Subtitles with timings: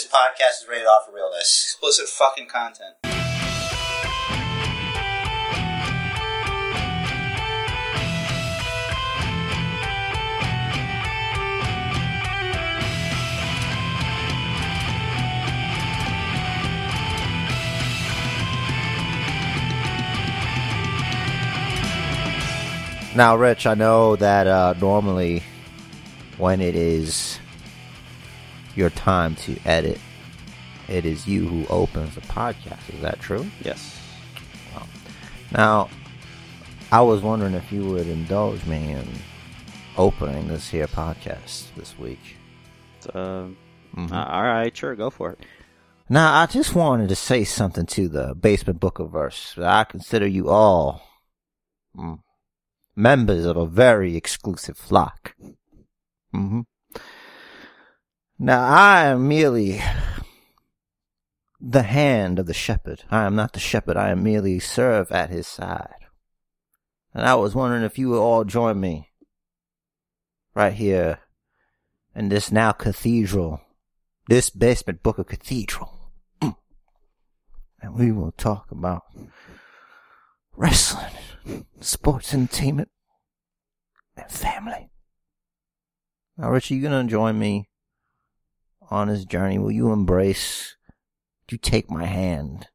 [0.00, 1.74] This podcast is rated off for realness.
[1.74, 2.94] Explicit fucking content.
[23.14, 25.42] Now, Rich, I know that uh, normally
[26.38, 27.39] when it is
[28.80, 30.00] your time to edit,
[30.88, 32.92] it is you who opens the podcast.
[32.92, 33.46] Is that true?
[33.62, 33.96] Yes.
[35.52, 35.88] Now,
[36.90, 39.06] I was wondering if you would indulge me in
[39.96, 42.20] opening this here podcast this week.
[43.12, 43.48] Uh,
[43.96, 44.12] Mhm.
[44.12, 45.40] uh, all right, sure, go for it.
[46.08, 49.56] Now, I just wanted to say something to the Basement Book of Verse.
[49.58, 51.02] I consider you all
[51.96, 52.20] mm,
[52.96, 55.34] members of a very exclusive flock.
[56.32, 56.60] hmm
[58.42, 59.82] Now, I am merely
[61.60, 63.04] the hand of the shepherd.
[63.10, 63.98] I am not the shepherd.
[63.98, 66.06] I am merely serve at his side.
[67.12, 69.10] And I was wondering if you would all join me
[70.54, 71.18] right here
[72.14, 73.60] in this now cathedral,
[74.26, 75.92] this basement book of cathedral.
[76.40, 76.56] Mm.
[77.82, 79.02] And we will talk about
[80.56, 81.12] wrestling,
[81.82, 82.88] sports entertainment,
[84.16, 84.88] and family.
[86.38, 87.69] Now, Richie, you gonna join me
[88.90, 89.58] on his journey?
[89.58, 90.76] Will you embrace?
[91.50, 92.68] You take my hand.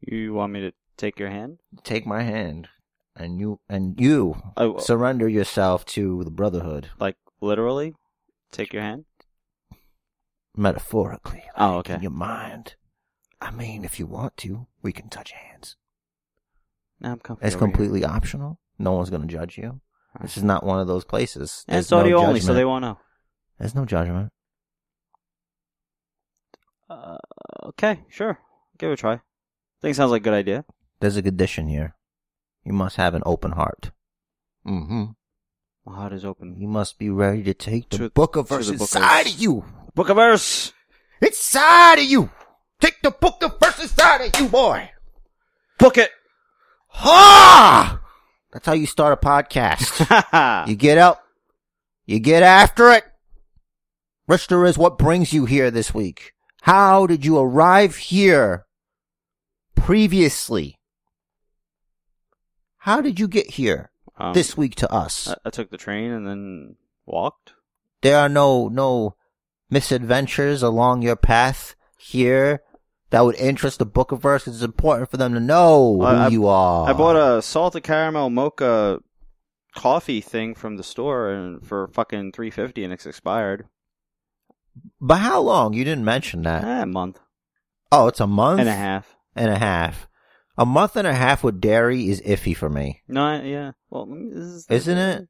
[0.00, 1.58] You want me to take your hand?
[1.84, 2.68] Take my hand,
[3.14, 7.94] and you and you Oh, uh, surrender yourself to the brotherhood, like literally?
[8.50, 9.04] Take your hand?
[10.56, 11.44] metaphorically.
[11.56, 11.94] Oh, like, okay.
[11.94, 12.74] In your mind.
[13.40, 15.76] I mean, if you want to, we can touch hands.
[17.00, 17.46] No, I'm comfy.
[17.46, 17.72] It's over here.
[17.72, 18.58] completely optional.
[18.78, 19.80] No one's gonna judge you.
[20.20, 21.64] This is not one of those places.
[21.68, 22.98] And it's There's no audio only, so they won't know.
[23.60, 24.32] There's no judgment.
[26.88, 27.18] Uh,
[27.66, 28.38] okay, sure.
[28.78, 29.12] Give it a try.
[29.14, 29.20] I
[29.82, 30.64] think it sounds like a good idea.
[31.00, 31.94] There's a condition here.
[32.64, 33.92] You must have an open heart.
[34.66, 35.04] Mm-hmm.
[35.86, 36.56] My heart is open.
[36.58, 39.34] You must be ready to take the To- book of verse book of inside verse.
[39.34, 39.64] of you.
[39.94, 40.72] Book of verse!
[41.20, 42.30] Inside of you.
[42.80, 44.90] Take the book of verse inside of you, boy.
[45.78, 46.10] Book it!
[46.88, 48.00] Ha!
[48.52, 50.66] That's how you start a podcast.
[50.68, 51.22] you get up,
[52.06, 53.04] you get after it.
[54.30, 56.34] Richter is what brings you here this week.
[56.62, 58.64] How did you arrive here
[59.74, 60.78] previously?
[62.78, 65.26] How did you get here Um, this week to us?
[65.28, 66.76] I, I took the train and then
[67.06, 67.54] walked.
[68.02, 69.16] there are no no
[69.68, 72.62] misadventures along your path here
[73.10, 74.46] that would interest the book of verse.
[74.46, 76.88] It's important for them to know who I- you are.
[76.88, 79.00] I bought a salted caramel mocha
[79.74, 83.66] coffee thing from the store and for fucking three fifty and it's expired.
[85.00, 85.72] But how long?
[85.74, 86.64] You didn't mention that.
[86.64, 87.18] Eh, a month
[87.92, 89.16] Oh, it's a month and a half.
[89.34, 90.06] and a half.
[90.58, 93.02] A month and a half with dairy is iffy for me.
[93.08, 93.72] No, I- yeah.
[93.88, 95.28] Well, let me- is Isn't it?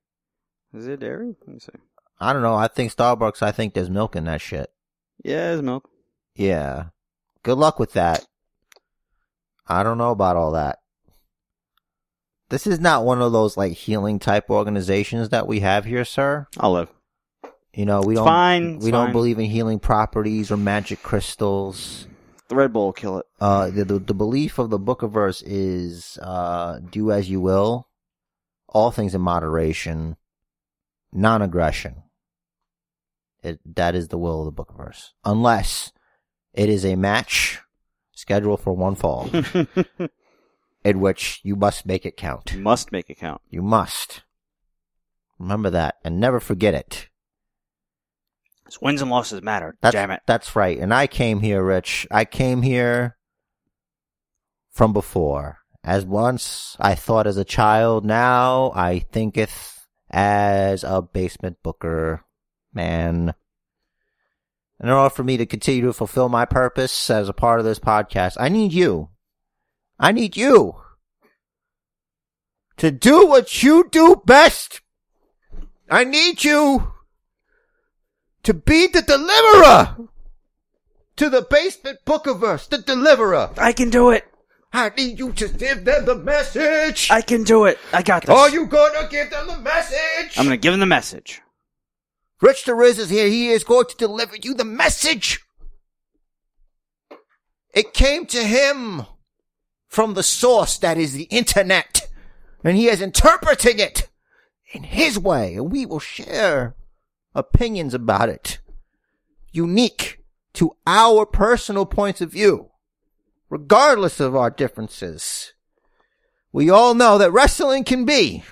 [0.75, 1.35] Is it dairy?
[1.47, 1.73] Let me see.
[2.21, 2.55] I don't know.
[2.55, 3.41] I think Starbucks.
[3.43, 4.71] I think there's milk in that shit.
[5.25, 5.89] Yeah, it's milk.
[6.35, 6.87] Yeah.
[7.43, 8.27] Good luck with that.
[9.67, 10.79] I don't know about all that.
[12.51, 16.47] This is not one of those like healing type organizations that we have here, sir.
[16.59, 16.89] I'll live.
[17.73, 18.75] You know, we It's don't fine.
[18.77, 19.13] It's we don't fine.
[19.13, 22.09] believe in healing properties or magic crystals.
[22.49, 23.27] The Red Bull will kill it.
[23.41, 27.41] Uh, the, the the belief of the Book of Verse is uh, do as you
[27.41, 27.87] will,
[28.69, 30.17] all things in moderation,
[31.13, 32.03] non-aggression.
[33.43, 35.93] It that is the will of the Book of Verse, unless
[36.53, 37.61] it is a match
[38.11, 39.31] scheduled for one fall,
[40.85, 42.53] in which you must make it count.
[42.53, 43.41] You Must make it count.
[43.49, 44.23] You must
[45.39, 47.07] remember that and never forget it.
[48.71, 49.77] It's wins and losses matter.
[49.81, 50.21] That's, Damn it.
[50.27, 50.79] That's right.
[50.79, 52.07] And I came here, Rich.
[52.09, 53.17] I came here
[54.71, 55.59] from before.
[55.83, 62.25] As once I thought as a child, now I thinketh as a basement booker
[62.73, 63.35] man.
[64.81, 67.81] In order for me to continue to fulfill my purpose as a part of this
[67.81, 69.09] podcast, I need you.
[69.99, 70.77] I need you
[72.77, 74.81] to do what you do best.
[75.91, 76.93] I need you
[78.43, 80.09] to be the deliverer
[81.17, 83.51] to the basement bookiverse, the deliverer.
[83.59, 84.25] I can do it.
[84.73, 87.11] I need you to give them the message.
[87.11, 87.79] I can do it.
[87.93, 88.35] I got this.
[88.35, 90.39] Are you gonna give them the message?
[90.39, 91.43] I'm gonna give him the message.
[92.41, 93.27] Rich the Riz is here.
[93.27, 95.41] He is going to deliver you the message.
[97.75, 99.07] It came to him
[99.89, 102.09] from the source that is the internet,
[102.65, 104.09] and he is interpreting it
[104.73, 106.75] in his way, and we will share
[107.41, 108.61] opinions about it
[109.53, 110.23] unique
[110.55, 112.71] to our personal points of view,
[113.49, 115.53] regardless of our differences.
[116.53, 118.45] We all know that wrestling can be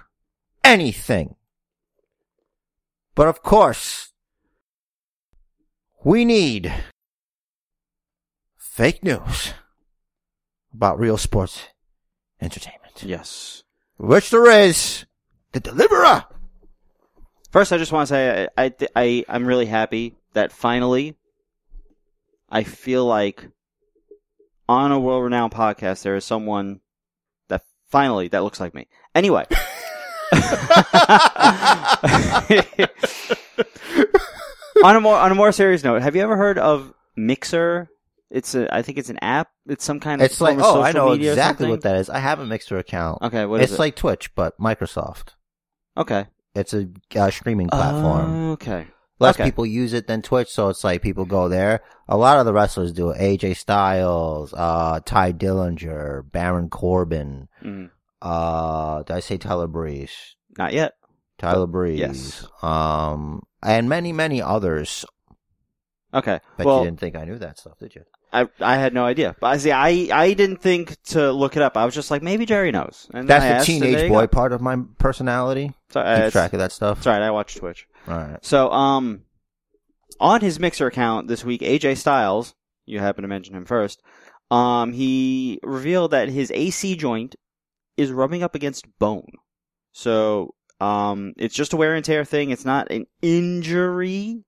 [0.64, 1.36] anything.
[3.14, 4.12] But of course,
[6.04, 6.72] we need
[8.56, 9.54] fake news
[10.72, 11.66] about real sports
[12.40, 13.02] entertainment.
[13.02, 13.64] Yes.
[13.96, 15.04] Which there is
[15.52, 16.24] the deliverer.
[17.58, 21.16] First, I just want to say I, I, I I'm really happy that finally,
[22.48, 23.48] I feel like
[24.68, 26.78] on a world-renowned podcast there is someone
[27.48, 28.86] that finally that looks like me.
[29.12, 29.44] Anyway.
[34.84, 37.88] on a more on a more serious note, have you ever heard of Mixer?
[38.30, 39.50] It's a I think it's an app.
[39.66, 42.08] It's some kind of It's like, oh, I know exactly what that is.
[42.08, 43.22] I have a Mixer account.
[43.22, 43.80] Okay, what is it's it?
[43.80, 45.30] like Twitch, but Microsoft.
[45.96, 48.50] okay, It's a uh, streaming platform.
[48.52, 48.86] Okay,
[49.20, 49.44] Less okay.
[49.44, 51.80] people use it than Twitch, so it's like people go there.
[52.08, 53.18] A lot of the wrestlers do it.
[53.20, 57.90] AJ Styles, uh, Tye Dillinger, Baron Corbin, Mhm.
[58.22, 60.36] uh, did I say Tyler Breeze?
[60.56, 60.94] not yet.
[61.38, 61.98] Tyler Breeze.
[62.00, 62.46] yes.
[62.62, 65.04] Um, and many, many others.
[66.14, 68.02] Okay, But well, you didn't think I knew that stuff, did you?
[68.32, 69.72] I I had no idea, but I see.
[69.72, 71.76] I I didn't think to look it up.
[71.76, 73.08] I was just like, maybe Jerry knows.
[73.12, 74.26] And That's I the asked, teenage boy go.
[74.28, 75.74] part of my personality.
[75.90, 77.06] So, uh, Keep track of that stuff.
[77.06, 77.22] all right.
[77.22, 77.86] I watch Twitch.
[78.06, 78.44] Alright.
[78.44, 79.22] So, um,
[80.20, 82.54] on his Mixer account this week, AJ Styles,
[82.86, 84.00] you happen to mention him first.
[84.50, 87.36] Um, he revealed that his AC joint
[87.98, 89.28] is rubbing up against bone.
[89.92, 92.50] So, um, it's just a wear and tear thing.
[92.50, 94.44] It's not an injury,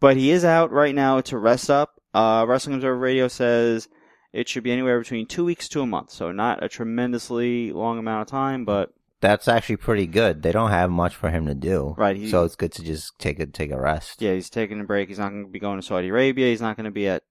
[0.00, 2.00] but he is out right now to rest up.
[2.14, 3.88] Uh, Wrestling Observer Radio says
[4.32, 6.10] it should be anywhere between two weeks to a month.
[6.10, 8.90] So, not a tremendously long amount of time, but
[9.20, 10.42] That's actually pretty good.
[10.42, 11.94] They don't have much for him to do.
[11.98, 14.22] Right, he- so it's good to just take a, take a rest.
[14.22, 15.08] Yeah, he's taking a break.
[15.08, 16.46] He's not going to be going to Saudi Arabia.
[16.48, 17.22] He's not going to be at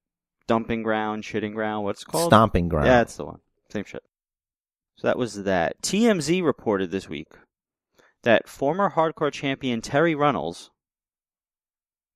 [0.47, 1.85] dumping ground, shitting ground.
[1.85, 2.29] What's it called?
[2.31, 2.87] Stomping ground.
[2.87, 3.39] Yeah, it's the one.
[3.69, 4.03] Same shit.
[4.97, 5.81] So that was that.
[5.81, 7.27] TMZ reported this week
[8.23, 10.71] that former hardcore champion Terri Runnels.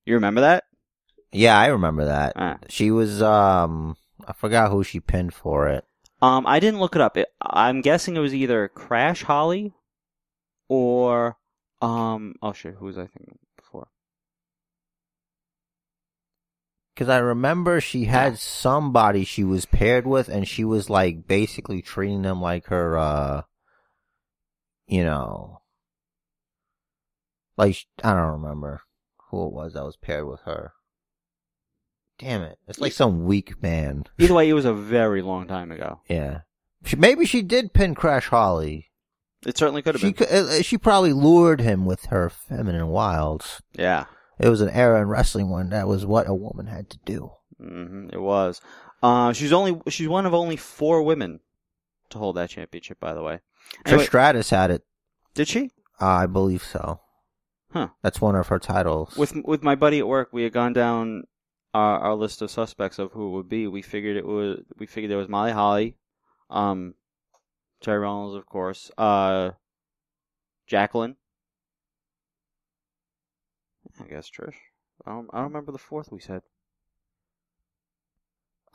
[0.04, 0.64] You remember that?
[1.32, 2.32] Yeah, I remember that.
[2.36, 2.58] Ah.
[2.68, 3.96] She was, um,
[4.26, 5.84] I forgot who she pinned for it.
[6.20, 7.16] Um, I didn't look it up.
[7.16, 9.74] It, I'm guessing it was either Crash Holly
[10.68, 11.36] or
[11.80, 12.36] um.
[12.40, 13.88] Oh shit, who was I thinking before?
[16.94, 21.82] Cause I remember she had somebody she was paired with and she was like basically
[21.82, 23.42] treating them like her, uh,
[24.86, 25.62] you know,
[27.56, 28.82] like, I don't remember
[29.32, 30.72] who it was that was paired with her.
[32.18, 32.58] Damn it.
[32.68, 34.04] It's like some weak man.
[34.18, 36.00] Either way, it was a very long time ago.
[36.08, 36.42] Yeah.
[36.84, 38.90] She, maybe she did pin Crash Holly.
[39.44, 40.26] It certainly could have She been.
[40.26, 43.60] could, uh, she probably lured him with her feminine wiles.
[43.72, 44.04] Yeah.
[44.38, 47.32] It was an era in wrestling when that was what a woman had to do.
[47.58, 48.60] hmm it was.
[49.02, 51.40] Uh, she's only she's one of only four women
[52.10, 53.00] to hold that championship.
[53.00, 53.40] By the way,
[53.84, 54.82] Anyway, Trish Stratus had it.
[55.34, 55.70] did she?
[56.00, 57.00] Uh, I believe so.
[57.72, 57.88] Huh.
[58.02, 59.16] That's one of her titles.
[59.16, 61.24] With with my buddy at work, we had gone down
[61.72, 63.66] our, our list of suspects of who it would be.
[63.66, 65.96] We figured it was we figured there was Molly Holly,
[66.50, 66.94] um,
[67.80, 69.52] Terry Reynolds, of course, uh,
[70.66, 71.16] Jacqueline.
[74.00, 74.54] I guess Trish.
[75.06, 76.42] I don't, I don't remember the fourth we said.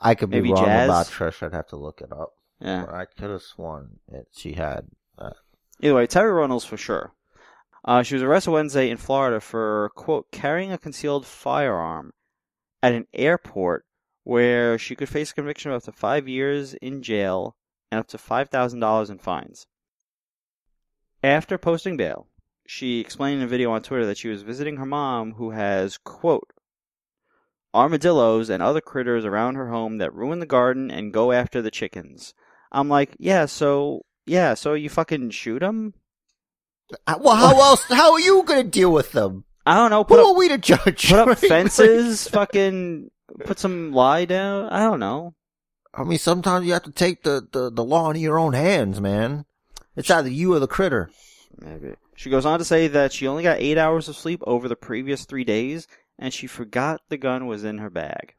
[0.00, 0.88] I could be maybe wrong Jazz?
[0.88, 1.42] about Trish.
[1.42, 2.34] I'd have to look it up.
[2.60, 2.84] Yeah.
[2.86, 4.86] But I could have sworn it, she had.
[5.16, 5.30] Uh,
[5.80, 7.12] Either way, Terry Reynolds for sure.
[7.84, 12.12] Uh, she was arrested Wednesday in Florida for, quote, carrying a concealed firearm
[12.82, 13.84] at an airport
[14.24, 17.56] where she could face a conviction of up to five years in jail
[17.90, 19.66] and up to $5,000 in fines.
[21.22, 22.28] After posting bail,
[22.66, 25.96] she explained in a video on Twitter that she was visiting her mom who has,
[25.96, 26.52] quote,
[27.74, 31.70] armadillos and other critters around her home that ruin the garden and go after the
[31.70, 32.34] chickens.
[32.70, 35.94] I'm like, yeah, so, yeah, so you fucking shoot them?
[37.06, 37.84] Uh, well, how else?
[37.88, 39.44] How are you going to deal with them?
[39.66, 40.04] I don't know.
[40.04, 41.08] Who Put are we to judge?
[41.10, 41.38] put up right?
[41.38, 42.26] fences.
[42.28, 43.10] fucking
[43.44, 44.68] put some lie down.
[44.70, 45.34] I don't know.
[45.92, 49.00] I mean, sometimes you have to take the, the, the law into your own hands,
[49.00, 49.44] man.
[49.96, 51.10] It's either you or the critter.
[51.60, 51.94] Maybe.
[52.14, 54.76] She goes on to say that she only got eight hours of sleep over the
[54.76, 55.86] previous three days,
[56.18, 58.34] and she forgot the gun was in her bag.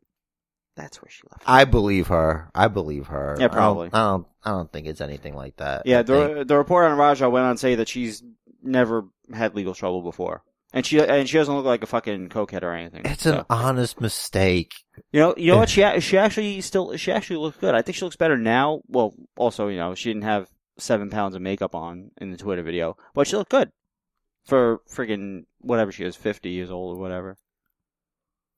[0.79, 1.43] That's where she left.
[1.43, 1.49] it.
[1.49, 2.49] I believe her.
[2.55, 3.35] I believe her.
[3.37, 3.89] Yeah, I don't- probably.
[3.93, 4.27] I don't.
[4.43, 5.83] I don't, think it's anything like that.
[5.85, 8.23] yeah, I think- the the report on Rajah went on to say that she's
[8.63, 10.43] never had legal trouble before,
[10.73, 13.01] and she and she doesn't look like a fucking cokehead or anything.
[13.05, 13.39] it's so.
[13.39, 14.71] an honest mistake.
[15.11, 15.69] You know, you know what?
[15.69, 17.75] She she actually still she actually looks good.
[17.75, 18.81] I think she looks better now.
[18.87, 22.63] Well, also you know she didn't have seven pounds of makeup on in the Twitter
[22.63, 23.71] video, but she looked good
[24.45, 27.37] for friggin' whatever she is, fifty years old or whatever.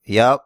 [0.06, 0.42] Yep.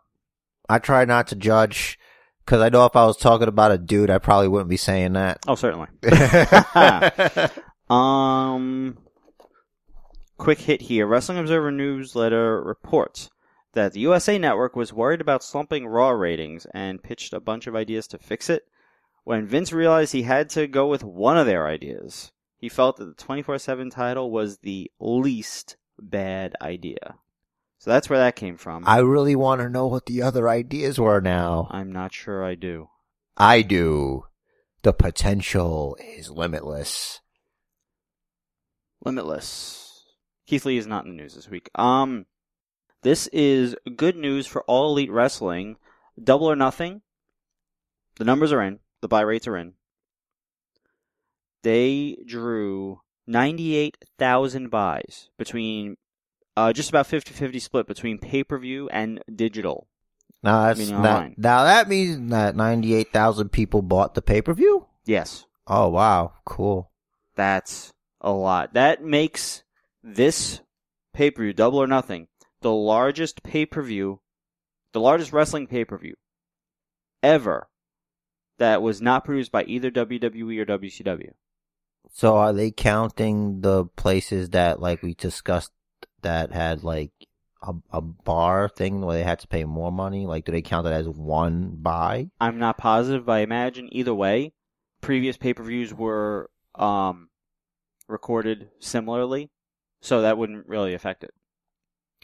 [0.69, 1.99] I try not to judge
[2.45, 5.13] because I know if I was talking about a dude, I probably wouldn't be saying
[5.13, 5.39] that.
[5.47, 5.87] Oh, certainly.
[7.89, 8.97] Um,
[10.37, 11.05] quick hit here.
[11.05, 13.29] Wrestling Observer newsletter reports
[13.73, 17.75] that the USA Network was worried about slumping Raw ratings and pitched a bunch of
[17.75, 18.63] ideas to fix it.
[19.23, 23.05] When Vince realized he had to go with one of their ideas, he felt that
[23.05, 27.15] the 24 7 title was the least bad idea.
[27.85, 28.83] So that's where that came from.
[28.87, 31.67] I really want to know what the other ideas were now.
[31.69, 32.89] I'm not sure I do.
[33.37, 34.25] I do.
[34.81, 37.21] The potential is limitless.
[39.03, 40.03] Limitless.
[40.47, 41.69] Keith Lee is not in the news this week.
[41.75, 42.25] Um,
[43.03, 45.77] this is good news for all elite wrestling.
[46.19, 47.03] Double or nothing.
[48.15, 48.79] The numbers are in.
[49.01, 49.73] The buy rates are in.
[51.61, 55.97] They drew 98,000 buys between,
[56.57, 59.87] uh, just about 50-50 split between pay-per-view and digital.
[60.43, 61.35] Now that's Meaning that, online.
[61.37, 64.85] now that means that ninety eight thousand people bought the pay per view.
[65.05, 65.45] Yes.
[65.65, 66.91] Oh wow, cool.
[67.35, 68.75] That's a lot.
[68.75, 69.63] That makes
[70.03, 70.61] this
[71.15, 72.27] pay per view, double or nothing,
[72.61, 74.21] the largest pay per view,
[74.93, 76.15] the largest wrestling pay per view
[77.23, 77.67] ever
[78.59, 81.31] that was not produced by either WWE or WCW.
[82.13, 85.71] So are they counting the places that like we discussed
[86.25, 87.11] that had like
[87.61, 90.25] a, a bar thing where they had to pay more money?
[90.25, 92.29] Like do they count it as one buy?
[92.41, 94.53] I'm not positive, but I imagine either way,
[95.01, 97.29] previous pay per views were um,
[98.07, 99.49] recorded similarly,
[100.01, 101.33] so that wouldn't really affect it.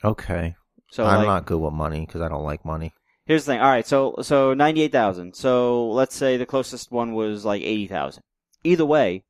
[0.03, 0.55] Okay.
[0.91, 2.93] So I'm like, not good with money because I don't like money.
[3.25, 3.61] Here's the thing.
[3.61, 5.35] All right, so so ninety eight thousand.
[5.35, 8.23] So let's say the closest one was like eighty thousand.
[8.63, 9.23] Either way,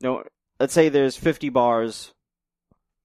[0.00, 0.22] no.
[0.60, 2.12] Let's say there's fifty bars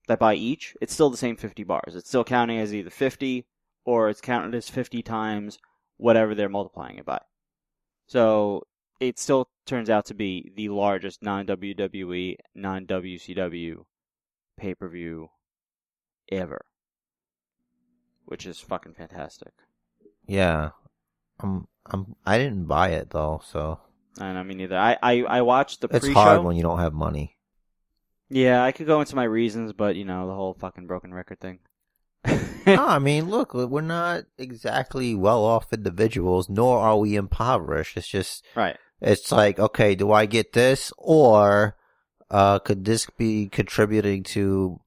[0.07, 0.75] that buy each.
[0.81, 1.95] It's still the same fifty bars.
[1.95, 3.45] It's still counting as either fifty
[3.85, 5.59] or it's counted as fifty times
[5.97, 7.19] whatever they're multiplying it by.
[8.07, 8.63] So
[8.99, 13.83] it still turns out to be the largest non WWE, non WCW
[14.57, 15.29] pay per view
[16.31, 16.65] ever,
[18.25, 19.53] which is fucking fantastic.
[20.25, 20.71] Yeah.
[21.39, 23.79] I'm I'm I didn't buy it though, so
[24.19, 24.77] And I mean, neither.
[24.77, 26.19] I, I, I watched the it's pre-show.
[26.19, 27.36] hard when you don't have money.
[28.29, 31.39] Yeah, I could go into my reasons, but you know the whole fucking broken record
[31.39, 31.59] thing.
[32.65, 37.95] no, I mean, look, we're not exactly well off individuals, nor are we impoverished.
[37.95, 38.75] It's just right.
[39.01, 41.75] it's like, okay, do I get this or
[42.29, 44.79] uh could this be contributing to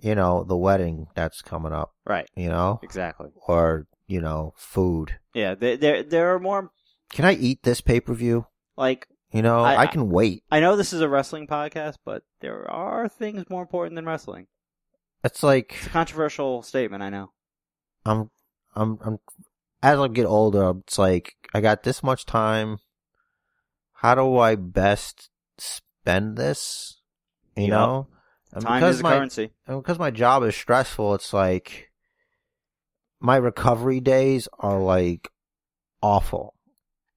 [0.00, 2.28] you know, the wedding that's coming up, Right.
[2.36, 2.78] you know?
[2.82, 3.30] Exactly.
[3.48, 5.16] Or, you know, food.
[5.34, 5.54] Yeah.
[5.54, 6.70] There, there, there are more
[7.12, 8.46] Can I eat this pay-per-view?
[8.76, 10.44] like You know, I- I, can wait.
[10.50, 14.46] I know this is a wrestling podcast, but there are things more important than wrestling.
[15.24, 17.02] It's like It's a controversial statement.
[17.02, 17.32] I know.
[18.04, 18.30] I'm,
[18.74, 19.18] I'm, I'm,
[19.82, 22.78] as I get older, it's like, I got this much time.
[23.94, 27.00] How do I best spend this?
[27.56, 27.70] You Yup.
[27.70, 28.06] know?
[28.52, 29.50] And Time because is a my, currency.
[29.66, 31.90] and because my job is stressful, it's like,
[33.18, 35.28] my recovery days are like
[36.02, 36.54] awful.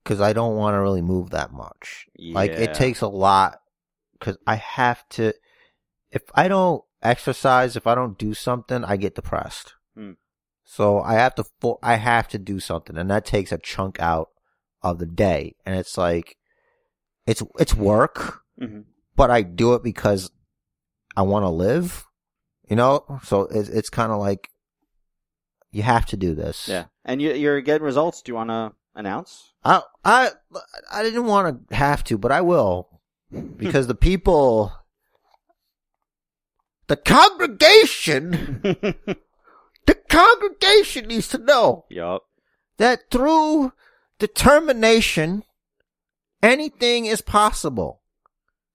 [0.06, 2.08] Cause I don't want to really move that much.
[2.16, 2.34] Yeah.
[2.34, 3.60] Like it takes a lot
[4.14, 5.34] because I have to.
[6.10, 9.74] If I don't exercise, if I don't do something, I get depressed.
[9.96, 10.14] Hmm.
[10.64, 11.44] So I have to.
[11.84, 14.30] I have to do something, and that takes a chunk out
[14.82, 15.56] of the day.
[15.66, 16.38] And it's like,
[17.28, 18.86] it's it's work, Mhm.
[19.16, 20.32] but I do it because
[21.16, 22.06] I want to live.
[22.68, 24.50] You know, so it's it's kind of like
[25.72, 26.68] you have to do this.
[26.68, 26.86] Yeah.
[27.06, 28.22] And you, you're getting results.
[28.22, 29.49] Do you want to announce?
[29.64, 30.32] I I
[30.92, 33.02] I didn't want to have to, but I will
[33.58, 34.74] because the people,
[36.88, 38.62] the congregation,
[39.86, 42.24] the congregation needs to know yup.
[42.78, 43.74] that through
[44.18, 45.44] determination,
[46.42, 48.02] anything is possible.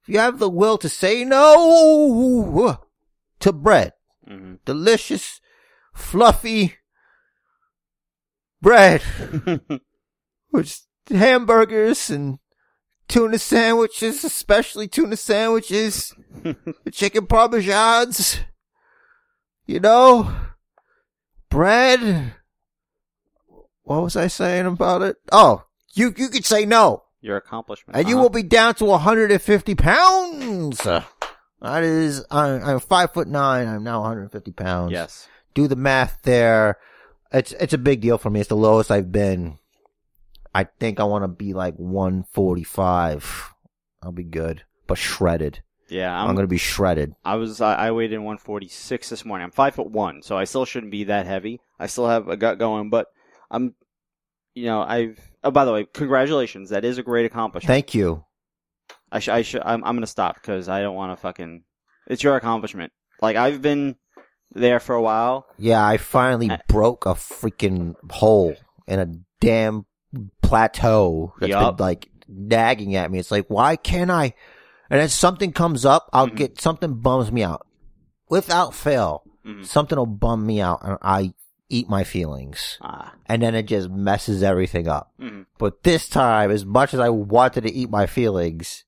[0.03, 2.79] If you have the will to say no
[3.41, 3.95] to bread,
[4.27, 5.41] hmm delicious,
[5.95, 6.75] fluffy
[8.61, 9.03] bread.
[10.55, 10.81] which
[11.11, 12.39] hamburgers and
[13.09, 16.15] tuna sandwiches, especially tuna sandwiches,
[16.93, 18.41] chicken parmesans,
[19.67, 20.35] you know,
[21.51, 22.35] bread.
[23.83, 25.17] What was I saying about it?
[25.33, 27.97] Oh, you you could say no, Your accomplishment.
[27.97, 28.23] and you Uh-huh.
[28.23, 30.79] will be down to 150 pounds.
[30.79, 33.67] That is, I'm, I'm five foot nine.
[33.69, 35.29] I'm now 150 pounds Yes.
[35.55, 36.79] do the math there.
[37.33, 38.41] It's it's a big deal for me.
[38.41, 39.59] It's the lowest I've been.
[40.55, 43.55] I think I want to be like 145.
[44.03, 45.63] I'll be good, but shredded.
[45.89, 47.15] Yeah, I'm, I'm, gonna be shredded.
[47.25, 49.45] I was I, I weighed in 146 this morning.
[49.45, 51.61] I'm five foot one, so I still shouldn't be that heavy.
[51.79, 53.09] I still have a gut going, but
[53.51, 53.75] I'm,
[54.55, 55.19] you know, I've.
[55.43, 56.71] Oh, by the way, congratulations.
[56.71, 57.69] That is a great accomplishment.
[57.69, 58.25] Thank you.
[59.13, 59.35] I should.
[59.35, 59.63] I should.
[59.63, 59.85] I'm.
[59.85, 61.65] I'm gonna stop because I don't want to fucking.
[62.07, 62.93] It's your accomplishment.
[63.21, 63.97] Like I've been
[64.53, 65.47] there for a while.
[65.59, 68.57] Yeah, I finally Uh, broke a freaking hole
[68.87, 69.07] in a
[69.41, 69.87] damn
[70.43, 71.77] plateau that's Yup.
[71.77, 73.19] been like nagging at me.
[73.19, 74.35] It's like, why can't I?
[74.91, 76.37] And then something comes up, I'll Mhm.
[76.37, 77.67] get something bums me out.
[78.29, 79.65] Without fail, Mhm.
[79.67, 81.35] something will bum me out and I
[81.71, 82.79] eat my feelings.
[82.83, 83.15] Ah.
[83.27, 85.13] And then it just messes everything up.
[85.21, 85.47] mhm.
[85.59, 88.85] But this time, as much as I wanted to eat my feelings,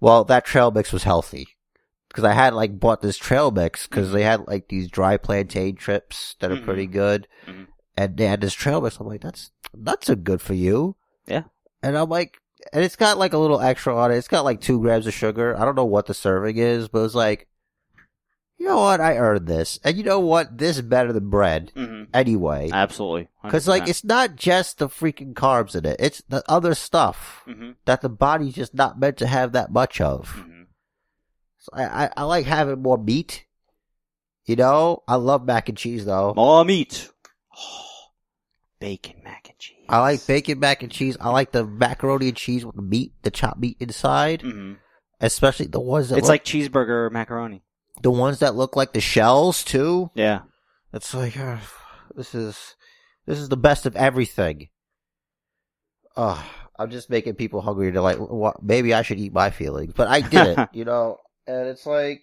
[0.00, 1.48] well, that trail mix was healthy.
[2.12, 5.76] Cause I had like bought this trail mix cause they had like these dry plantain
[5.76, 6.64] trips that are Mhm.
[6.64, 7.28] pretty good.
[7.96, 8.98] And they had this trail mix.
[9.00, 10.96] I'm like, that's, nuts are good for you.
[11.26, 11.44] Yeah.
[11.82, 12.38] And I'm like,
[12.72, 14.16] and it's got like a little extra on it.
[14.16, 15.56] It's got like two grams of sugar.
[15.56, 17.46] I don't know what the serving is, but it's like,
[18.58, 19.00] you know what?
[19.00, 19.78] I earned this.
[19.84, 20.58] And you know what?
[20.58, 22.08] This is better than bread Mhm.
[22.12, 22.70] anyway.
[22.72, 23.28] Absolutely.
[23.48, 25.96] Cause like, it's not just the freaking carbs in it.
[26.00, 30.00] It's the other stuff hmm that the body's just not meant to have that much
[30.00, 30.30] of.
[30.30, 30.62] hmm
[31.58, 33.44] So I, I, I like having more meat.
[34.44, 36.32] You know, I love mac and cheese though.
[36.34, 37.10] More meat.
[38.78, 39.86] Bacon mac and cheese.
[39.88, 41.16] I like bacon mac and cheese.
[41.20, 44.74] I like the macaroni and cheese with the meat, the chopped meat inside, hmm
[45.18, 47.62] especially the ones that It's look, like cheeseburger macaroni.
[48.02, 50.10] the ones that look like the shells too.
[50.14, 50.40] Yeah.
[50.92, 51.56] It's like uh,
[52.14, 52.76] this is
[53.26, 54.68] this is the best of everything.
[56.16, 56.44] Oh,
[56.78, 58.18] I'm just making people hungry to like.
[58.62, 61.16] Maybe I should eat my feelings, but I didn't, you know.
[61.46, 62.22] And it's like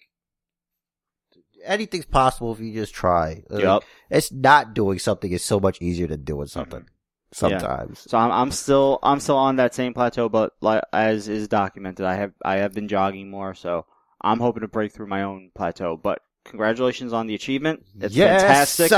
[1.63, 3.43] anything's possible if you just try.
[3.49, 3.83] Like, Yup.
[4.09, 6.81] It's not doing something is so much easier than doing something.
[6.81, 6.87] Mm-hmm.
[7.33, 8.05] Sometimes.
[8.07, 12.05] So I'm, I'm still I'm still on that same plateau, but like as is documented,
[12.05, 13.87] I have I have been jogging more, so
[14.21, 15.97] I'm hoping to break through my own plateau.
[15.97, 17.85] But congratulations on the achievement.
[17.99, 18.91] It's fantastic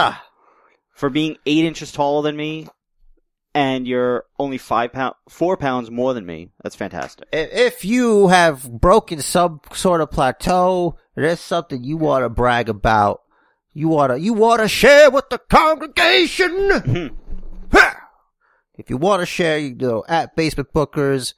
[0.91, 2.67] for being eight inches taller than me,
[3.53, 6.49] and you're only five pound four pounds more than me.
[6.61, 7.27] That's fantastic.
[7.31, 12.69] If if you have broken some sort of plateau, there's something you want to brag
[12.69, 13.21] about.
[13.73, 16.49] You wanna you wanna share with the congregation.
[16.69, 17.15] Mhm.
[18.77, 21.33] If you want to share, you know, at Basement Bookers,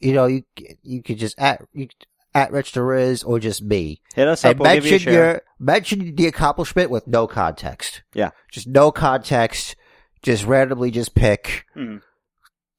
[0.00, 0.42] you know, you
[0.82, 1.88] you could just at you,
[2.34, 4.52] at Rich Riz or just me, Hit us up.
[4.52, 8.02] and We'll give you mention your mention the accomplishment with no context.
[8.14, 8.30] Yeah.
[8.50, 9.76] just no context.
[10.22, 12.00] Just randomly, just pick Mhm.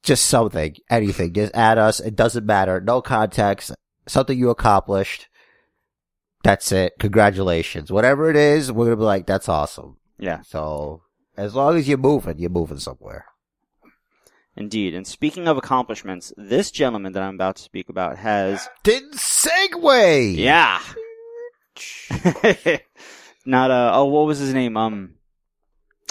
[0.04, 1.34] just something, anything.
[1.34, 2.00] Just add us.
[2.00, 2.82] It doesn't matter.
[2.82, 3.72] No context.
[4.08, 5.29] Something you accomplished.
[6.44, 6.94] That's it.
[7.00, 7.92] Congratulations.
[7.92, 9.98] Whatever it is, we're gonna be like, that's awesome.
[10.18, 11.02] Yeah, So
[11.38, 13.26] as long as you're moving, you're moving somewhere.
[14.56, 14.94] indeed.
[14.94, 20.36] And speaking of accomplishments, this gentleman that I'm about to speak about has Didn't segue.
[20.38, 20.82] Yeah.
[23.46, 24.76] Not uh oh what was his name?
[24.78, 25.16] Um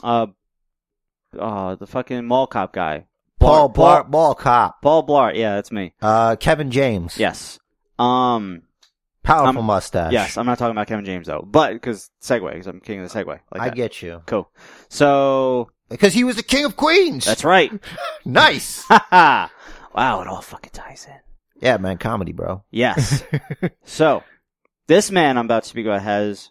[0.02, 0.26] uh
[1.38, 3.06] uh the fucking mall cop guy.
[3.38, 4.82] Paul Paul Blart, Ball Cop.
[4.82, 5.94] Paul Blart, yeah, that's me.
[6.02, 7.18] Uh, Kevin James.
[7.18, 7.58] Yes.
[7.98, 8.62] Um
[9.28, 10.12] Powerful Um, mustache.
[10.12, 11.44] yes, I'm not talking about Kevin James though.
[11.46, 13.26] But because segue, because I'm king of the segue.
[13.26, 13.74] Like I that.
[13.76, 14.22] get you.
[14.26, 14.50] cool.
[14.88, 17.24] So Because he was the king of queens.
[17.24, 17.70] that's right.
[18.24, 18.88] nice.
[19.12, 19.50] wow,
[19.94, 21.18] it all fucking ties in.
[21.60, 22.64] yeah, man, comedy, bro.
[22.70, 23.22] Yes.
[23.84, 24.22] so,
[24.86, 26.50] this man I'm about to speak about has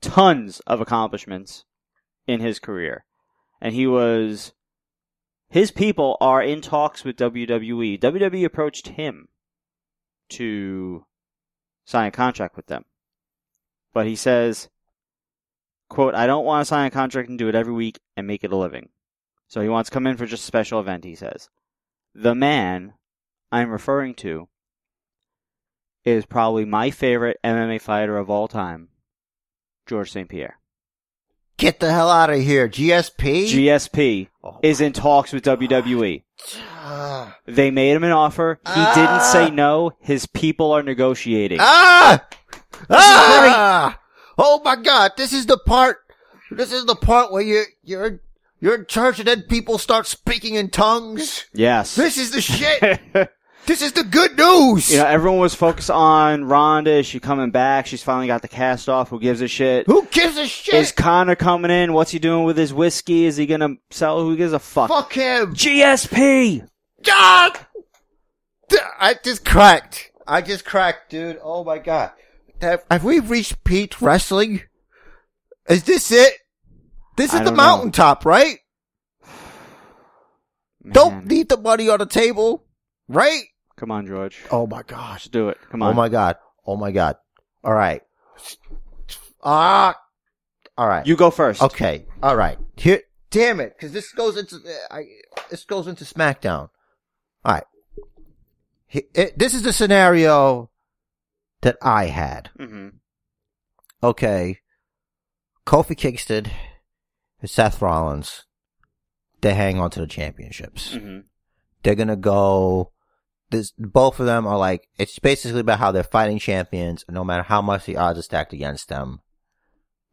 [0.00, 1.64] tons of accomplishments
[2.26, 3.04] in his career.
[3.60, 4.52] And he was,
[5.50, 8.00] his people are in talks with WWE.
[8.00, 9.28] WWE approached him
[10.30, 11.04] to
[11.84, 12.84] sign a contract with them.
[13.92, 14.68] But he says,
[15.88, 18.44] quote, I don't want to sign a contract and do it every week and make
[18.44, 18.90] it a living.
[19.48, 21.48] So he wants to come in for just a special event, he says.
[22.14, 22.94] The man
[23.50, 24.48] I'm referring to
[26.04, 28.88] is probably my favorite MMA fighter of all time,
[29.86, 30.28] George St.
[30.28, 30.58] Pierre.
[31.56, 32.68] Get the hell out of here.
[32.68, 33.46] GSP?
[33.48, 34.58] GSP Oh.
[34.62, 36.22] is in talks with WWE.
[36.92, 37.36] Ah.
[37.46, 38.58] They made him an offer.
[38.66, 38.94] He Ah.
[38.94, 39.92] didn't say no.
[40.00, 41.58] His people are negotiating.
[41.60, 42.24] Ah!
[42.88, 43.98] Ah!
[44.38, 45.98] Oh my god, this is the part,
[46.50, 48.20] this is the part where you, you're,
[48.58, 51.46] you're in church and then people start speaking in tongues.
[51.52, 51.94] Yes.
[51.94, 53.00] This is the shit.
[53.66, 54.90] this is the good news.
[54.90, 56.90] you know, everyone was focused on Ronda.
[56.92, 57.86] Is she coming back?
[57.86, 59.10] She's finally got the cast off.
[59.10, 59.86] Who gives a shit?
[59.86, 60.74] Who gives a shit?
[60.74, 61.92] Is Conor coming in?
[61.92, 63.26] What's he doing with his whiskey?
[63.26, 64.20] Is he gonna sell?
[64.22, 64.88] Who gives a fuck?
[64.88, 65.54] Fuck him.
[65.54, 66.66] GSP!
[67.02, 67.58] God!
[68.98, 70.12] I just cracked.
[70.26, 71.38] I just cracked, dude.
[71.42, 72.12] Oh my god.
[72.60, 74.62] Have, have we reached peak wrestling?
[75.68, 76.34] Is this it?
[77.16, 77.62] This is the don't know.
[77.62, 78.58] mountaintop, right?
[80.90, 81.28] Don't Man.
[81.28, 82.64] leave the money on the table,
[83.08, 83.44] right?
[83.76, 84.38] Come on, George.
[84.50, 85.22] Oh my gosh.
[85.22, 85.58] Just do it.
[85.70, 85.90] Come on.
[85.90, 86.36] Oh my god.
[86.66, 87.16] Oh my god.
[87.64, 88.02] All right.
[89.42, 89.96] Ah.
[90.76, 91.06] All right.
[91.06, 91.62] You go first.
[91.62, 92.06] Okay.
[92.22, 92.58] All right.
[92.76, 93.02] Here.
[93.30, 94.58] Damn it, because this goes into
[94.90, 95.04] I.
[95.50, 96.68] This goes into SmackDown.
[97.44, 97.64] All right.
[98.86, 100.70] He- it- this is the scenario
[101.62, 102.50] that I had.
[102.58, 102.88] hmm
[104.02, 104.58] Okay.
[105.66, 106.46] Kofi Kingston
[107.40, 108.44] and Seth Rollins.
[109.42, 110.94] They hang on to the championships.
[110.94, 111.20] hmm
[111.82, 112.92] They're gonna go.
[113.50, 117.04] This both of them are like it's basically about how they're fighting champions.
[117.08, 119.20] And no matter how much the odds are stacked against them,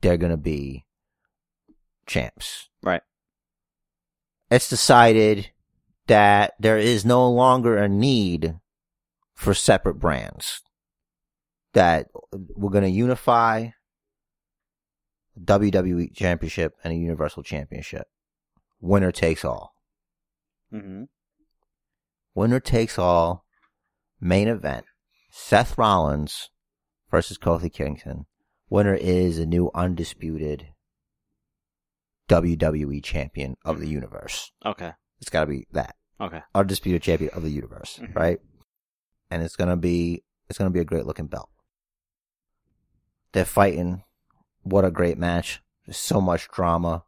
[0.02, 0.86] they're gonna be
[2.06, 2.70] champs.
[2.82, 3.02] Right.
[4.50, 5.52] It's decided
[6.08, 8.56] that there is no longer a need
[9.34, 10.62] for separate brands.
[11.74, 12.08] That
[12.56, 13.70] we're gonna unify
[15.39, 18.08] WWE Championship and a Universal Championship.
[18.80, 19.74] Winner takes all.
[20.72, 21.04] hmm
[22.34, 23.46] Winner takes all.
[24.20, 24.86] Main event.
[25.30, 26.50] Seth Rollins
[27.12, 28.26] versus Kofi Kingston.
[28.70, 30.67] Winner is a new undisputed
[32.28, 34.52] WWE champion of the universe.
[34.65, 34.91] Okay.
[35.19, 35.95] It's gotta be that.
[36.19, 36.41] Okay.
[36.56, 38.15] Undisputed champion of the universe, Mhm.
[38.15, 38.39] right?
[39.30, 41.49] And it's gonna be, it's gonna be a great looking belt.
[43.34, 44.03] They're fighting.
[44.63, 45.62] What a great match.
[45.86, 47.03] There's so much drama.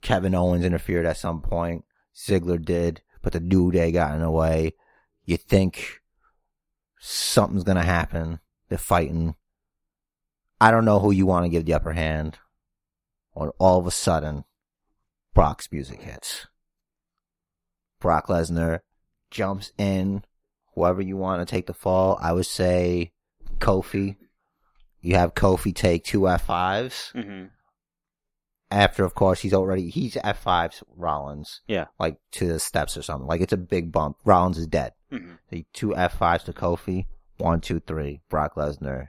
[0.00, 1.84] Kevin Owens interfered at some point.
[2.14, 4.72] Ziggler did, but the New Day got in the way.
[5.24, 6.02] You think
[6.98, 8.40] something's gonna happen.
[8.68, 9.34] They're fighting.
[10.60, 12.38] I don't know who you want to give the upper hand.
[13.32, 14.44] When all of a sudden,
[15.34, 16.46] Brock's music hits.
[18.02, 18.80] Brock Lesnar
[19.30, 20.22] jumps in.
[20.74, 23.12] Whoever you want to take the fall, I would say
[23.58, 24.16] Kofi.
[25.00, 27.12] You have Kofi take two F5s.
[27.12, 27.44] hmm
[28.70, 31.60] After, of course, he's already, he's F5s Rollins.
[31.66, 31.86] Yeah.
[31.98, 33.26] Like to the steps or something.
[33.26, 34.16] Like it's a big bump.
[34.24, 34.92] Rollins is dead.
[35.10, 37.06] hmm The two F5s to Kofi.
[37.38, 38.20] One, two, three.
[38.30, 39.08] Brock Lesnar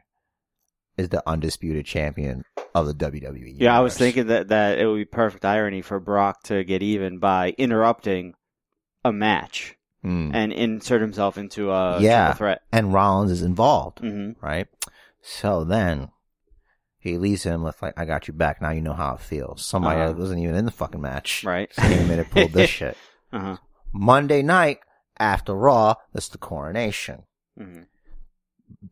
[0.97, 2.43] is the undisputed champion
[2.75, 3.56] of the WWE.
[3.58, 6.82] Yeah, I was thinking that, that it would be perfect irony for Brock to get
[6.84, 8.34] even by interrupting
[9.03, 10.31] a match Hmm.
[10.33, 12.33] and insert himself into a Yeah.
[12.33, 12.61] threat.
[12.71, 13.99] And Rollins is involved.
[13.99, 14.67] hmm right?
[15.21, 16.09] So then
[16.97, 19.63] he leaves him with like, "I got you back." Now you know how it feels.
[19.65, 20.11] Somebody Uh-huh.
[20.13, 21.71] that wasn't even in the fucking match Right.
[21.73, 22.97] came in and pulled this shit.
[23.31, 23.57] Uh-huh.
[23.93, 24.79] Monday night
[25.19, 27.23] after Raw, that's the coronation.
[27.57, 27.83] hmm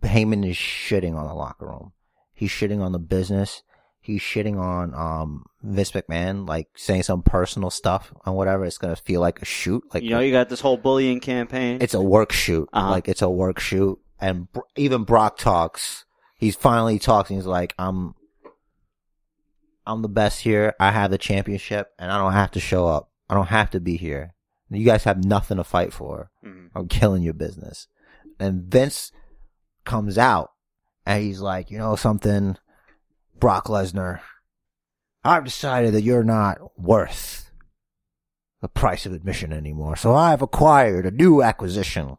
[0.04, 1.93] Heyman is shitting on the locker room.
[2.34, 3.63] He's shitting on the business.
[4.00, 8.65] He's shitting on um Vince McMahon, like saying some personal stuff on whatever.
[8.65, 11.78] It's gonna feel like a shoot, like You know, you got this whole bullying campaign.
[11.82, 12.67] it's a work shoot.
[12.74, 12.89] Uh-huh.
[12.89, 14.00] Like it's a work shoot.
[14.19, 16.06] And Br- even Brock talks.
[16.36, 17.38] He's finally talking.
[17.38, 18.15] He's like, I'm,
[19.86, 20.74] I'm the best here.
[20.80, 23.10] I have the championship and I don't have to show up.
[23.30, 24.34] I don't have to be here.
[24.69, 26.32] You guys have nothing to fight for.
[26.45, 26.69] Mhm.
[26.74, 27.88] I'm killing your business.
[28.39, 29.12] And Vince
[29.86, 30.52] comes out
[31.06, 32.58] and he's like, you know something,
[33.39, 34.21] Brock Lesnar,
[35.24, 37.52] I've decided that you're not worth
[38.62, 39.96] the price of admission anymore.
[39.96, 42.18] So I've acquired a new acquisition.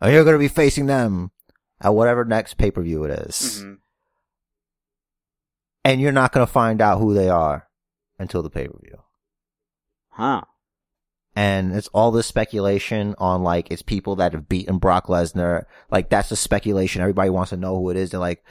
[0.00, 1.30] And you're going to be facing them
[1.80, 3.62] at whatever next pay-per-view it is.
[3.64, 3.78] Mhm.
[5.84, 7.68] And you're not going to find out who they are
[8.18, 9.02] until the pay-per-view.
[10.10, 10.42] Huh.
[11.36, 15.66] and it's all this speculation on like it's people that have beaten Brock Lesnar.
[15.88, 17.00] Like that's the speculation.
[17.00, 18.10] Everybody wants to know who it is.
[18.10, 18.42] They're like,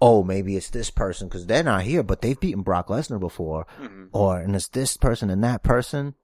[0.00, 3.66] oh, maybe it's this person because they're not here, but they've beaten Brock Lesnar before,
[3.78, 6.14] hmm or and it's this person and that person.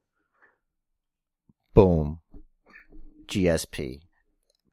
[1.74, 2.20] Boom,
[3.26, 4.00] GSP.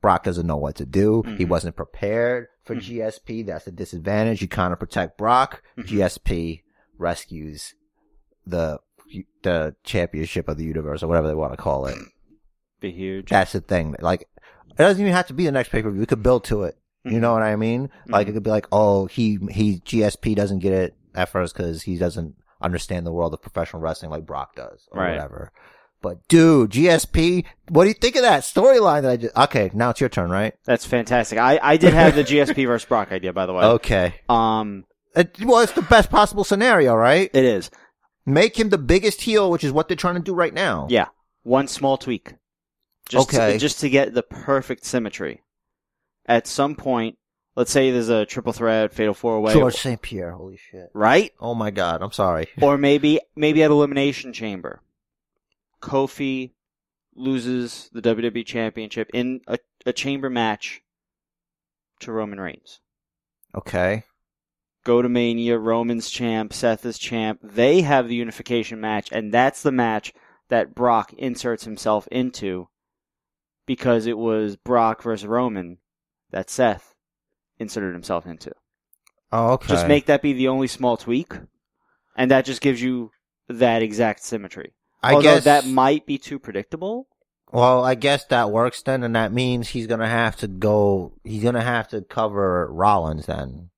[0.01, 1.23] Brock doesn't know what to do.
[1.37, 1.49] He Mhm.
[1.49, 2.81] wasn't prepared for Mhm.
[2.81, 3.43] GSP.
[3.43, 4.41] That's a disadvantage.
[4.41, 5.61] You kind of protect Brock.
[5.77, 5.85] Mhm.
[5.85, 6.63] GSP
[6.97, 7.73] rescues
[8.45, 8.79] the
[9.41, 11.97] the championship of the universe or whatever they want to call it.
[12.79, 13.29] Be huge.
[13.29, 13.95] That's the thing.
[13.99, 15.99] Like, it doesn't even have to be the next pay per view.
[16.01, 16.77] We could build to it.
[17.05, 17.15] Mm-hmm.
[17.15, 17.89] You know what I mean?
[18.07, 21.83] Like, it could be like, oh, he, he, GSP doesn't get it at first because
[21.83, 25.11] he doesn't understand the world of professional wrestling like Brock does or Right.
[25.11, 25.51] whatever.
[26.01, 29.89] But dude, GSP, what do you think of that storyline that I just, okay, now
[29.91, 30.53] it's your turn, right?
[30.65, 31.37] That's fantastic.
[31.39, 33.63] I, I did have the GSP versus Brock idea, by the way.
[33.63, 34.15] Okay.
[34.29, 34.85] Um,
[35.15, 37.29] It, well, it's the best possible scenario, right?
[37.33, 37.69] it is.
[38.25, 40.87] Make him the biggest heel, which is what they're trying to do right now.
[40.89, 41.07] Yeah.
[41.43, 42.33] One small tweak.
[43.09, 43.53] Just Okay.
[43.53, 45.41] To, just to get the perfect symmetry.
[46.25, 47.17] At some point,
[47.55, 50.01] let's say there's a triple threat, fatal four way, George St.
[50.01, 50.89] Pierre, holy shit.
[50.93, 51.33] right?
[51.39, 52.47] Oh my god, I'm sorry.
[52.61, 54.81] or maybe maybe at Elimination Chamber,
[55.81, 56.51] Kofi
[57.15, 60.81] loses the WWE Championship in a, a chamber match
[62.01, 62.79] to Roman Reigns.
[63.53, 64.03] Okay.
[64.85, 67.39] Go to Mania, Roman's champ, Seth is champ.
[67.43, 70.13] They have the unification match, and that's the match
[70.47, 72.69] that Brock inserts himself into
[73.65, 75.77] because it was Brock versus Roman
[76.31, 76.95] that Seth
[77.57, 78.51] inserted himself into.
[79.31, 79.67] Oh, okay.
[79.67, 81.33] Just make that be the only small tweak,
[82.15, 83.11] and that just gives you
[83.47, 84.73] that exact symmetry.
[85.03, 87.07] I Although guess that might be too predictable.
[87.51, 91.13] Well, I guess that works then, and that means he's gonna have to go.
[91.23, 93.69] He's gonna have to cover Rollins then,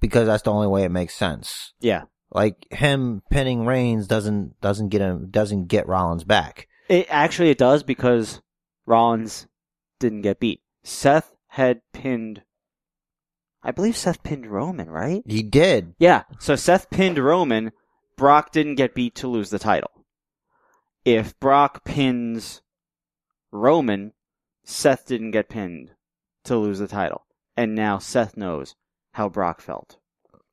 [0.00, 1.72] because that's the only way it makes sense.
[1.80, 2.02] Yeah.
[2.30, 6.66] Like him pinning Reigns doesn't doesn't get him doesn't get Rollins back.
[6.88, 8.40] It actually it does because
[8.86, 9.46] Rollins
[10.00, 10.62] didn't get beat.
[10.84, 12.42] Seth had pinned
[13.62, 15.22] I believe Seth pinned Roman, right?
[15.26, 15.94] He did.
[15.98, 16.24] Yeah.
[16.40, 17.70] So Seth pinned Roman,
[18.16, 19.90] Brock didn't get beat to lose the title.
[21.04, 22.62] If Brock pins
[23.52, 24.12] Roman,
[24.64, 25.92] Seth didn't get pinned
[26.44, 27.24] to lose the title.
[27.56, 28.74] And now Seth knows
[29.12, 29.98] how Brock felt.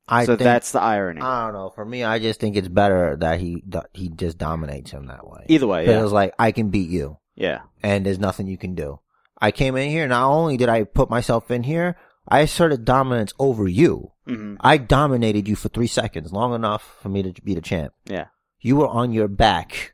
[0.08, 1.22] I so think, that's the irony.
[1.22, 1.70] I don't know.
[1.70, 3.64] For me, I just think it's better that he
[3.94, 5.46] he just dominates him that way.
[5.48, 6.00] Either way, yeah.
[6.00, 7.62] It was like I can beat you, yeah.
[7.84, 9.00] and there's nothing you can do.
[9.42, 10.08] I came in here.
[10.08, 11.98] Not only did I put myself in here,
[12.28, 14.12] I asserted dominance over you.
[14.28, 17.94] hmm I dominated you for three seconds, long enough for me to be the champ.
[18.06, 18.26] Yeah.
[18.60, 19.94] You were on your back,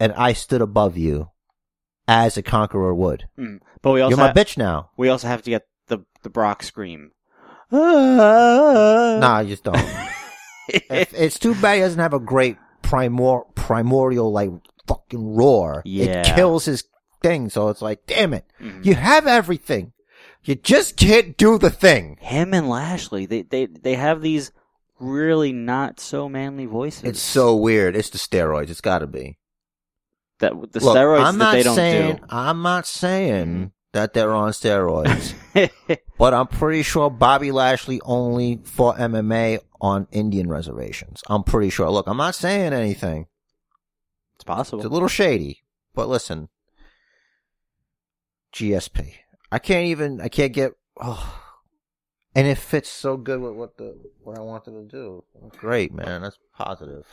[0.00, 1.28] and I stood above you,
[2.08, 3.28] as a conqueror would.
[3.38, 3.60] Mm.
[3.82, 4.90] But we also You're my ha- bitch now.
[4.96, 7.12] we also have to get the the Brock scream.
[7.70, 9.76] nah, I just don't.
[10.68, 14.50] If- it's too bad he doesn't have a great primor primordial like
[14.86, 15.82] fucking roar.
[15.84, 16.20] Yeah.
[16.22, 16.84] It kills his
[17.22, 18.44] thing, so it's like, damn it.
[18.60, 18.84] Mhm.
[18.84, 19.92] You have everything.
[20.44, 22.16] You just can't do the thing.
[22.20, 24.50] Him and Lashley, they they they have these
[24.98, 27.04] really not so manly voices.
[27.04, 27.94] It's so weird.
[27.96, 28.70] It's the steroids.
[28.70, 29.38] It's gotta be.
[30.40, 32.22] that the Look, steroids I'm that not they don't saying, do.
[32.28, 33.70] I'm not saying Mhm.
[33.92, 35.34] that they're on steroids,
[36.18, 41.22] but I'm pretty sure Bobby Lashley only fought MMA on Indian reservations.
[41.28, 41.88] I'm pretty sure.
[41.90, 43.26] Look, I'm not saying anything.
[44.34, 44.80] it's possible.
[44.80, 45.62] It's a little shady,
[45.94, 46.48] but listen.
[48.52, 49.14] GSP.
[49.50, 51.38] I can't even, I can't get, oh.
[52.34, 55.24] And it fits so good with what the, what I wanted to do.
[55.50, 56.22] Great, man.
[56.22, 57.06] That's positive.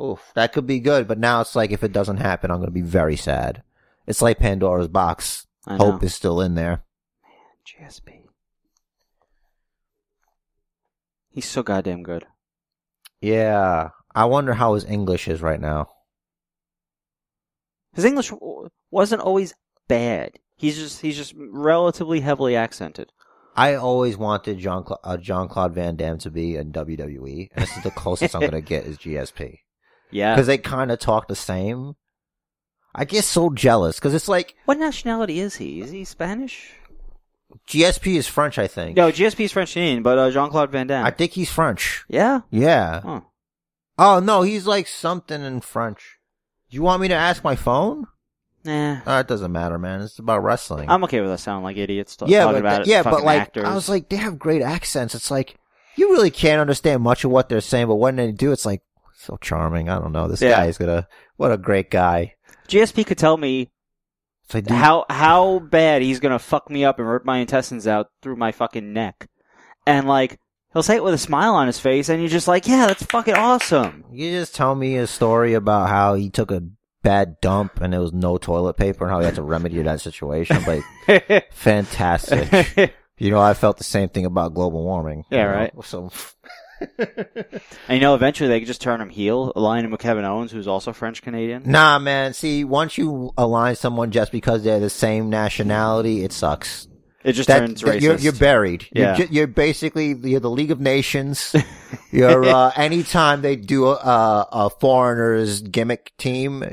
[0.00, 2.70] Oof, that could be good, but now it's like if it doesn't happen, I'm gonna
[2.70, 3.64] be very sad.
[4.06, 5.46] It's like Pandora's box.
[5.66, 6.84] Hope is still in there.
[7.76, 8.22] Man, GSP.
[11.30, 12.24] He's so goddamn good.
[13.20, 13.90] Yeah.
[14.14, 15.88] I wonder how his English is right now.
[17.92, 18.32] His English
[18.90, 19.54] wasn't always
[19.88, 20.38] bad.
[20.56, 23.12] He's just he's just relatively heavily accented.
[23.56, 27.62] I always wanted John Cla- uh, John Claude Van Damme to be in WWE, and
[27.64, 29.58] this is the closest I'm gonna get is GSP
[30.10, 30.34] Yeah.
[30.34, 31.94] because they kind of talk the same.
[32.94, 35.80] I get so jealous because it's like What nationality is he?
[35.80, 36.70] Is he Spanish?
[37.68, 38.96] GSP is French, I think.
[38.96, 41.04] No, GSP is French Canadian, but uh, Jean Claude Van Damme.
[41.06, 42.04] I think he's French.
[42.08, 42.40] yeah.
[42.50, 43.00] Yeah.
[43.00, 43.20] Huh.
[43.98, 46.18] Oh no, he's like something in French.
[46.70, 48.04] Do you want me to ask my phone?
[48.64, 49.00] Nah.
[49.06, 50.00] Uh, it doesn't matter, man.
[50.02, 50.88] It's about wrestling.
[50.90, 52.86] I'm okay with us sounding like idiots t- yeah, talking but about it.
[52.88, 53.64] yeah, but like actors.
[53.64, 55.14] I was like, they have great accents.
[55.14, 55.56] It's like
[55.96, 58.82] you really can't understand much of what they're saying, but when they do, it's like
[59.16, 59.88] so charming.
[59.88, 60.28] I don't know.
[60.28, 60.50] This Yeah.
[60.52, 61.06] guy is gonna.
[61.36, 62.34] What a great guy.
[62.68, 63.70] GSP could tell me
[64.44, 67.86] It's like, dude, how how bad he's gonna fuck me up and rip my intestines
[67.86, 69.28] out through my fucking neck,
[69.86, 70.38] and like
[70.72, 73.04] he'll say it with a smile on his face, and you're just like, yeah, that's
[73.04, 74.04] fucking awesome.
[74.12, 76.62] you just tell me a story about how he took a
[77.02, 80.00] bad dump and there was no toilet paper and how he had to remedy that
[80.00, 80.62] situation.
[80.64, 82.94] Like, fantastic.
[83.20, 85.24] You know, I felt the same thing about global warming.
[85.28, 85.52] you Yeah, know?
[85.52, 85.72] right.
[85.82, 86.08] So,
[86.98, 90.52] And you know, eventually they could just turn him heel, align him with Kevin Owens,
[90.52, 91.64] who's also French Canadian.
[91.66, 92.32] nah, man.
[92.32, 96.86] See, once you align someone just because they're the same nationality, it sucks.
[97.28, 98.86] It just That, turns that- you're, you're buried.
[98.92, 99.16] Yeah.
[99.18, 101.54] You're, you're basically you're the League of Nations.
[102.10, 106.64] you're uh, anytime they do a, a foreigners gimmick team,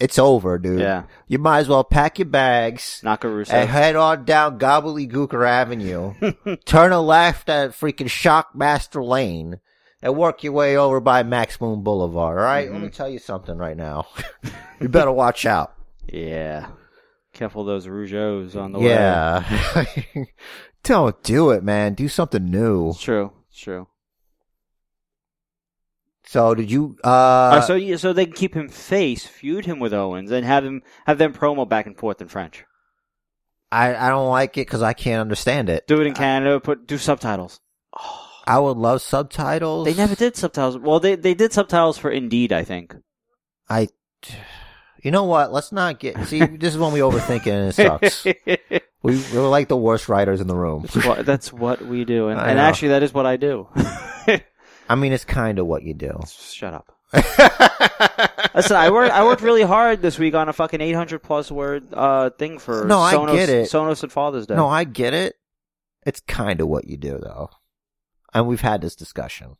[0.00, 0.80] it's over, dude.
[0.80, 3.52] yeah, You might as well pack your bags Nakarusa.
[3.52, 6.14] and head on down Gobbledygooker Avenue,
[6.64, 9.60] turn a left at freaking Shockmaster Lane,
[10.02, 12.38] and work your way over by Max Moon Boulevard.
[12.38, 12.64] All right?
[12.66, 12.74] Mm-hmm.
[12.74, 14.06] let me tell you something right now.
[14.80, 15.74] you better watch out.
[16.08, 16.66] yeah,
[17.32, 18.86] careful those Rougeaus on the way.
[18.86, 20.24] Yeah.
[20.82, 21.94] Don't do it, man.
[21.94, 22.90] Do something new.
[22.90, 23.32] It's true.
[23.48, 23.88] It's true.
[26.24, 29.78] So did you uh, Uh, so yeah, so they can keep him face, feud him
[29.78, 32.64] with Owens, and have him have them promo back and forth in French.
[33.70, 35.86] I I don't like it cuz I can't understand it.
[35.86, 36.58] Do it in Canada.
[36.60, 37.60] Put do subtitles.
[38.46, 39.84] I would love subtitles.
[39.84, 40.78] They never did subtitles.
[40.78, 42.96] Well, they they did subtitles for Indeed, I think.
[43.68, 43.88] I
[45.02, 45.52] You know what?
[45.52, 48.24] Let's not get See, this is when we overthink it and it sucks.
[49.02, 50.82] we we're like the worst writers in the room.
[50.82, 52.62] that's, what, that's what we do, and, I and know.
[52.62, 53.66] actually, that is what I do.
[54.88, 56.20] I mean, it's kind of what you do.
[56.28, 56.96] Shut up.
[58.54, 61.92] Listen, I worked I worked really hard this week on a fucking 800 plus word
[61.92, 63.68] uh thing for No, I Sonos, get it.
[63.70, 64.54] Sonos and Father's Day.
[64.54, 65.34] no, I get it.
[66.06, 67.50] It's kind of what you do, though.
[68.34, 69.56] And we've had this discussion.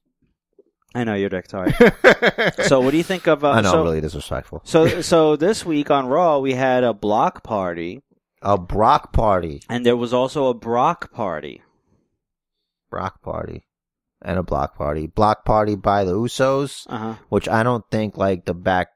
[0.95, 1.49] I know you're dick.
[1.49, 1.73] Sorry.
[2.65, 3.45] so, what do you think of?
[3.45, 4.61] Uh, I know, so, really disrespectful.
[4.65, 8.03] so, so this week on Raw we had a block party,
[8.43, 9.63] A Brock party.
[9.71, 11.63] and there was also a Brock party.
[12.91, 13.65] Brock party.
[14.25, 15.07] And a block party.
[15.09, 17.15] Block party by the Usos, Uh huh.
[17.29, 18.89] which I don't think like the back.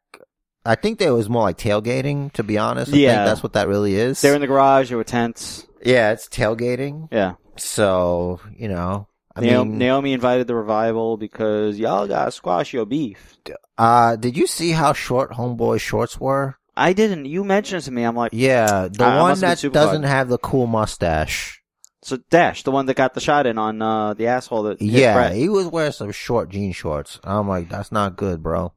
[0.65, 2.93] I think there was more like tailgating, to be honest.
[2.93, 3.17] I Yeah.
[3.17, 4.21] think that's what that really is.
[4.21, 4.89] They're in the garage.
[4.91, 5.67] There were tents.
[5.85, 7.09] yeah, it's tailgating.
[7.11, 7.35] Yeah.
[7.57, 12.73] So, you know, I Naomi, mean, Naomi invited the revival because y'all got to squash
[12.73, 13.37] your beef.
[13.77, 16.57] uh, did you see how short Homeboy shorts were?
[16.77, 17.27] I didn't.
[17.27, 18.03] You mentioned it to me.
[18.03, 21.63] I'm like, Yeah, the I- I one been that doesn't have the cool mustache.
[22.03, 25.33] so Dash, the one that got the shot in on uh, the asshole that Yeah,
[25.33, 27.19] he was wearing some short jean shorts.
[27.25, 28.73] I'm like, that's not good, bro.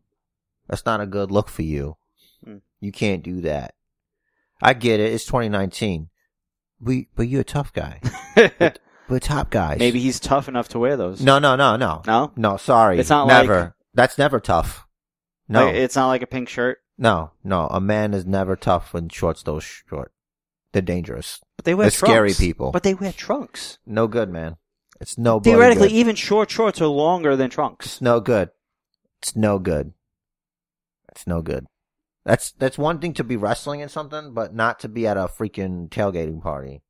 [0.68, 1.98] That's not a good look for you.
[2.44, 2.58] Hmm.
[2.80, 3.76] You can't do that.
[4.62, 5.14] I get it.
[5.14, 6.10] It's 2019.
[6.82, 8.02] We, but you're a tough guy.
[9.10, 9.80] We're top guys.
[9.80, 11.22] Maybe he's tough enough to wear those.
[11.22, 12.02] No, no, no, no.
[12.06, 12.32] No?
[12.36, 13.00] No, sorry.
[13.00, 13.60] It's not never.
[13.62, 14.86] like- That's never tough.
[15.48, 16.78] No, Like, it's not like a pink shirt.
[16.98, 17.68] no, no.
[17.68, 20.12] A man is never tough when shorts those short.
[20.74, 21.40] They're dangerous.
[21.58, 22.12] But they wear They're trunks.
[22.12, 22.72] scary people.
[22.72, 23.80] But they wear trunks.
[23.86, 24.58] No good, man.
[25.02, 25.96] It's no bloody Theoretically, good.
[25.96, 27.86] even short shorts are longer than trunks.
[27.88, 28.52] It's no good.
[29.22, 29.94] It's no good.
[31.12, 31.66] It's no good.
[32.26, 35.22] That's that's one thing to be wrestling in something, but not to be at a
[35.28, 36.82] freaking tailgating party.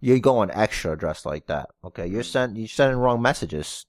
[0.00, 1.70] You're going extra dressed like that.
[1.84, 2.26] Okay, you're mm.
[2.26, 3.86] send you're sending wrong messages.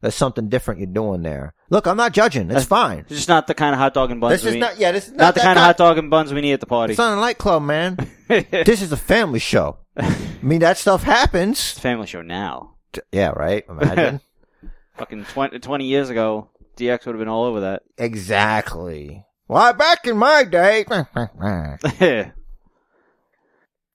[0.00, 1.52] There's something different you're doing there.
[1.68, 2.50] Look, I'm not judging.
[2.50, 3.00] It's fine.
[3.00, 4.78] It's just not the kind of hot dog and buns This we is not.
[4.78, 6.54] Yeah, this is not, not, the that kind of hot dog and buns we need
[6.54, 6.92] at the party.
[6.92, 7.98] It's not a nightclub, man.
[8.28, 9.78] this is a family show.
[9.96, 11.58] I mean, that stuff happens.
[11.58, 12.76] It's a family show now.
[13.12, 13.64] Yeah, right.
[13.68, 14.20] Imagine.
[14.96, 17.82] Fucking 20, 20 years ago, DX would have been all over that.
[17.98, 19.24] exactly.
[19.46, 20.84] Why, back in my day.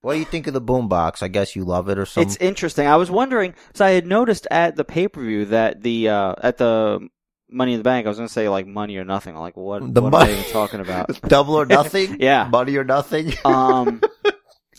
[0.05, 1.23] What do you think of the boombox?
[1.23, 2.29] I guess you love it or something.
[2.29, 2.85] it's interesting.
[2.85, 6.35] I was wondering, so I had noticed at the pay per view that the uh,
[6.43, 7.09] at the
[7.49, 9.33] Money in the Bank, I was going to say like money or nothing.
[9.33, 9.81] Like, what?
[9.91, 11.19] The what mon- am I even talking about?
[11.27, 12.17] double or nothing.
[12.21, 12.47] Yeah.
[12.47, 13.33] money or nothing.
[13.45, 13.99] Um,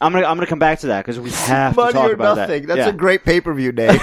[0.00, 2.14] I'm gonna I'm gonna come back to that because we have to money talk or
[2.14, 2.66] about nothing.
[2.66, 2.76] that.
[2.76, 2.94] That's yeah.
[2.94, 3.98] a great pay per view name.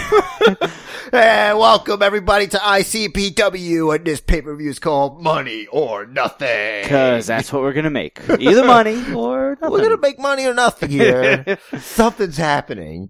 [1.13, 6.82] Hey, welcome everybody to ICPW, and this pay per view is called Money or Nothing.
[6.84, 8.19] Because that's what we're gonna make.
[8.30, 9.71] Either money or nothing.
[9.71, 11.58] we're gonna make money or nothing here.
[11.80, 13.10] Something's happening.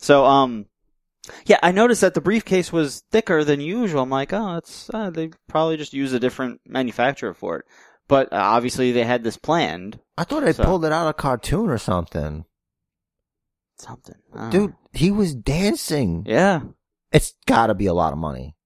[0.00, 0.66] so, um,
[1.44, 4.02] yeah, I noticed that the briefcase was thicker than usual.
[4.02, 7.66] I'm like, oh, it's uh, they probably just use a different manufacturer for it.
[8.08, 10.00] But uh, obviously, they had this planned.
[10.16, 12.46] I thought they So- pulled it out of a cartoon or something.
[13.78, 14.14] Something,
[14.50, 14.76] Dude, know.
[14.92, 16.24] he was dancing.
[16.24, 16.60] Yeah,
[17.12, 18.56] It's gotta be a lot of money.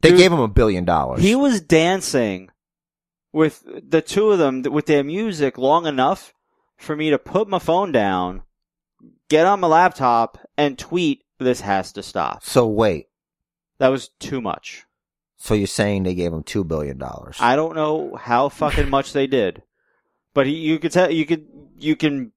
[0.00, 1.20] They Dude, gave him a billion dollars.
[1.22, 2.50] he was dancing
[3.32, 6.32] with the two of them with their music long enough
[6.76, 8.42] for me to put my phone down,
[9.28, 13.08] get on my laptop, and tweet, "This has to stop." so wait.
[13.78, 14.84] That was too much.
[15.36, 17.36] So you're saying they gave him two billion dollars?
[17.40, 19.62] I don't know how fucking much they did,
[20.32, 21.46] but he, you could tell you could
[21.78, 22.32] you can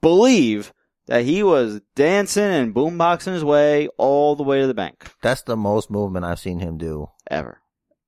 [0.00, 0.72] believe
[1.08, 5.42] that he was dancing and boomboxing his way all the way to the bank That's
[5.42, 7.60] the most movement I've seen him do ever.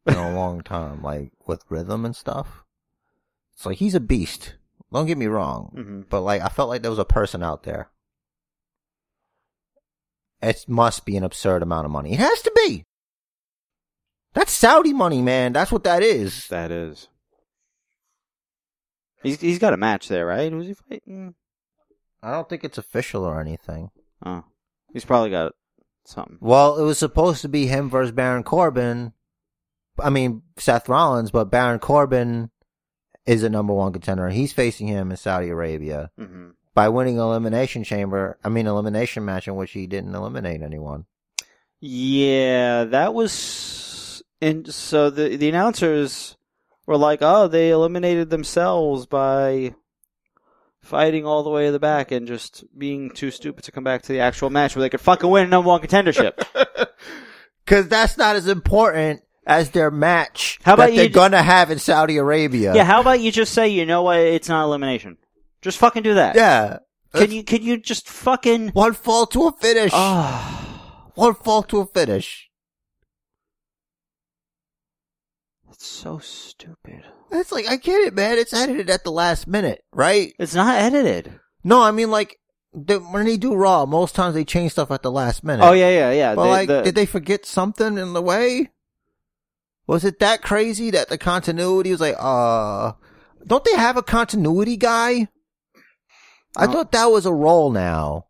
[0.06, 2.62] in a long time, like with rhythm and stuff.
[3.54, 4.54] It's like he's a beast.
[4.92, 7.64] Don't get me wrong, hmm but like I felt like there was a person out
[7.64, 7.90] there.
[10.42, 12.12] It must be an absurd amount of money.
[12.14, 12.84] It has to be.
[14.32, 15.52] That's Saudi money, man.
[15.52, 16.46] That's what that is.
[16.48, 17.08] That is.
[19.22, 20.50] He's he's got a match there, right?
[20.50, 21.34] Who's he fighting?
[22.22, 23.90] I don't think it's official or anything.
[24.24, 24.44] Oh,
[24.92, 25.52] he's probably got
[26.04, 26.38] something.
[26.40, 29.12] Well, it was supposed to be him versus Baron Corbin.
[29.98, 32.50] I mean, Seth Rollins, but Baron Corbin
[33.26, 34.28] is a number one contender.
[34.28, 38.38] He's facing him in Saudi Arabia hmm by winning elimination chamber.
[38.44, 41.04] I mean, elimination match in which he didn't eliminate anyone.
[41.80, 44.22] Yeah, that was.
[44.40, 46.36] And so the the announcers
[46.86, 49.74] were like, "Oh, they eliminated themselves by
[50.90, 54.02] fighting all the way to the back and just being too stupid to come back
[54.02, 56.34] to the actual match where they could fucking win number one contendership."
[57.64, 61.70] Because that's not as important as their match How about that they're ju- gonna have
[61.70, 62.74] in Saudi Arabia.
[62.74, 64.18] yeah, how about you just say, you know what?
[64.18, 65.18] It's not elimination.
[65.62, 66.34] Just fucking do that.
[66.34, 66.78] yeah.
[67.14, 68.70] Can you can you just fucking?
[68.70, 69.92] One fall to a finish.
[69.94, 72.50] Oh, One fall to a finish.
[75.70, 77.04] it's so stupid.
[77.32, 78.38] It's like I get it, man.
[78.38, 80.34] It's edited at the last minute, right?
[80.38, 81.38] It's not edited.
[81.62, 82.36] No, I mean like
[82.72, 85.64] the, when they do Raw, most times they change stuff at the last minute.
[85.64, 86.34] Oh yeah, yeah, yeah.
[86.34, 88.70] But The- like, the- did they forget something in the way?
[89.86, 92.92] Was it that crazy that the continuity was like, uh,
[93.46, 95.28] don't they have a continuity guy?
[96.56, 96.72] I Oh.
[96.72, 98.26] thought that was a role now.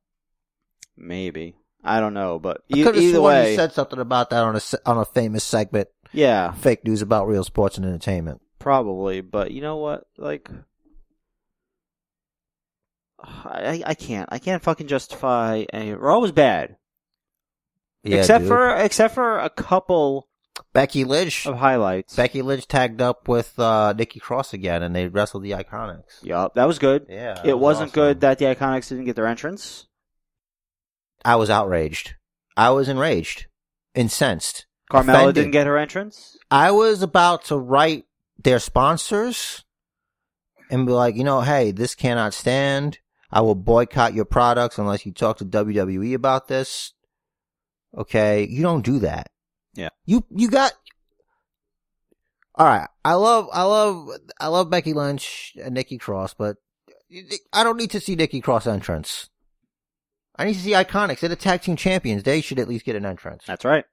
[0.97, 1.57] Maybe.
[1.83, 4.45] I don't know, but e- could have either sworn way, you said something about that
[4.45, 8.41] on a on a famous segment, yeah, fake news about real sports and entertainment.
[8.61, 9.21] Probably.
[9.23, 10.05] But you know what?
[10.17, 10.49] Like,
[13.23, 15.93] I I can't I can't fucking justify any.
[15.93, 16.77] Raw was bad,
[18.03, 18.49] Yeah, except dude.
[18.49, 20.29] for except for a couple
[20.73, 21.47] Becky Lynch.
[21.47, 22.15] of highlights.
[22.17, 26.23] Becky Lynch tagged up with uh, Nikki Cross again, and they wrestled the Iconics.
[26.23, 27.07] Yup, that was good.
[27.09, 27.95] Yeah, it was wasn't awesome.
[28.03, 29.87] good that the Iconics didn't get their entrance.
[31.25, 32.15] I was outraged.
[32.57, 33.47] I was enraged,
[33.95, 34.67] incensed.
[34.91, 35.35] Carmella Offended.
[35.37, 36.37] didn't get her entrance.
[36.51, 38.07] I was about to write
[38.43, 39.65] their sponsors
[40.71, 42.99] and be like, you know, hey, this cannot stand.
[43.31, 46.93] I will boycott your products unless you talk to WWE about this.
[47.97, 49.31] Okay, you don't do that.
[49.75, 49.91] Yeah.
[50.05, 50.73] You you got.
[52.55, 56.57] All right, I love I love I love Becky Lynch and Nikki Cross, but
[57.53, 59.31] I don't need to see Nikki Cross entrance.
[60.37, 61.21] I need to see Iconics.
[61.21, 62.23] They're the tag team champions.
[62.23, 63.45] They should at least get an entrance.
[63.47, 63.85] That's right.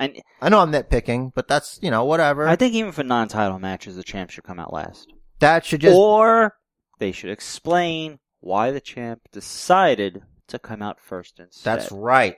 [0.00, 2.48] And I know I'm nitpicking, but that's you know whatever.
[2.48, 5.12] I think even for non-title matches, the champ should come out last.
[5.38, 6.56] that should just or
[6.98, 11.78] they should explain why the champ decided to come out first instead.
[11.78, 12.36] That's right.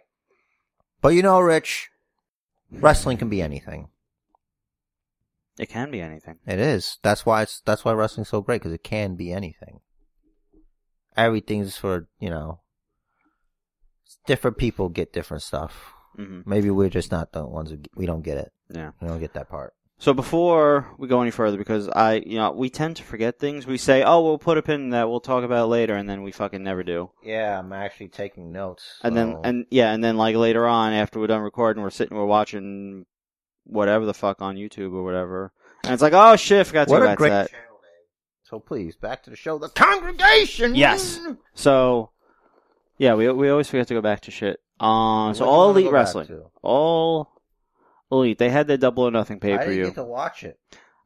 [1.00, 1.88] But you know, Rich,
[2.70, 3.88] wrestling can be anything.
[5.58, 6.36] It can be anything.
[6.46, 6.98] It is.
[7.02, 9.80] That's why it's that's why wrestling's so great because it can be anything.
[11.16, 12.60] Everything's for you know.
[14.26, 15.94] Different people get different stuff.
[16.16, 18.52] Hmm Maybe we're just not the ones who we don't get it.
[18.70, 18.90] Yeah.
[19.00, 19.74] We don't get that part.
[19.98, 23.66] So before we go any further, because I, you know, we tend to forget things.
[23.66, 25.08] We say, "Oh, we'll put a pin in that.
[25.08, 27.10] We'll talk about it later," and then we fucking never do.
[27.22, 28.98] Yeah, I'm actually taking notes.
[29.02, 32.14] And then, and yeah, and then like later on, after we're done recording, we're sitting,
[32.14, 33.06] we're watching
[33.64, 35.52] whatever the fuck on YouTube or whatever,
[35.82, 37.50] and it's like, "Oh shit, I forgot to what go a back great to that."
[37.50, 37.62] channel.
[38.42, 39.58] So please, back to the show.
[39.58, 40.74] The congregation.
[40.74, 41.18] Yes.
[41.54, 42.10] So,
[42.98, 44.60] yeah, we we always forget to go back to shit.
[44.78, 47.30] Um, so all elite wrestling, all
[48.12, 48.38] elite.
[48.38, 49.84] They had the double or nothing pay I per didn't view.
[49.86, 50.58] get to watch it.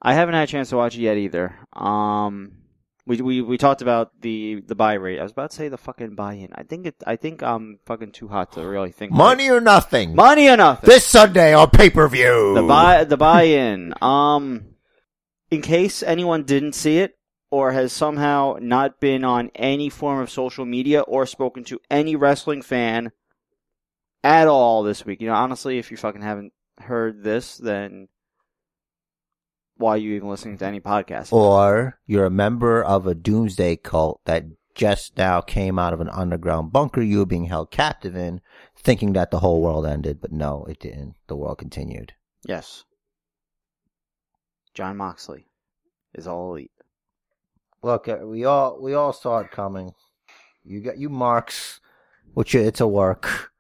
[0.03, 1.55] I haven't had a chance to watch it yet either.
[1.73, 2.53] Um,
[3.07, 5.21] we we we talked about the the buy rate.
[5.21, 6.49] I was about to say the fucking buy in.
[6.55, 6.97] I think it.
[7.07, 9.13] I think I'm fucking too hot to really think.
[9.13, 10.15] Money or nothing.
[10.15, 10.89] money or nothing.
[10.89, 12.55] This Sunday on pay per view.
[12.55, 13.95] the buy the buy in.
[14.03, 14.75] Um,
[15.51, 17.17] in case anyone didn't see it
[17.51, 22.15] or has somehow not been on any form of social media or spoken to any
[22.15, 23.11] wrestling fan
[24.23, 25.21] at all this week.
[25.21, 28.09] You know, honestly, if you fucking haven't heard this, then
[29.77, 31.33] why are you even listening to any podcast?
[31.33, 34.45] Or you're a member of a doomsday cult that
[34.75, 38.41] just now came out of an underground bunker you were being held captive in,
[38.77, 41.15] thinking that the whole world ended, but no, it didn't.
[41.27, 42.15] The world continued.
[42.45, 42.85] Yes.
[44.75, 45.47] Jon Moxley
[46.15, 46.71] is all elite.
[47.83, 49.93] Look, uh, we all we all saw it coming.
[50.65, 51.81] You got you marks,
[52.35, 53.53] which it's a work,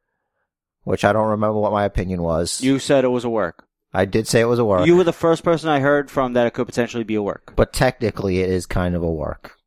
[0.85, 2.61] which I don't remember what my opinion was.
[2.61, 3.67] You said it was a work.
[3.93, 6.35] I did say it was a work, You were the first person I heard from
[6.35, 7.53] that it could potentially be a work.
[7.57, 9.59] but technically it is kind of a work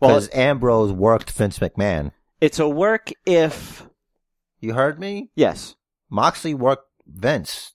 [0.00, 2.12] Well, because Ambrose worked Vince McMahon.
[2.40, 3.86] it's a work if
[4.60, 5.30] You heard me?
[5.34, 5.74] yes.
[6.08, 7.72] Moxley worked Vince.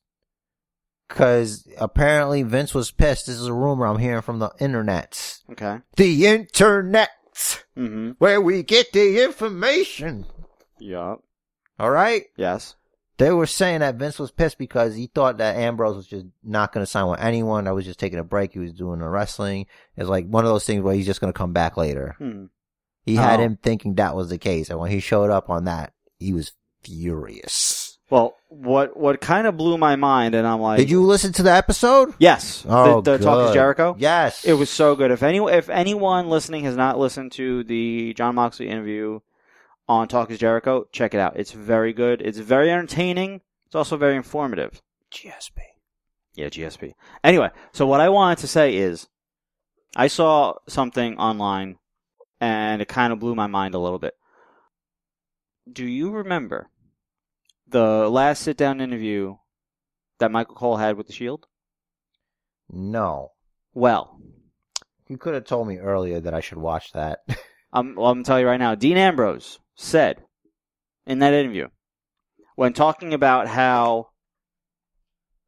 [1.09, 3.27] Cause apparently Vince was pissed.
[3.27, 5.39] This is a rumor I'm hearing from the internet.
[5.51, 5.79] Okay.
[5.95, 7.09] The internet!
[7.77, 8.11] Mm-hmm.
[8.17, 10.25] Where we get the information.
[11.79, 11.85] Yup.
[11.85, 12.23] Alright?
[12.35, 12.75] Yes.
[13.17, 16.71] They were saying that Vince was pissed because he thought that Ambrose was just not
[16.71, 19.65] gonna sign with anyone, that was just taking a break, he was doing the wrestling.
[19.95, 22.15] It's like one of those things where he's just gonna come back later.
[22.19, 22.45] Hmm.
[23.05, 23.43] He had Oh.
[23.43, 26.51] him thinking that was the case, and when he showed up on that, he was
[26.83, 27.97] furious.
[28.09, 31.43] Well, what what kind of blew my mind, and I'm like, Did you listen to
[31.43, 32.13] the episode?
[32.19, 32.65] Yes.
[32.67, 33.53] Oh, the, the Talk is.
[33.53, 33.95] Jericho.
[33.99, 34.45] Yes.
[34.45, 35.11] It was so good.
[35.11, 39.19] If any if anyone listening has not listened to the Jon Moxley interview
[39.87, 41.37] on Talk is Jericho, check it out.
[41.37, 42.21] It's very good.
[42.21, 43.41] It's very entertaining.
[43.65, 44.81] It's also very informative.
[45.11, 45.59] GSP.
[46.35, 46.93] Yeah, GSP.
[47.23, 49.07] Anyway, so what I wanted to say is
[49.95, 51.77] I saw something online
[52.39, 54.13] and it kind of blew my mind a little bit.
[55.71, 56.69] Do you remember
[57.67, 59.37] the last sit down interview
[60.19, 61.47] that Michael Cole had with the Shield?
[62.69, 63.31] No.
[63.73, 64.19] Well,
[65.07, 67.19] You could have told me earlier that I should watch that.
[67.73, 68.75] I'm, well, I'm going to tell you right now.
[68.75, 70.23] Dean Ambrose said
[71.05, 71.69] in that interview,
[72.55, 74.09] when talking about how.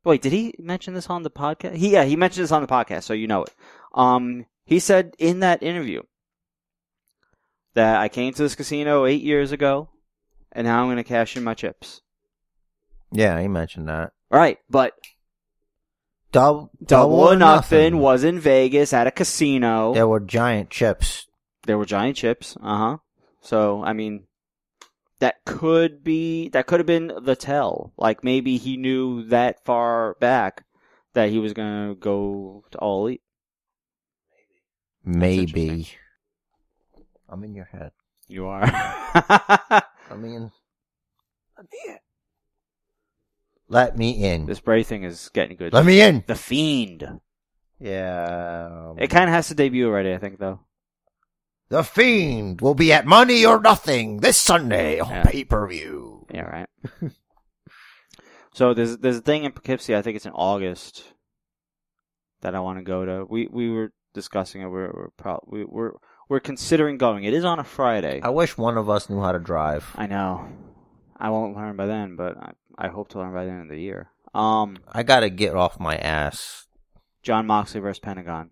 [0.05, 1.75] Wait, did he mention this on the podcast?
[1.75, 3.53] He, yeah, he mentioned this on the podcast, so you know it.
[3.93, 6.03] Um, he said in that interview
[7.73, 9.89] that I came to this casino eight years ago,
[10.53, 12.01] and now I'm going to cash in my chips.
[13.11, 14.13] yeah, he mentioned that.
[14.32, 14.93] Right, but
[16.32, 19.93] Double, Double or Nothing was in Vegas at a casino.
[19.93, 21.25] There were giant chips.
[21.65, 22.55] There were giant chips.
[22.61, 22.97] Uh huh.
[23.42, 24.26] So I mean,
[25.20, 27.94] that could be that could have been the tell.
[27.98, 30.66] Like maybe he knew that far back
[31.14, 33.22] that he was gonna go to all elite.
[35.04, 35.42] Maybe.
[35.42, 35.86] interesting.
[37.28, 37.92] I'm in your head.
[38.28, 38.62] You are.
[38.66, 39.84] I
[40.16, 40.52] mean,
[41.58, 41.98] let me in.
[43.68, 44.46] Let me in.
[44.46, 45.74] this Bray thing is getting good.
[45.74, 46.24] Let me in.
[46.26, 47.20] the Fiend.
[47.80, 48.90] Yeah.
[48.90, 50.60] Um, it kind of has to debut already, I think, though.
[51.70, 55.24] The Fiend will be at Money or Nothing this Sunday on Yeah.
[55.24, 56.26] pay per view.
[56.34, 56.67] Yeah, right.
[58.53, 59.95] so there's there's a thing in Poughkeepsie.
[59.95, 61.03] I think it's in August
[62.41, 63.26] that I want to go to.
[63.30, 64.67] We we were discussing it.
[64.67, 65.91] We're we're pro- we, we're
[66.28, 67.24] we're considering going.
[67.24, 68.20] It is on a Friday.
[68.24, 69.91] I wish one of us knew how to drive.
[69.95, 70.47] I know.
[71.17, 73.70] I won't learn by then, but I, I hope to learn by the end of
[73.70, 74.09] the year.
[74.34, 76.65] Um, I gotta get off my ass.
[77.22, 78.51] Jon Moxley versus Pentagon.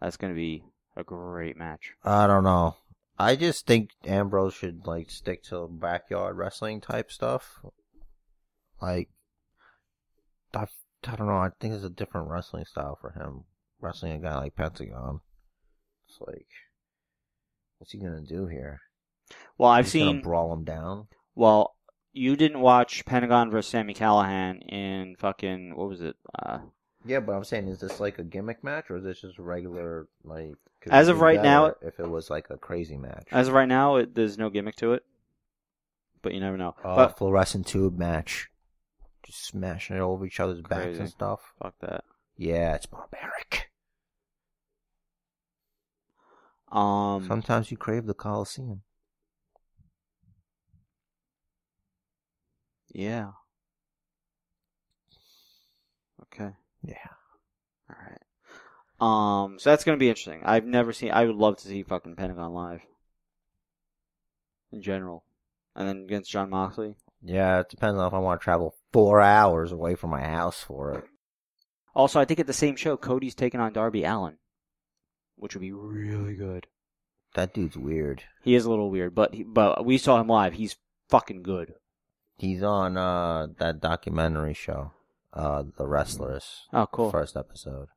[0.00, 0.64] That's gonna be
[0.96, 1.92] a great match.
[2.04, 2.76] I don't know.
[3.18, 7.60] I just think Ambrose should like stick to backyard wrestling type stuff.
[8.82, 9.08] Like,
[10.52, 10.66] I,
[11.06, 11.36] I don't know.
[11.36, 13.44] I think it's a different wrestling style for him.
[13.80, 15.20] Wrestling a guy like Pentagon.
[16.08, 16.48] It's like,
[17.78, 18.80] what's he gonna do here?
[19.58, 20.22] Well, I've He's seen.
[20.22, 21.06] brawl him down.
[21.34, 21.76] Well,
[22.12, 26.16] you didn't watch Pentagon versus Sami Callihan in fucking what was it?
[26.36, 26.58] Uh,
[27.06, 29.42] Yeah, but I'm saying, is this like a gimmick match or is this just a
[29.42, 30.54] regular like?
[30.90, 33.96] As of right now- if it was like a crazy match, as of right now,
[33.96, 35.02] it, there's no gimmick to it,
[36.22, 36.74] but you never know.
[36.84, 38.50] a but fluorescent tube match,
[39.24, 41.54] just smashing it over each other's backs and stuff.
[41.62, 42.04] fuck that.
[42.36, 43.70] Yeah, it's barbaric.
[46.72, 48.82] Um, Sometimes you crave the Coliseum.
[52.92, 53.30] yeah.
[56.22, 56.50] Okay.
[56.84, 56.94] Yeah.
[57.90, 59.44] All right.
[59.44, 60.42] Um, so that's gonna be interesting.
[60.44, 61.10] I've never seen.
[61.10, 62.80] I would love to see fucking Pentagon live.
[64.72, 65.24] In general,
[65.76, 66.96] and then against Jon Moxley.
[67.22, 70.60] Yeah, it depends on if I want to travel four hours away from my house
[70.60, 71.04] for it.
[71.94, 74.36] Also, I think at the same show, Cody's taking on Darby Allin,
[75.36, 76.66] which would be really good.
[77.34, 78.24] That dude's weird.
[78.42, 80.54] He is a little weird, but he, but we saw him live.
[80.54, 80.76] He's
[81.08, 81.74] fucking good.
[82.36, 84.90] He's on uh that documentary show,
[85.34, 86.62] uh, The Wrestlers.
[86.72, 87.10] Oh, cool.
[87.10, 87.88] First episode.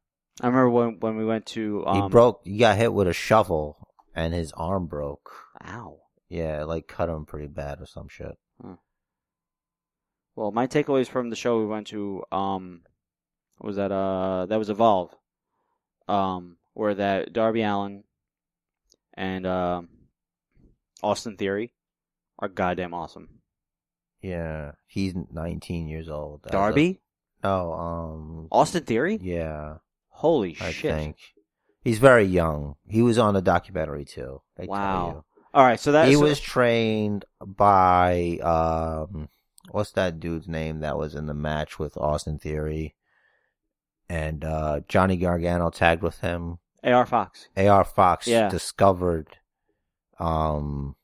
[0.41, 2.41] I remember when when we went to um, he broke.
[2.43, 5.31] He got hit with a shovel, and his arm broke.
[5.65, 5.99] Ow.
[6.29, 8.37] Yeah, like cut him pretty bad or some shit.
[10.35, 12.81] Well, my takeaways from the show we went to um
[13.59, 15.15] was that uh that was Evolve.
[16.07, 18.03] Um where that Darby Allin
[19.15, 19.89] and um
[21.01, 21.73] Austin Theory
[22.37, 23.39] are goddamn awesome.
[24.21, 26.43] Yeah, he's 19 years old.
[26.43, 27.01] Darby?
[27.43, 29.19] No, um, Austin Theory?
[29.21, 29.77] yeah,
[30.09, 30.93] Holy I shit.
[30.93, 31.17] think
[31.83, 32.75] he's very young.
[32.87, 34.41] He was on a documentary too.
[34.55, 35.07] They Wow.
[35.09, 35.23] you.
[35.53, 39.29] All right, so that he so- was trained by um
[39.71, 42.95] what's that dude's name that was in the match with Austin Theory
[44.09, 46.59] and uh Johnny Gargano tagged with him.
[46.83, 47.47] AR Fox.
[47.57, 48.49] AR Fox Yeah.
[48.49, 49.37] discovered
[50.19, 50.95] um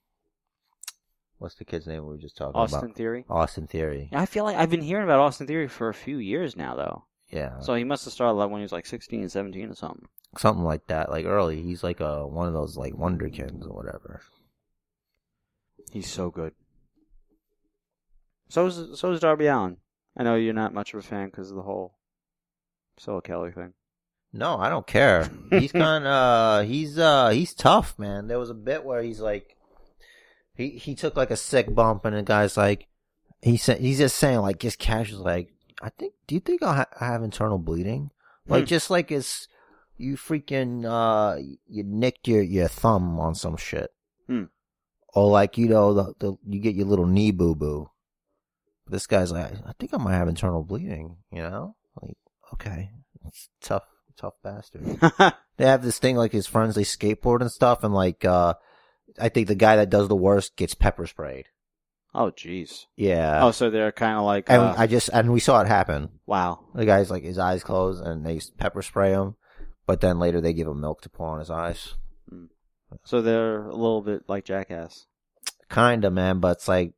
[1.44, 2.86] what's the kid's name we were just talking Austin about?
[2.86, 3.26] Austin Theory.
[3.30, 4.10] Austin Theory.
[4.14, 7.04] I feel like I've been hearing about Austin Theory for a few years now though.
[7.30, 7.60] Yeah.
[7.60, 10.08] So he must have started like when he was like 16, 17 or something.
[10.38, 11.12] Something like that.
[11.12, 11.62] Like early.
[11.62, 14.22] He's like a one of those like wonder kids or whatever.
[15.91, 16.54] He's so good.
[18.48, 19.78] So is so is Darby Allin.
[20.18, 21.96] I know you're not much of a fan because of the whole
[22.98, 23.74] Silla Kelly thing.
[24.32, 25.30] No, I don't care.
[25.50, 28.28] He's kind of he's uh he's tough, man.
[28.28, 29.58] There was a bit where he's like
[30.56, 32.88] he he took like a sick bump and the guy's like
[33.41, 35.49] he said he's just saying like just casually like
[35.82, 38.12] I think do you think I'll ha- I have internal bleeding?
[38.47, 38.68] Like Hmm.
[38.68, 39.47] just like it's
[39.97, 43.91] you freaking uh you nicked your your thumb on some shit.
[44.28, 44.43] Hmm.
[45.14, 47.89] Or like you know the, the you get your little knee boo boo.
[48.88, 51.76] This guy's like I think I might have internal bleeding, you know?
[52.01, 52.18] Like
[52.54, 52.91] okay.
[53.26, 53.84] It's tough
[54.16, 54.84] tough bastard
[55.58, 58.54] they have this thing like his friends they skateboard and stuff and like uh
[59.20, 61.45] i think the guy that does the worst gets pepper sprayed
[62.16, 62.86] oh jeez.
[62.95, 65.68] yeah Oh, so they're kind of like and uh, i just and we saw it
[65.68, 66.59] happen wow.
[66.76, 69.36] the guy's like his eyes closed and they pepper spray him
[69.86, 71.95] but then later they give him milk to pour on his eyes
[73.05, 75.07] So they're a little bit like Jackass.
[75.70, 76.93] kinda man but it's like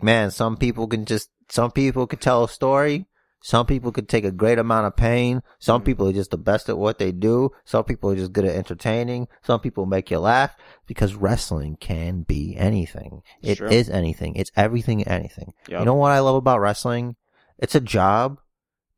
[0.00, 3.06] man some people can just some people could tell a story
[3.42, 5.42] some people could take a great amount of pain.
[5.58, 5.84] Some Mhm.
[5.84, 7.50] people are just the best at what they do.
[7.64, 9.28] Some people are just good at entertaining.
[9.42, 13.22] Some people make you laugh because wrestling can be anything.
[13.42, 13.66] It Sure.
[13.68, 14.36] is anything.
[14.36, 15.54] It's everything anything.
[15.68, 15.80] Yep.
[15.80, 17.16] You know what I love about wrestling?
[17.58, 18.38] It's a job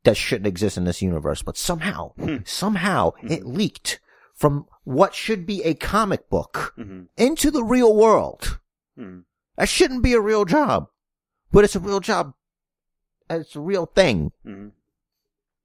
[0.03, 2.37] that shouldn't exist in this universe, but somehow, Hmm.
[2.45, 3.99] somehow it leaked
[4.35, 8.59] from what should be a comic book hmm into the real world.
[8.95, 9.19] hmm
[9.57, 10.89] That shouldn't be a real job,
[11.51, 12.33] but it's a real job.
[13.29, 14.31] It's a real thing.
[14.43, 14.69] hmm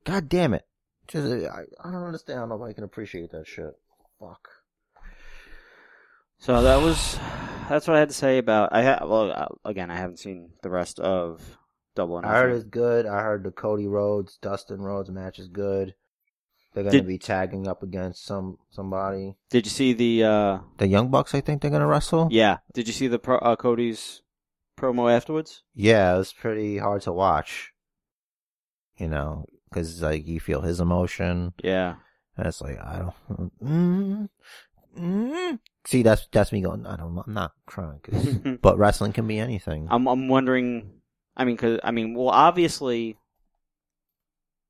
[0.04, 0.64] God damn it.
[1.08, 3.76] Just, I, I don't understand how nobody can appreciate that shit.
[4.18, 4.48] Fuck.
[6.38, 7.18] So that was
[7.68, 8.70] that's what I had to say about.
[8.72, 11.58] I ha- well uh, again I haven't seen the rest of
[11.94, 13.04] Double or I heard it's good.
[13.06, 15.94] I heard the Cody Rhodes, Dustin Rhodes match is good.
[16.72, 19.34] They're gonna be tagging up against some somebody.
[19.50, 20.24] Did you see the?
[20.24, 22.28] uh The Young Bucks, I think they're gonna wrestle.
[22.30, 22.58] Yeah.
[22.72, 24.22] Did you see the pro- uh, Cody's
[24.80, 25.62] promo afterwards?
[25.74, 27.72] Yeah, it was pretty hard to watch.
[28.96, 31.94] You know, because like you feel his emotion, Yeah.
[32.36, 33.60] and it's like I don't.
[33.62, 34.28] Mm,
[34.98, 35.58] mm.
[35.86, 36.86] See, that's that's me going.
[36.86, 37.16] I don't.
[37.26, 39.88] I'm not crying, 'cause- but wrestling can be anything.
[39.90, 41.00] I'm I'm wondering.
[41.36, 43.16] I mean, cause I mean, well, obviously.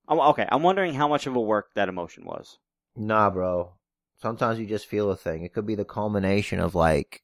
[0.07, 2.59] I'm, okay, I'm wondering how much of a work that emotion was.
[2.97, 3.73] Nah, bro.
[4.21, 5.45] Sometimes you just feel a thing.
[5.45, 7.23] It could be the culmination of like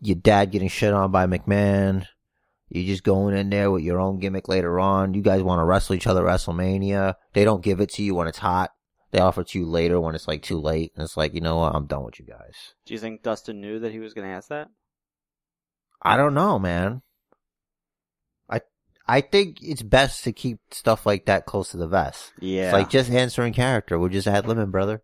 [0.00, 2.06] your dad getting shit on by McMahon.
[2.68, 5.14] You're just going in there with your own gimmick later on.
[5.14, 7.14] You guys want to wrestle each other at WrestleMania.
[7.32, 8.72] They don't give it to you when it's hot.
[9.10, 10.92] They offer it to you later when it's like too late.
[10.94, 11.74] And it's like, you know what?
[11.74, 12.74] I'm done with you guys.
[12.84, 14.68] Do you think Dustin knew that he was going to ask that?
[16.02, 17.00] I don't know, man.
[18.50, 18.60] I
[19.06, 22.32] I think it's best to keep stuff like that close to the vest.
[22.38, 22.64] Yeah.
[22.64, 23.98] It's like just answering character.
[23.98, 25.02] We're just ad libbing, brother.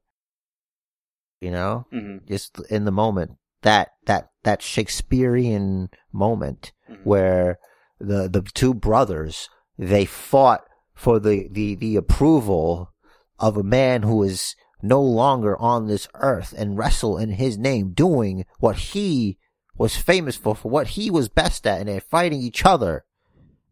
[1.41, 1.87] You know?
[1.91, 3.33] hmm just in the moment
[3.63, 7.05] that that that Shakespearean moment Mhm.
[7.05, 7.59] where
[7.99, 10.63] the the two brothers they fought
[10.95, 12.93] for the the the approval
[13.39, 17.93] of a man who is no longer on this earth and wrestle in his name
[17.93, 19.39] doing what he
[19.77, 23.05] was famous for for what he was best at and they're fighting each other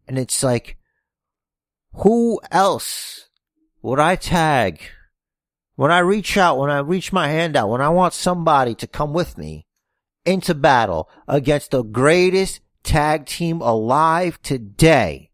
[0.09, 0.77] and it's like
[1.97, 3.29] who else
[3.83, 4.81] would I tag
[5.75, 8.87] when I reach out, when I reach my hand out, when I want somebody to
[8.87, 9.67] come with me
[10.25, 15.31] into battle against the greatest tag team alive today,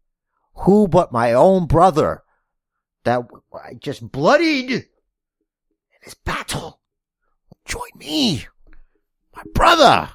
[0.55, 2.23] who but my own brother
[3.03, 3.21] that
[3.53, 4.83] I just bloodied in
[6.03, 6.81] this battle
[7.65, 8.45] join me,
[9.35, 10.09] my brother,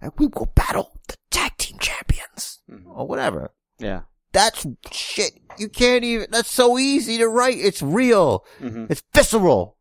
[0.00, 2.82] and we will battle the tag team champions Mhm.
[2.86, 3.52] or whatever.
[3.78, 4.02] Yeah.
[4.32, 5.34] That's shit.
[5.58, 7.58] You can't even, that's so easy to write.
[7.58, 8.44] It's real.
[8.58, 9.76] hmm It's visceral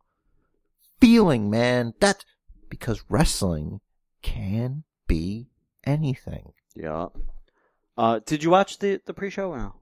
[0.99, 1.93] feeling, man.
[1.99, 2.25] That's
[2.69, 3.79] because wrestling
[4.21, 5.49] can be
[5.83, 6.53] anything.
[6.75, 7.07] Yeah.
[7.97, 9.53] Uh, did you watch the the pre-show?
[9.55, 9.75] No.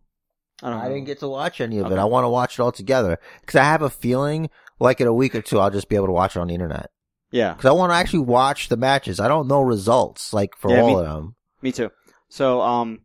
[0.62, 0.80] I don't.
[0.80, 0.94] I know.
[0.96, 1.98] didn't get to watch any of it.
[1.98, 5.14] I want to watch it all together because I have a feeling like in a
[5.14, 6.90] week or two I'll just be able to watch it on the internet
[7.32, 7.54] Yeah.
[7.54, 9.20] because I want to actually watch the matches.
[9.20, 11.36] I don't know results like for Yeah, all me- of them.
[11.62, 11.92] Me too.
[12.30, 13.00] So, um,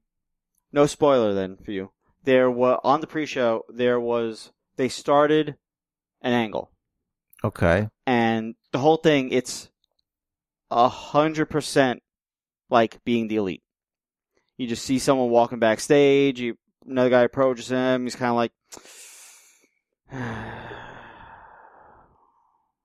[0.72, 1.91] no spoiler then for you.
[2.24, 3.64] There was on the pre-show.
[3.68, 5.57] There was they started
[6.22, 6.70] an angle,
[7.45, 7.89] Okay.
[8.07, 9.68] and the whole thing it's
[10.75, 12.03] a hundred percent
[12.68, 13.62] like being the elite.
[14.59, 16.41] You just see someone walking backstage.
[16.41, 18.03] You, another guy approaches him.
[18.05, 18.53] He's kind of like,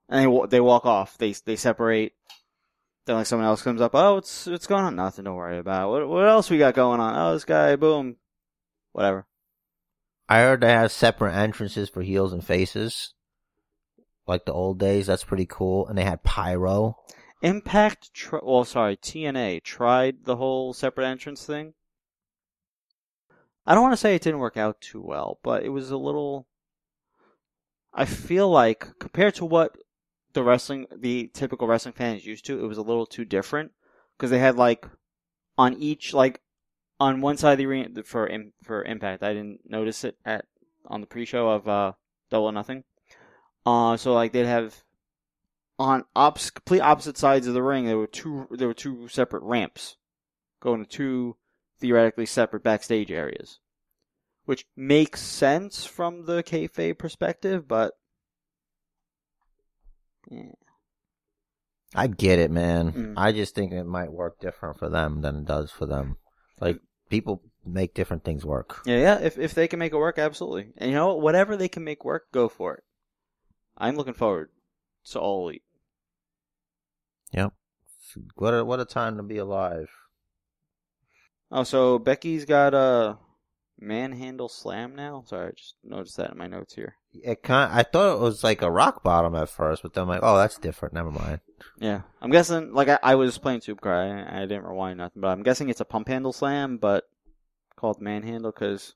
[0.07, 1.17] and they they walk off.
[1.17, 2.13] They they separate.
[3.05, 3.95] Then like someone else comes up.
[3.95, 4.95] Oh, what's what's going on?
[4.95, 5.89] Nothing to worry about.
[5.89, 7.15] What what else we got going on?
[7.15, 7.75] Oh, this guy.
[7.75, 8.17] Boom.
[8.91, 9.25] Whatever.
[10.27, 13.15] I heard they have separate entrances for heels and faces,
[14.27, 15.07] like the old days.
[15.07, 15.87] That's pretty cool.
[15.87, 16.97] And they had pyro.
[17.41, 18.13] Impact.
[18.13, 21.73] Tr- well, sorry, TNA tried the whole separate entrance thing.
[23.65, 25.97] I don't want to say it didn't work out too well, but it was a
[25.97, 26.47] little.
[27.93, 29.77] I feel like compared to what
[30.33, 33.71] the wrestling, the typical wrestling fan is used to, it was a little too different
[34.17, 34.85] because they had like
[35.57, 36.41] on each like
[36.99, 38.29] on one side of the arena for
[38.63, 39.23] for Impact.
[39.23, 40.45] I didn't notice it at
[40.85, 41.93] on the pre-show of uh,
[42.29, 42.83] Double or Nothing.
[43.65, 44.83] Uh, so like they'd have
[45.79, 47.85] on opps complete opposite sides of the ring.
[47.85, 49.95] There were two there were two separate ramps
[50.59, 51.37] going to two
[51.79, 53.59] theoretically separate backstage areas,
[54.43, 57.93] which makes sense from the kayfabe perspective, but.
[61.95, 62.91] I get it, man.
[62.91, 63.13] Mm.
[63.17, 66.17] I just think it might work different for them than it does for them.
[66.59, 68.81] Like people make different things work.
[68.85, 69.19] Yeah, yeah.
[69.19, 70.71] If if they can make it work, absolutely.
[70.77, 71.21] And you know what?
[71.21, 72.83] Whatever they can make work, go for it.
[73.75, 74.49] I'm looking forward
[75.05, 75.63] to all elite.
[77.31, 77.53] Yep.
[78.35, 79.89] What a what a time to be alive.
[81.51, 83.17] Oh, so Becky's got a
[83.79, 85.23] manhandle slam now.
[85.25, 86.95] Sorry, I just noticed that in my notes here.
[87.13, 90.09] It kind I thought it was like a rock bottom at first, but then I'm
[90.09, 90.93] like, oh, that's different.
[90.93, 91.39] Never mind.
[91.79, 92.73] Yeah, I'm guessing.
[92.73, 95.81] Like I, I was playing Supercar, I, I didn't rewind nothing, but I'm guessing it's
[95.81, 97.05] a pump handle slam, but
[97.75, 98.93] called manhandle because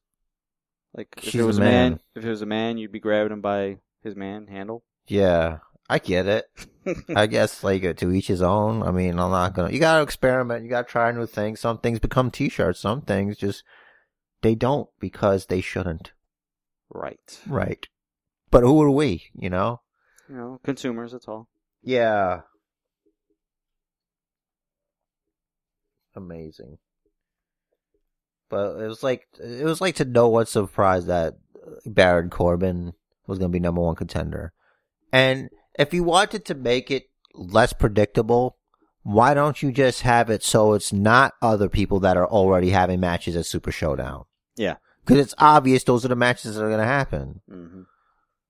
[0.95, 1.91] Like if She's it was a man.
[1.93, 1.99] man.
[2.15, 4.84] if it was a man, you'd be grabbing him by his man handle.
[5.07, 5.59] Yeah,
[5.89, 6.45] I get it.
[7.15, 8.84] I guess like to each his own.
[8.84, 9.71] I mean, I'm not gonna.
[9.71, 10.63] You gotta experiment.
[10.63, 11.59] You gotta try new things.
[11.59, 12.79] Some things become T-shirts.
[12.79, 13.63] Some things just
[14.41, 16.11] they don't because they shouldn't.
[16.89, 17.39] right.
[17.47, 17.88] Right.
[18.51, 19.25] But who are we?
[19.36, 19.81] You know.
[20.29, 21.11] You know, consumers.
[21.11, 21.47] That's all.
[21.81, 22.41] Yeah.
[26.15, 26.77] Amazing.
[28.49, 31.34] But it was like it was like to no one's surprise that
[31.86, 32.93] Baron Corbin
[33.25, 34.53] was going to be number one contender.
[35.11, 38.57] And if you wanted to make it less predictable,
[39.03, 42.99] why don't you just have it so it's not other people that are already having
[42.99, 44.26] matches at Super Showdown?
[44.55, 44.76] Yeah.
[45.03, 47.41] Because it's obvious those are the matches that are going to happen.
[47.49, 47.82] hmm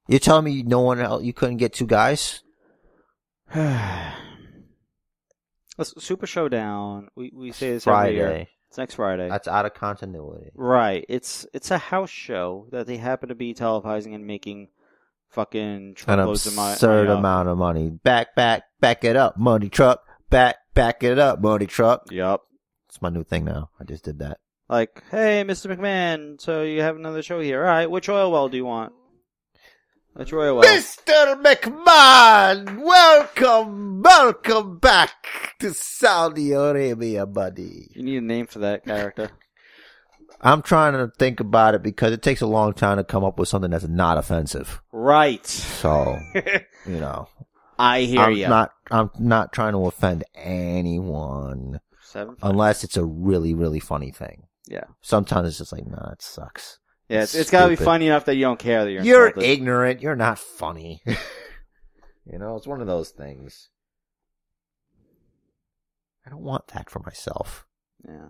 [0.07, 2.43] You're telling me no one else, you couldn't get two guys?
[5.82, 7.09] Super Showdown.
[7.15, 8.28] We we say this every year.
[8.28, 8.49] Friday.
[8.69, 9.30] It's next Friday.
[9.30, 10.51] That's out of continuity.
[10.55, 11.05] Right.
[11.09, 14.69] It's it's a house show that they happen to be televising and making
[15.34, 16.73] fucking An truckloads of money.
[16.73, 17.89] absurd money amount of money.
[17.89, 20.01] Back, back, back it up, money truck.
[20.29, 22.11] Back, back it up, money truck.
[22.11, 22.43] Yup.
[22.89, 23.69] It's my new thing now.
[23.79, 24.38] I just did that.
[24.69, 25.75] Like, hey, Mr.
[25.75, 27.59] McMahon, so you have another show here.
[27.61, 28.93] All right, which oil well do you want?
[30.13, 30.63] Which oil well?
[30.63, 31.41] Mr.
[31.43, 37.88] McMahon, welcome, welcome back to Saudi Arabia, buddy.
[37.95, 39.31] You need a name for that character.
[40.44, 43.39] I'm trying to think about it because it takes a long time to come up
[43.39, 44.82] with something that's not offensive.
[44.91, 45.46] right.
[45.46, 46.20] So,
[46.86, 47.30] you know,
[47.80, 48.48] I hear you.
[48.48, 52.36] not, I'm not trying to offend anyone Seven.
[52.44, 54.44] unless it's a really, really funny thing.
[54.68, 54.86] Yeah.
[55.02, 56.80] Sometimes it's just like, nah, it sucks.
[57.10, 59.04] Yeah, it's, it's got to be funny enough that you don't care that you're.
[59.04, 59.50] You're insulted.
[59.50, 60.02] ignorant.
[60.02, 61.02] You're not funny.
[61.06, 63.70] you know, it's one of those things.
[66.26, 67.66] I don't want that for myself.
[68.08, 68.30] Yeah.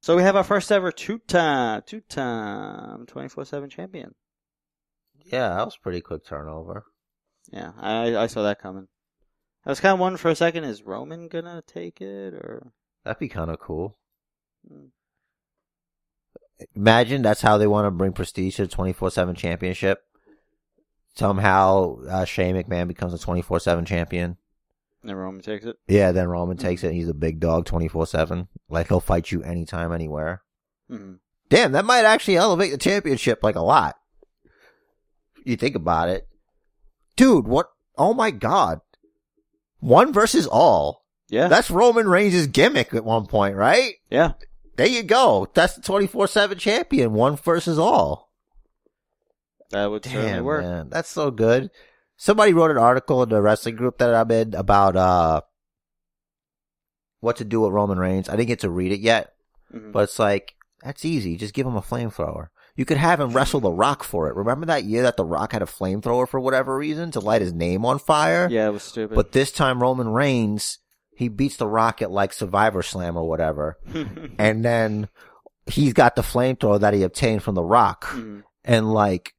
[0.00, 4.14] So we have our first ever two-time, two-time, twenty-four-seven champion.
[5.24, 6.84] Yeah, that was pretty quick turnover.
[7.50, 8.88] Yeah, I I saw that coming.
[9.64, 12.72] I was kind of wondering for a second: is Roman gonna take it or?
[13.04, 13.98] That'd be kind of cool.
[14.68, 14.86] Hmm.
[16.74, 20.02] Imagine that's how they want to bring prestige to the 24-7 championship.
[21.14, 24.38] Somehow, uh, Shane McMahon becomes a 24-7 champion.
[25.06, 25.76] And then Roman takes it.
[25.86, 28.48] Yeah, then Roman takes it and he's a big dog 24-7.
[28.68, 30.42] Like, he'll fight you anytime, anywhere.
[30.90, 31.14] hmm
[31.48, 33.94] Damn, that might actually elevate the championship like a lot.
[35.44, 36.26] You think about it.
[37.14, 37.68] Dude, what?
[37.96, 38.80] Oh my god.
[39.78, 41.04] One versus all.
[41.28, 43.94] Yeah, That's Roman Reigns' gimmick at one point, right?
[44.10, 44.32] yeah.
[44.76, 45.46] There you go.
[45.54, 47.12] That's the 24-7 champion.
[47.12, 48.32] One versus all.
[49.70, 50.64] That would certainly Damn, work.
[50.64, 50.88] man.
[50.90, 51.70] That's so good.
[52.16, 55.40] Somebody wrote an article in the wrestling group that I'm in about, uh,
[57.20, 58.28] what to do with Roman Reigns.
[58.28, 59.32] I didn't get to read it yet,
[59.74, 59.92] Mhm.
[59.92, 61.36] but it's like, that's easy.
[61.36, 62.48] Just give him a flamethrower.
[62.76, 64.36] You could have him wrestle The Rock for it.
[64.36, 67.52] Remember that year that The Rock had a flamethrower for whatever reason to light his
[67.52, 68.48] name on fire?
[68.50, 69.14] yeah, it was stupid.
[69.14, 70.78] But this time Roman Reigns,
[71.16, 73.78] he beats The Rock at like Survivor Slam or whatever.
[74.38, 75.08] and then
[75.66, 78.04] he's got the flamethrower that he obtained from The Rock.
[78.06, 78.42] Mhm.
[78.64, 79.32] And like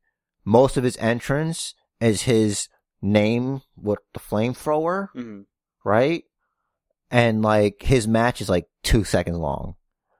[0.44, 2.68] most of his entrance is his
[3.02, 5.46] name with the flamethrower, Mhm.
[5.86, 6.24] right?
[7.12, 9.76] And like his match is like two seconds long.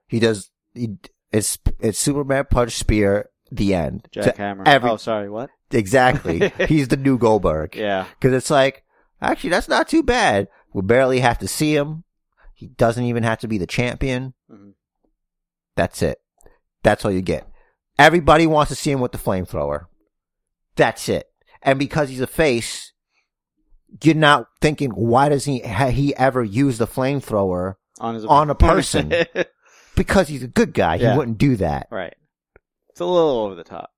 [0.06, 0.96] He does, he,
[1.32, 4.08] it's, it's Superman punch spear, the end.
[4.14, 4.66] Jackhammer.
[4.66, 5.28] every- oh, sorry.
[5.28, 5.50] What?
[5.70, 6.48] Exactly.
[6.68, 7.76] He's the new Goldberg.
[7.76, 8.06] Yeah.
[8.20, 8.84] Cause it's like,
[9.20, 10.48] actually that's not too bad.
[10.72, 12.04] We barely have to see him.
[12.54, 14.34] He doesn't even have to be the champion.
[14.50, 14.72] Mhm.
[15.76, 16.18] That's it.
[16.82, 17.46] That's all you get.
[17.98, 19.86] Everybody wants to see him with the flamethrower.
[20.76, 21.26] That's it.
[21.62, 22.92] And because he's a face,
[24.02, 27.74] you're not thinking, why does he, ha he ever use the flamethrower?
[28.00, 29.12] On his On a person.
[29.96, 30.94] Because he's a good guy.
[30.94, 31.10] Yeah.
[31.10, 31.88] He wouldn't do that.
[31.90, 32.14] right.
[32.90, 33.90] It's a little over the top.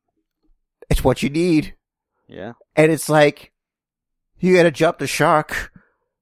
[0.89, 1.75] It's what you need.
[2.27, 2.53] Yeah.
[2.75, 3.53] And it's like,
[4.39, 5.71] you gotta jump the shark.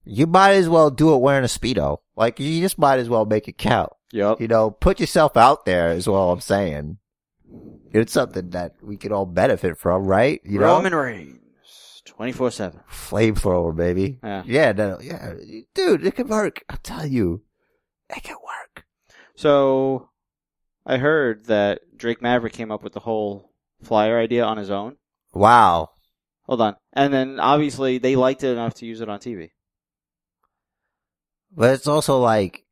[0.05, 1.99] You might as well do it wearing a Speedo.
[2.17, 3.93] Like, you just might as well make it count.
[4.11, 4.41] Yup.
[4.41, 6.99] You know, put yourself out there is what I'm saying.
[7.93, 10.41] It's something that we could all benefit from, right?
[10.45, 10.67] You know?
[10.67, 12.81] Roman Reigns, twenty four seven.
[12.91, 14.19] Flamethrower, baby.
[14.23, 14.43] Yeah.
[14.47, 15.35] Yeah, no, yeah.
[15.75, 16.63] Dude, it can work.
[16.69, 17.43] I'm telling you.
[18.11, 18.85] It can work.
[19.37, 20.11] So,
[20.85, 24.97] I heard that Drake Maverick came up with the whole flyer idea on his own.
[25.33, 25.91] Wow.
[26.45, 29.51] Hold on, and then obviously they liked it enough to use it on TV.
[31.55, 32.65] But it's also like,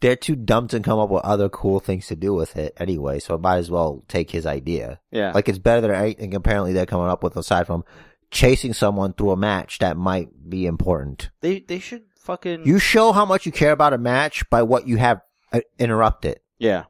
[0.00, 3.18] they're too dumb to come up with other cool things to do with it anyway,
[3.18, 5.00] so I might as well take his idea.
[5.10, 5.32] Yeah.
[5.32, 7.84] Like, it's better than anything apparently they're coming up with aside from
[8.30, 11.30] chasing someone through a match that might be important.
[11.40, 14.86] they they should fucking You show how much you care about a match by what
[14.86, 15.22] you have
[15.52, 16.40] uh, interrupted.
[16.58, 16.84] yeah.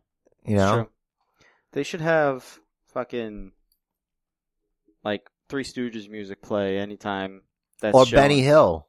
[0.45, 0.75] You know?
[0.75, 0.89] true.
[1.73, 2.59] They should have
[2.95, 3.53] fucking
[5.05, 7.43] like Three Stooges music play anytime
[7.81, 8.17] that's or shown.
[8.19, 8.88] Benny Hill.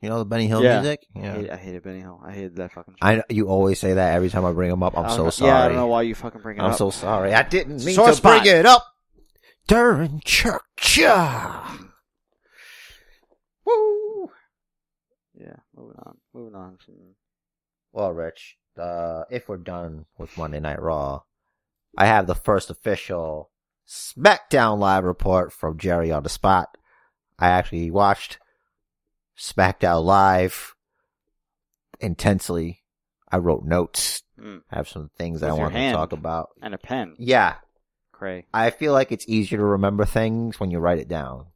[0.00, 0.80] You know the Benny Hill Yeah.
[0.80, 1.06] music?
[1.16, 1.32] I, Yeah.
[1.34, 2.20] hate, I hated Benny Hill.
[2.24, 2.94] I hated that fucking.
[3.02, 4.96] I know, you always say that every time I bring him up.
[4.96, 5.50] I'm I don't so know- sorry.
[5.50, 6.66] Yeah, I don't know why you fucking bring it up.
[6.66, 6.78] I'm up.
[6.78, 7.34] so sorry.
[7.34, 8.42] I didn't mean Sore to spot.
[8.44, 8.86] bring it up
[9.66, 10.98] during church.
[13.64, 14.30] Woo!
[15.34, 16.16] Yeah, moving on.
[16.34, 16.78] Moving on.
[16.84, 16.94] From...
[17.92, 21.22] Well, Rich, uh, if we're done with Monday Night Raw,
[21.96, 23.50] I have the first official
[23.86, 26.76] SmackDown live report from Jerry on the spot.
[27.38, 28.38] I actually watched
[29.38, 30.74] SmackDown live
[32.00, 32.82] intensely.
[33.30, 34.22] I wrote notes.
[34.40, 34.62] Mm.
[34.70, 36.50] I have some things that I want to talk about.
[36.62, 37.14] And a pen.
[37.18, 37.56] Yeah,
[38.18, 38.46] Cray.
[38.52, 41.46] I feel like it's easier to remember things when you write it down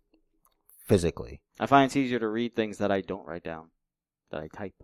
[0.86, 1.40] physically.
[1.58, 3.70] I find it's easier to read things that I don't write down,
[4.30, 4.74] that I type.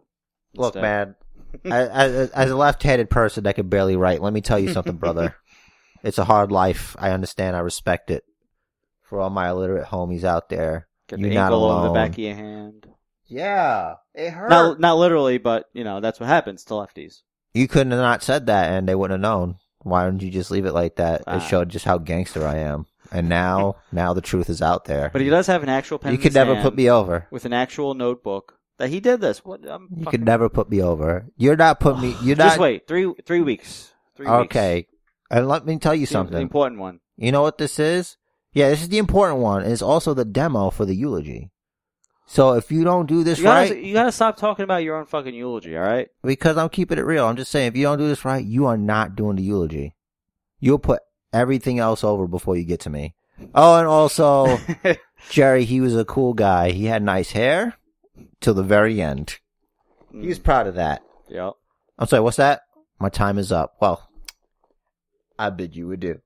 [0.55, 0.83] Look, instead.
[0.83, 1.15] man,
[1.73, 5.37] as, as, a left-handed person that can barely write, let me tell you something, brother.
[6.05, 6.95] It's a hard life.
[6.97, 7.57] I understand.
[7.57, 8.23] I respect it.
[9.03, 11.85] For all my illiterate homies out there, Get you're the not ink all over the
[11.91, 11.95] alone.
[11.95, 12.87] back of your hand.
[13.27, 14.51] yeah, it hurt.
[14.51, 17.23] Not, not literally, but, you know, that's what happens to lefties.
[17.55, 19.57] you couldn't have not said that, and they wouldn't have known.
[19.81, 21.23] Why didn't you just leave it like that?
[21.27, 21.37] Ah.
[21.37, 22.87] It showed just how gangster I am.
[23.11, 25.09] And now, now the truth is out there.
[25.13, 26.91] But he does have an actual pen you in could his never hand put me
[26.91, 27.27] over.
[27.31, 29.43] With an actual notebook that he did this.
[29.45, 29.61] What?
[29.67, 31.27] I'm You fucking- could never put me over.
[31.39, 32.17] You're not putting me.
[32.23, 32.49] You're not.
[32.49, 32.87] Just wait.
[32.87, 33.93] Three, three weeks.
[34.15, 34.37] Three weeks.
[34.45, 34.87] Okay.
[35.31, 36.43] And let me tell you The- The something.
[36.43, 37.01] important one.
[37.17, 38.18] You know what this is?
[38.53, 39.63] Yeah, this is the important one.
[39.63, 41.51] It's also the demo for the eulogy.
[42.27, 44.97] So if you don't do this You gotta, right, you gotta stop talking about your
[44.97, 46.09] own fucking eulogy, alright?
[46.23, 48.67] because I'm keeping it real, I'm just saying, if you don't do this right, you
[48.67, 49.95] are not doing the eulogy.
[50.61, 51.01] You'll put
[51.33, 53.15] everything else over before you get to me.
[53.55, 54.59] Oh, and also,
[55.31, 56.73] Jerry, he was a cool guy.
[56.73, 57.79] He had nice hair
[58.41, 59.39] till the very end.
[60.13, 60.23] Mm.
[60.23, 61.03] He was proud of that.
[61.29, 61.55] Yep.
[61.99, 62.63] I'm sorry, what's that?
[62.99, 63.77] My time is up.
[63.81, 64.07] Well,
[65.39, 66.21] I bid you adieu.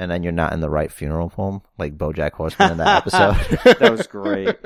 [0.00, 3.36] And then you're not in the right funeral home, like BoJack Horseman in that episode.
[3.78, 4.56] That was great.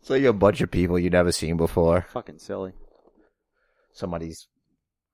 [0.00, 2.06] so you're a bunch of people you've never seen before.
[2.10, 2.72] fucking silly.
[3.92, 4.46] Somebody's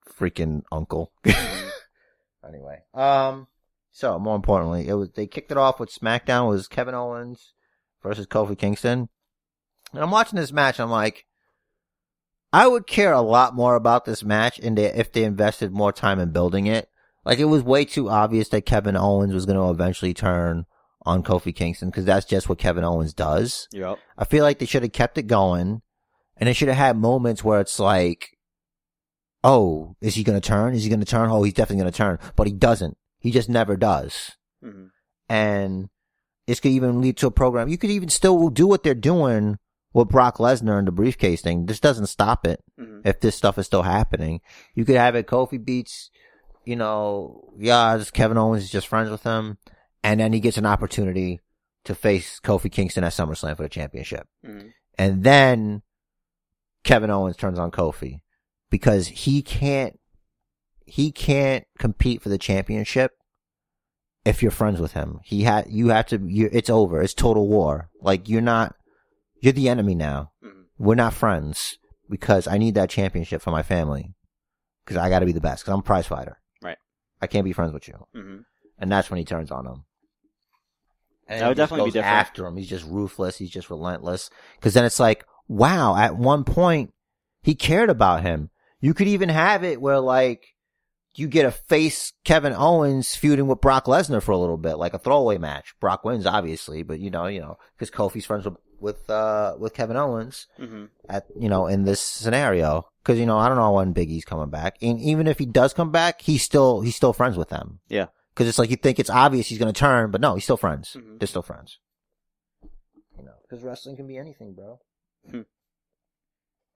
[0.07, 1.11] freaking uncle.
[2.47, 3.47] anyway, um,
[3.91, 7.53] so more importantly, it was they kicked it off with SmackDown was Kevin Owens
[8.03, 9.09] versus Kofi Kingston,
[9.91, 10.77] and I'm watching this match.
[10.77, 11.25] And I'm like,
[12.51, 15.91] I would care a lot more about this match and they, if they invested more
[15.91, 16.89] time in building it.
[17.25, 20.65] Like it was way too obvious that Kevin Owens was going to eventually turn
[21.05, 23.67] on Kofi Kingston because that's just what Kevin Owens does.
[23.71, 23.97] Yep.
[24.17, 25.81] I feel like they should have kept it going
[26.37, 28.37] and they should have had moments where it's like,
[29.43, 30.73] oh, is he going to turn?
[30.73, 31.29] Is he going to turn?
[31.29, 32.97] Oh, he's definitely going to turn, but he doesn't.
[33.19, 34.31] He just never does.
[34.61, 34.87] hmm
[35.29, 35.89] And
[36.47, 37.69] this could even lead to a program.
[37.69, 39.59] You could even still do what they're doing
[39.93, 41.67] with Brock Lesnar and the briefcase thing.
[41.67, 44.39] This doesn't stop it hmm if this stuff is still happening.
[44.75, 46.09] You could have it Kofi beats,
[46.65, 49.57] you know, yeah, just Kevin Owens is just friends with him.
[50.03, 51.39] And then he gets an opportunity
[51.85, 54.27] to face Kofi Kingston at SummerSlam for the championship.
[54.45, 55.81] hmm And then
[56.83, 58.21] Kevin Owens turns on Kofi
[58.69, 59.99] because he can't,
[60.85, 63.11] he can't compete for the championship
[64.25, 65.19] if you're friends with him.
[65.23, 67.01] He had, you have to, you it's over.
[67.01, 67.89] It's total war.
[68.01, 68.75] Like you're not,
[69.41, 70.31] you're the enemy now.
[70.41, 71.77] hmm We're not friends
[72.09, 74.13] because I need that championship for my family.
[74.85, 75.63] Cause I gotta be the best.
[75.63, 76.37] Cause I'm a prize fighter.
[77.23, 78.05] I can't be friends with you.
[78.13, 78.37] hmm
[78.77, 79.83] And that's when he turns on him.
[81.27, 82.17] And That would definitely be different.
[82.17, 83.37] After him, he's just ruthless.
[83.37, 84.29] He's just relentless.
[84.55, 85.95] Because then it's like, wow.
[85.95, 86.93] At one point,
[87.41, 88.49] he cared about him.
[88.81, 90.45] You could even have it where like
[91.15, 94.93] you get a face Kevin Owens feuding with Brock Lesnar for a little bit, like
[94.93, 95.73] a throwaway match.
[95.79, 99.73] Brock wins, obviously, but you know, you know, because Kofi's friends with with uh with
[99.73, 102.87] Kevin Owens hmm at you know in this scenario.
[103.03, 105.45] Because you know, I don't know when Big E's coming back, and even if he
[105.45, 107.79] does come back, he's still he's still friends with them.
[107.89, 108.07] Yeah.
[108.33, 110.57] Because it's like you think it's obvious he's going to turn, but no, he's still
[110.57, 110.95] friends.
[110.97, 111.19] Mhm.
[111.19, 111.79] They're still friends.
[113.17, 114.79] You know, because wrestling can be anything, bro.
[115.29, 115.41] Hmm.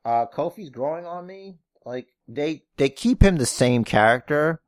[0.05, 1.57] Uh, Kofi's growing on me.
[1.85, 4.61] Like they they keep him the same character.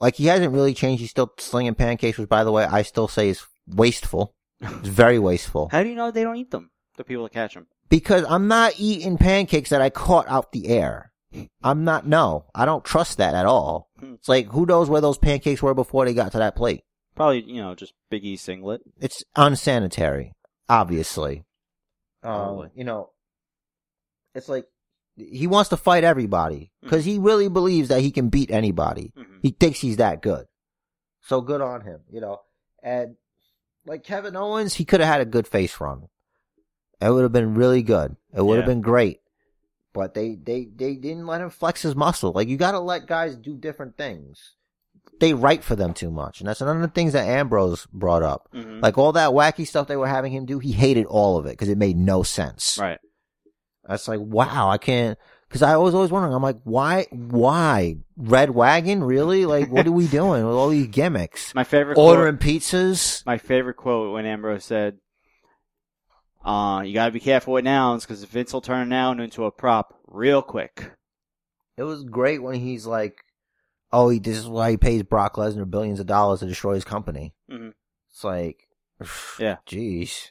[0.00, 1.00] Like he hasn't really changed.
[1.00, 4.34] He's still slinging pancakes, which by the way I still say is wasteful.
[4.60, 5.70] It's very wasteful.
[5.72, 6.70] How do you know they don't eat them?
[6.96, 7.66] The people that catch them.
[7.90, 11.12] Because I'm not eating pancakes that I caught out the air.
[11.62, 13.90] I'm not, no, I don't trust that at all.
[13.98, 14.14] Hmm.
[14.14, 16.82] It's like, who knows where those pancakes were before they got to that plate?
[17.14, 18.80] Probably, you know, just Big E singlet.
[19.00, 20.32] It's unsanitary,
[20.68, 21.44] obviously.
[22.22, 23.10] Um, you know,
[24.34, 24.66] it's like,
[25.16, 29.12] he wants to fight everybody because he really believes that he can beat anybody.
[29.16, 30.46] hmm He thinks he's that good.
[31.22, 32.40] So good on him, you know.
[32.82, 33.16] And
[33.84, 36.08] like Kevin Owens, he could have had a good face run.
[37.00, 38.16] It would have been really good.
[38.34, 38.74] It would have Yeah.
[38.74, 39.20] been great.
[39.92, 42.30] but they they they didn't let him flex his muscle.
[42.32, 44.54] Like you got to let guys do different things.
[45.18, 48.22] They write for them too much, and that's one of the things that Ambrose brought
[48.22, 48.48] up.
[48.54, 48.80] Mhm.
[48.82, 51.50] Like all that wacky stuff they were having him do, he hated all of it
[51.50, 52.78] because it made no sense.
[52.80, 53.00] right.
[53.84, 55.18] That's like, wow, I can't.
[55.48, 59.02] Because I was always wondering, I'm like, why, why Red Wagon?
[59.02, 59.44] Really?
[59.46, 61.52] Like, what are we doing with all these gimmicks?
[61.56, 63.26] My favorite Ordering pizzas?
[63.26, 64.98] my favorite quote when Ambrose said,
[66.44, 69.50] uh, you gotta be careful with nouns because Vince will turn a noun into a
[69.50, 70.92] prop real quick.
[71.76, 73.18] It was great when he's like,
[73.92, 76.84] oh, he, this is why he pays Brock Lesnar billions of dollars to destroy his
[76.84, 77.34] company.
[77.50, 77.72] Mhm.
[78.10, 78.68] It's like,
[79.38, 79.56] Yeah.
[79.66, 80.30] jeez.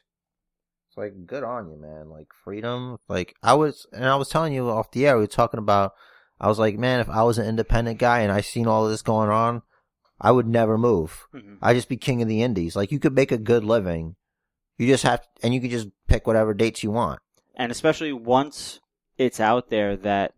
[0.87, 2.09] It's like, good on you, man.
[2.09, 2.97] Like, freedom.
[3.07, 5.93] Like, I was, and I was telling you off the air, we were talking about,
[6.39, 9.01] I was like, man, if I was an independent guy and I seen all this
[9.01, 9.61] going on,
[10.21, 11.27] I would never move.
[11.33, 11.57] Mhm.
[11.61, 12.75] I'd just be king of the indies.
[12.75, 14.15] Like, you could make a good living.
[14.79, 17.19] You just have, and you can just pick whatever dates you want.
[17.55, 18.79] And especially once
[19.17, 20.33] it's out there that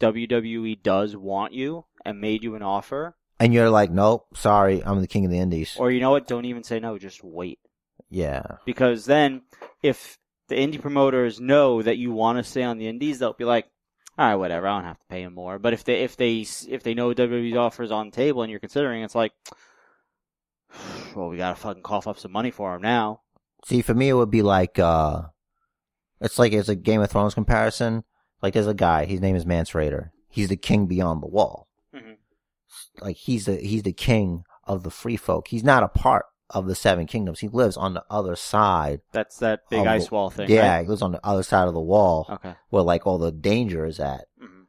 [0.00, 5.00] WWE does want you and made you an offer, And you're like, nope, sorry, I'm
[5.00, 5.76] the king of the indies.
[5.78, 7.60] or you know what, don't even say no, just wait.
[8.10, 8.42] Yeah.
[8.64, 9.42] Because then,
[9.82, 10.18] if
[10.48, 13.66] the indie promoters know that you want to stay on the indies, they'll be like,
[14.18, 15.58] all right, whatever, I don't have to pay him more.
[15.58, 18.60] But if they if they if they know WWE's offers on the table and you're
[18.60, 19.32] considering, it's like,
[21.14, 23.20] well, we gotta fucking cough up some money for him now.
[23.64, 25.22] See, for me, it would be like, uh,
[26.20, 28.04] it's like it's a Game of Thrones comparison.
[28.42, 30.10] Like, there's a guy, his name is Mance Rayder.
[30.28, 31.68] He's the king beyond the wall.
[31.94, 32.16] Mhm.
[33.00, 35.48] Like, he's the, he's the king of the free folk.
[35.48, 37.40] He's not a part of the seven kingdoms.
[37.40, 39.00] He lives on the other side.
[39.12, 40.48] That's that big ice wall thing.
[40.50, 40.82] yeah, right?
[40.82, 42.54] he lives on the other side of the wall Okay.
[42.68, 44.26] where like all the danger is at.
[44.40, 44.66] Mhm.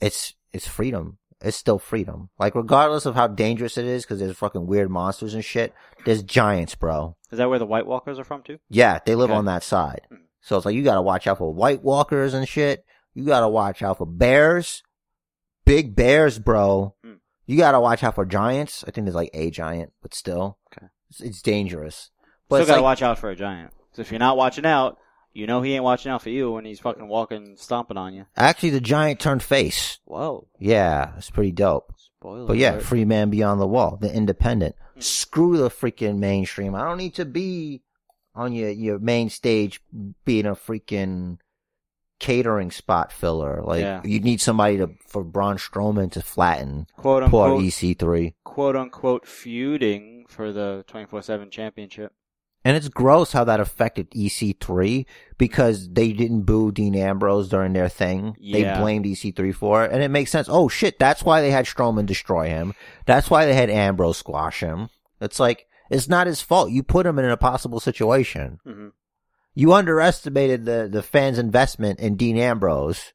[0.00, 1.18] It's, it's freedom.
[1.44, 2.30] It's still freedom.
[2.38, 5.74] Like, regardless of how dangerous it is, cause there's fucking weird monsters and shit,
[6.04, 7.16] there's giants, bro.
[7.30, 8.58] Is that where the White Walkers are from too?
[8.68, 9.38] Yeah, they live Okay.
[9.38, 10.02] on that side.
[10.12, 10.18] Mhm.
[10.40, 12.84] So it's like you gotta watch out for white walkers and shit.
[13.14, 14.82] You gotta watch out for bears.
[15.64, 16.94] Big bears, bro.
[17.04, 17.18] Mm.
[17.46, 18.84] You gotta watch out for giants.
[18.86, 20.58] I think there's like a giant, but still.
[20.76, 20.86] Okay.
[21.10, 22.10] It's, it's dangerous.
[22.48, 23.72] But Still gotta like, watch out for a giant.
[23.92, 24.98] So if you're not watching out,
[25.32, 28.26] you know he ain't watching out for you when he's fucking walking, stomping on you.
[28.36, 29.98] actually the giant turned face.
[30.04, 30.48] Whoa.
[30.58, 31.94] Yeah, it's pretty dope.
[31.96, 32.46] Spoiler.
[32.46, 32.82] But yeah, alert.
[32.84, 34.76] free man beyond the wall, the independent.
[34.96, 35.02] Mhm.
[35.02, 36.74] Screw the freaking mainstream.
[36.74, 37.82] I don't need to be
[38.34, 39.80] on your, your main stage
[40.24, 41.38] being a freaking
[42.18, 43.60] catering spot filler.
[43.62, 44.00] Like Yeah.
[44.04, 48.34] you need somebody to for Braun Strowman to flatten quote poor unquote, EC3.
[48.44, 52.12] quote unquote feuding for the 24/7 championship.
[52.64, 55.04] And it's gross how that affected EC3
[55.36, 58.36] because they didn't boo Dean Ambrose during their thing.
[58.40, 58.80] They Yeah.
[58.80, 59.90] blamed EC3 for it.
[59.92, 60.48] And it makes sense.
[60.50, 62.74] Oh shit, that's why they had Strowman destroy him.
[63.04, 64.90] That's why they had Ambrose squash him.
[65.20, 66.70] It's like, it's not his fault.
[66.70, 68.60] You put him in an impossible situation.
[68.64, 68.88] hmm
[69.54, 73.12] You underestimated the, the fans' investment in Dean Ambrose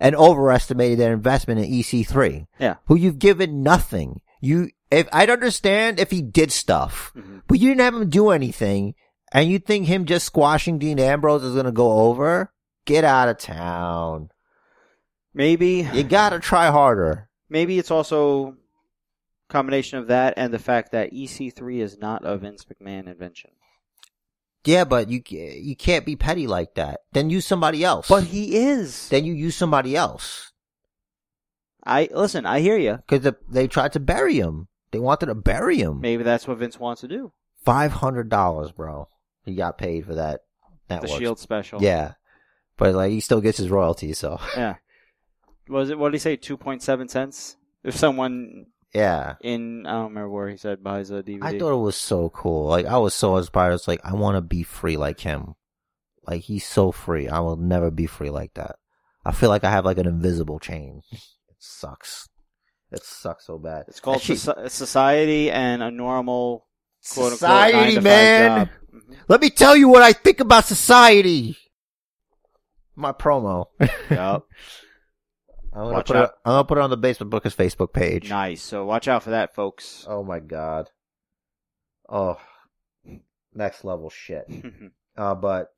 [0.00, 2.46] and overestimated their investment in EC3.
[2.58, 2.76] Yeah.
[2.86, 4.20] Who you've given nothing.
[4.40, 8.30] You, if, I'd understand if he did stuff, hmm but you didn't have him do
[8.30, 8.94] anything,
[9.32, 12.52] and you think him just squashing Dean Ambrose is gonna go over?
[12.84, 14.30] Get out of town.
[15.34, 17.28] Maybe You gotta try harder.
[17.48, 18.56] maybe it's also
[19.48, 23.50] combination of that and the fact that EC3 is not a Vince McMahon invention.
[24.64, 27.00] Yeah, but you you can't be petty like that.
[27.12, 28.08] Then use somebody else.
[28.08, 29.08] But he is.
[29.08, 30.52] then you use somebody else
[31.84, 32.44] I listen.
[32.44, 32.96] I hear you.
[32.96, 34.68] because the, they tried to bury him.
[34.90, 36.00] They wanted to bury him.
[36.00, 37.32] Maybe that's what Vince wants to do.
[37.64, 39.08] Five hundred dollars, bro.
[39.44, 40.40] He got paid for that.
[40.88, 41.82] That the Shield special.
[41.82, 42.12] Yeah,
[42.76, 44.18] but like he still gets his royalties.
[44.18, 44.76] So Yeah.
[45.68, 45.98] Was it?
[45.98, 46.36] What did he say?
[46.36, 47.56] Two point seven cents.
[47.84, 51.40] If someone yeah, in I don't remember where he said buys a DVD.
[51.42, 52.66] I thought it was so cool.
[52.68, 53.74] Like I was so inspired.
[53.74, 55.54] It's like I want to be free like him.
[56.26, 57.28] Like he's so free.
[57.28, 58.76] I will never be free like that.
[59.24, 61.02] I feel like I have like an invisible chain.
[61.50, 62.28] It sucks.
[62.90, 63.84] It sucks so bad.
[63.88, 66.66] it's called Actually, soci- society and a normal
[67.12, 68.70] quote society, five man.
[68.94, 69.16] Mhm.
[69.28, 71.56] Let me tell you what I think about society.
[72.96, 73.66] My promo.
[74.10, 74.46] Yup.
[75.72, 76.24] I'm gonna Watch put out.
[76.24, 76.30] it.
[76.44, 78.30] I'm gonna put it on the Basement Bookers Facebook page.
[78.30, 78.62] Nice.
[78.62, 80.04] So watch out for that, folks.
[80.08, 80.88] Oh my god.
[82.08, 82.40] Oh,
[83.54, 84.46] next level shit.
[85.16, 85.72] Uh, but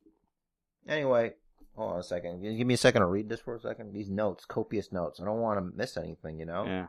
[0.87, 1.33] anyway,
[1.75, 2.43] hold on a second.
[2.43, 3.95] Give me a second to read this for a second.
[3.95, 5.19] These notes, copious notes.
[5.19, 6.39] I don't want to miss anything.
[6.39, 6.67] You know.
[6.67, 6.87] yeah.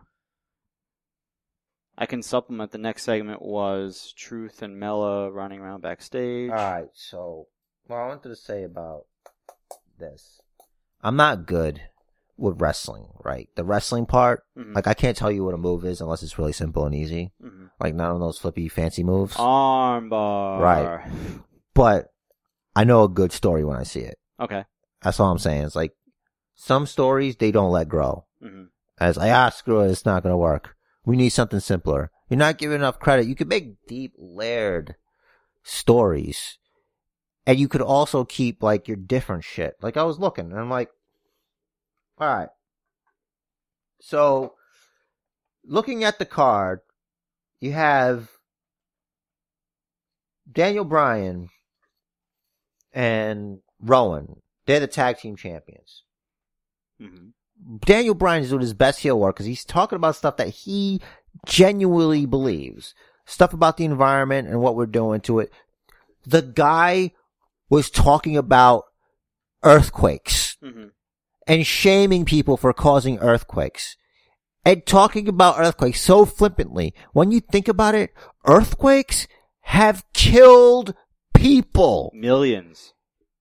[2.01, 2.71] I can supplement.
[2.71, 6.49] The next segment was Truth and Mela running around backstage.
[6.49, 6.87] All right.
[6.93, 7.47] So,
[7.85, 9.05] what I wanted to say about
[9.99, 10.41] this,
[11.01, 11.79] I'm not good
[12.37, 13.05] with wrestling.
[13.23, 14.43] Right, the wrestling part.
[14.57, 14.73] Mhm.
[14.73, 17.33] Like, I can't tell you what a move is unless it's really simple and easy.
[17.39, 17.69] Mhm.
[17.79, 19.35] Like, none of those flippy fancy moves.
[19.35, 20.59] Armbar.
[20.59, 21.39] Right.
[21.75, 22.11] But
[22.75, 24.17] I know a good story when I see it.
[24.39, 24.65] Okay.
[25.03, 25.65] That's all I'm saying.
[25.65, 25.93] It's like
[26.55, 28.25] some stories they don't let grow.
[28.41, 28.63] hmm
[28.99, 30.75] As like, ah, screw it, it's not gonna work.
[31.05, 32.11] We need something simpler.
[32.29, 33.27] You're not giving enough credit.
[33.27, 34.95] You could make deep, layered
[35.63, 36.57] stories,
[37.45, 39.75] and you could also keep like your different shit.
[39.81, 40.89] Like I was looking, and I'm like,
[42.19, 42.49] all right.
[43.99, 44.53] So,
[45.63, 46.79] looking at the card,
[47.59, 48.29] you have
[50.51, 51.49] Daniel Bryan
[52.93, 54.41] and Rowan.
[54.65, 56.03] They're the tag team champions.
[56.99, 57.29] hmm
[57.85, 61.01] Daniel Bryan is doing his best heel work because he's talking about stuff that he
[61.45, 62.93] genuinely believes.
[63.25, 65.51] Stuff about the environment and what we're doing to it.
[66.25, 67.11] The guy
[67.69, 68.85] was talking about
[69.63, 70.87] earthquakes hmm
[71.47, 73.97] and shaming people for causing earthquakes.
[74.63, 76.93] And talking about earthquakes so flippantly.
[77.13, 78.13] When you think about it,
[78.45, 79.27] earthquakes
[79.61, 80.93] have killed
[81.33, 82.11] people.
[82.13, 82.93] Millions.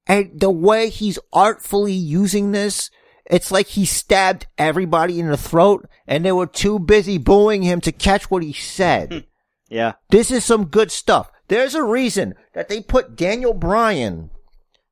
[0.07, 2.91] And the way he's artfully using this,
[3.31, 7.81] it's like he stabbed everybody in the throat and they were too busy booing him
[7.83, 9.25] to catch what he said.
[9.69, 9.93] Yeah.
[10.11, 11.31] this is some good stuff.
[11.47, 14.31] There's a reason that they put Daniel Bryan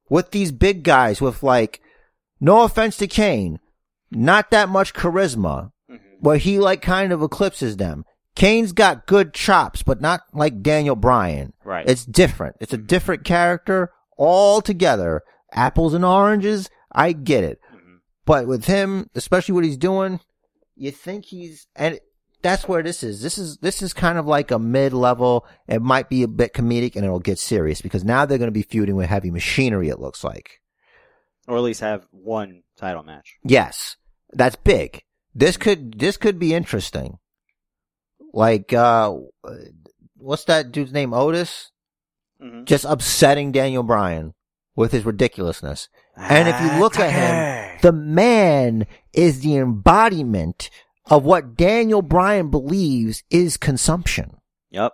[0.09, 1.80] with these big guys with like,
[2.41, 3.59] no offense to Kane,
[4.12, 8.05] not that much charisma, hmm where he like kind of eclipses them.
[8.34, 11.53] Kane's got good chops, but not like Daniel Bryan.
[11.64, 11.89] Right.
[11.89, 12.57] It's different.
[12.61, 15.22] It's a different character altogether.
[15.53, 17.61] Apples and oranges, I get it.
[18.29, 20.20] But with him, especially what he's doing,
[20.76, 21.99] you think he's and
[22.43, 23.22] that's where this is.
[23.22, 25.47] This is this is kind of like a mid-level.
[25.66, 28.53] It might be a bit comedic and it'll get serious because now they're going to
[28.53, 30.61] be feuding with heavy machinery it looks like.
[31.47, 33.39] Or at least have one title match.
[33.43, 33.97] Yes.
[34.35, 35.05] That's big.
[35.35, 37.18] This could this could be interesting.
[38.35, 39.16] Like uh
[40.18, 41.72] what's that dude's name Otis?
[42.39, 44.35] hmm Just upsetting Daniel Bryan
[44.79, 45.89] with his ridiculousness.
[46.16, 50.70] And if you look at him, the man is the embodiment
[51.07, 54.37] of what Daniel Bryan believes is consumption.
[54.70, 54.93] Yep.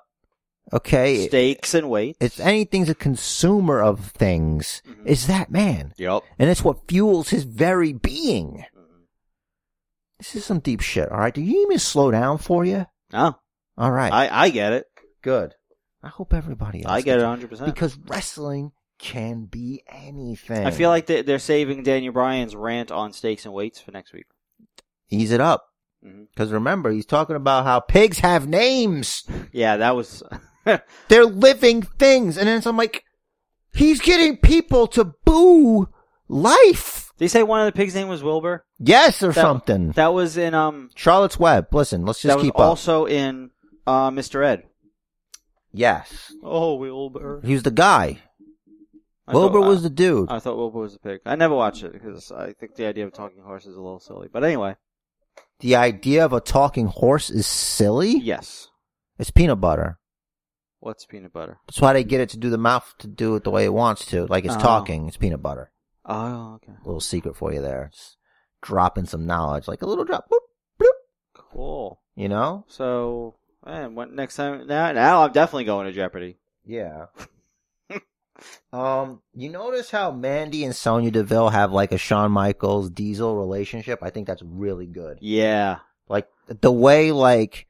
[0.72, 1.28] Okay?
[1.28, 2.16] Steaks and weights.
[2.22, 4.80] It's anything's a consumer of things.
[4.89, 5.07] Mhm.
[5.07, 5.93] Is that man.
[5.99, 6.22] Yep.
[6.39, 8.64] And it's what fuels his very being.
[8.74, 9.03] Mhm.
[10.16, 11.35] This is some deep shit, alright?
[11.35, 12.87] Do you need me to slow down for you?
[13.12, 13.37] No,
[13.78, 14.12] Alright.
[14.14, 14.87] I, I get it.
[15.20, 15.53] Good.
[16.03, 17.66] I hope everybody else I get it 100%.
[17.66, 18.72] Because wrestling
[19.05, 20.66] can be anything.
[20.66, 24.12] I feel like they, they're saving Daniel Bryan's rant on steaks and weights for next
[24.14, 24.24] week.
[25.11, 25.66] Ease it up.
[26.02, 29.24] Because remember, he's talking about how pigs have names.
[29.52, 30.22] Yeah, that was.
[31.09, 32.36] They're living things.
[32.36, 33.05] And then I'm like,
[33.74, 35.88] he's getting people to boo
[36.28, 37.12] life.
[37.18, 38.64] They say one of the pigs' name was Wilbur?
[38.80, 39.92] Yes, or That- something.
[39.92, 40.90] That was in um.
[40.96, 41.68] Charlotte's Web.
[41.72, 42.61] Listen, let's that just was keep up.
[42.61, 43.50] also in
[43.86, 44.44] uh Mr.
[44.44, 44.64] Ed.
[45.72, 46.32] Yes.
[46.42, 47.40] Oh, Wilbur.
[47.44, 48.20] He was the guy.
[49.26, 50.30] I Wilbur thought- uh, was the dude.
[50.30, 51.20] I thought Wilbur was the pig.
[51.24, 54.00] I never watched it because I think the idea of talking horse is a little
[54.00, 54.28] silly.
[54.32, 54.76] But anyway,
[55.60, 58.18] the idea of a talking horse is silly.
[58.18, 58.68] yes.
[59.18, 59.98] It's peanut butter.
[60.80, 61.58] What's peanut butter?
[61.66, 63.72] That's why they get it to do the mouth to do it the way it
[63.72, 64.26] wants to.
[64.26, 64.60] Like it's Oh.
[64.60, 65.06] talking.
[65.08, 65.70] It's peanut butter.
[66.04, 66.72] Oh, okay.
[66.84, 67.88] little secret for you there.
[67.92, 68.18] Just
[68.60, 70.28] dropping some knowledge, like a little drop.
[70.28, 70.40] Boop,
[70.78, 70.88] bloop,
[71.32, 72.02] Cool.
[72.14, 72.64] you know?
[72.68, 74.66] So, man, what next time?
[74.66, 76.36] Now, now I'm definitely going to Jeopardy.
[76.66, 77.06] Yeah.
[78.72, 84.01] Um, you notice how Mandy and Sonya Deville have like a Shawn Michaels Diesel relationship?
[84.03, 85.18] I think that's really good.
[85.20, 85.78] Yeah.
[86.09, 87.66] Like the way like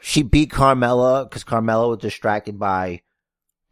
[0.00, 3.02] she beat Carmella because Carmella was distracted by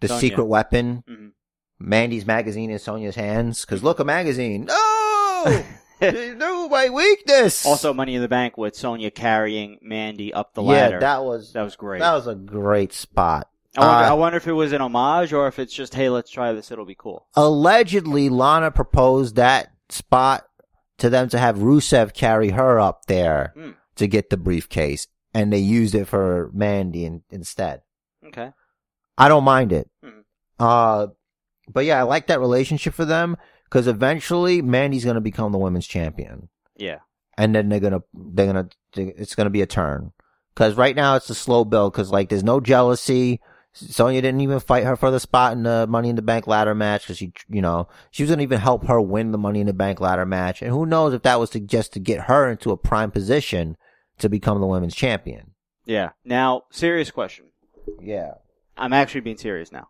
[0.01, 0.21] the Sonya.
[0.21, 1.31] secret weapon, Mhm.
[1.79, 3.63] Mandy's magazine in Sonya's hands.
[3.65, 4.65] Because look, a magazine.
[4.67, 5.63] No,
[6.03, 7.65] no, my weakness.
[7.67, 11.01] Also, Money in the Bank with Sonya carrying Mandy up the yeah, ladder.
[11.01, 12.01] that was that was great.
[12.01, 13.49] that was a great spot.
[13.77, 16.09] I, wonder, uh, I wonder if it was an homage or if it's just, hey,
[16.09, 16.71] let's try this.
[16.71, 17.27] It'll be cool.
[17.37, 20.45] allegedly Lana proposed that spot
[20.99, 23.71] to them to have Rusev carry her up there Hmm.
[23.97, 27.83] to get the briefcase, and they used it for Mandy in, instead.
[28.27, 28.53] Okay.
[29.19, 29.91] I don't mind it.
[30.03, 30.21] Hmm.
[30.59, 31.07] Uh,
[31.69, 35.87] but yeah, I like that relationship for them because eventually Mandy's gonna become the women's
[35.87, 36.99] champion, Yeah.
[37.37, 40.13] and then they're gonna they're gonna it's gonna be a turn.
[40.55, 41.93] Because right now it's a slow build.
[41.93, 43.41] Because like there's no jealousy.
[43.75, 46.75] Sonya didn't even fight her for the spot in the Money in the Bank ladder
[46.75, 49.67] match because she, you know, she was gonna even help her win the Money in
[49.67, 50.63] the Bank ladder match.
[50.63, 53.77] And who knows if that was to just to get her into a prime position
[54.19, 55.51] to become the women's champion.
[55.85, 56.11] Yeah.
[56.25, 57.47] Now, serious question.
[58.01, 58.35] Yeah.
[58.77, 59.89] I'm actually being serious now.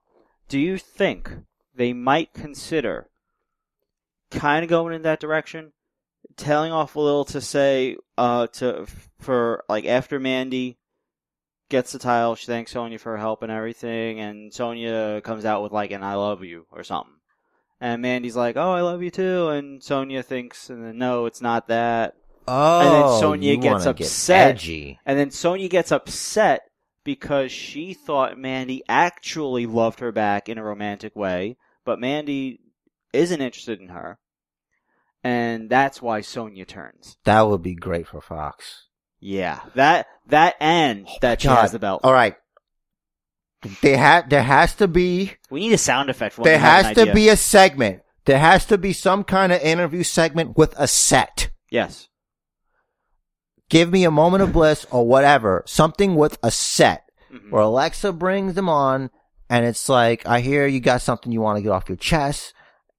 [0.49, 1.31] Do you think
[1.75, 3.09] they might consider
[4.31, 5.73] kind of going in that direction,
[6.37, 8.87] tailing off a little to say, uh, to
[9.21, 10.79] for like after Mandy
[11.69, 15.63] gets the title, she thanks Sonya for her help and everything, and Sonya comes out
[15.63, 17.15] with like an "I love you" or something,
[17.81, 21.41] And Mandy's like, "Oh, I love you too," and Sonya thinks, and then no, it's
[21.41, 22.15] not that.
[22.47, 24.51] Oh, and then oh, Sonya gets get upset.
[24.57, 24.99] edgy.
[25.07, 26.63] And then Sonya gets upset
[27.05, 32.61] because she thought Mandy actually loved her back in a romantic way, but Mandy
[33.13, 34.19] isn't interested in her.
[35.23, 37.17] And that's why Sonya turns.
[37.25, 38.89] That would be great for Fox.
[39.27, 39.61] Yeah.
[39.75, 41.63] That that and that she God.
[41.63, 42.03] has the belt.
[42.05, 42.37] All right.
[43.81, 47.31] They ha- there has to be We need a sound effect there has to be
[47.31, 48.03] a segment.
[48.27, 51.49] There has to be some kind of interview segment with a set.
[51.71, 52.09] Yes.
[53.71, 55.63] Give me a moment of bliss or whatever.
[55.67, 57.51] Something with a set Mhm.
[57.51, 59.11] where Alexa brings them on
[59.49, 62.53] and it's like, I hear you got something you want to get off your chest.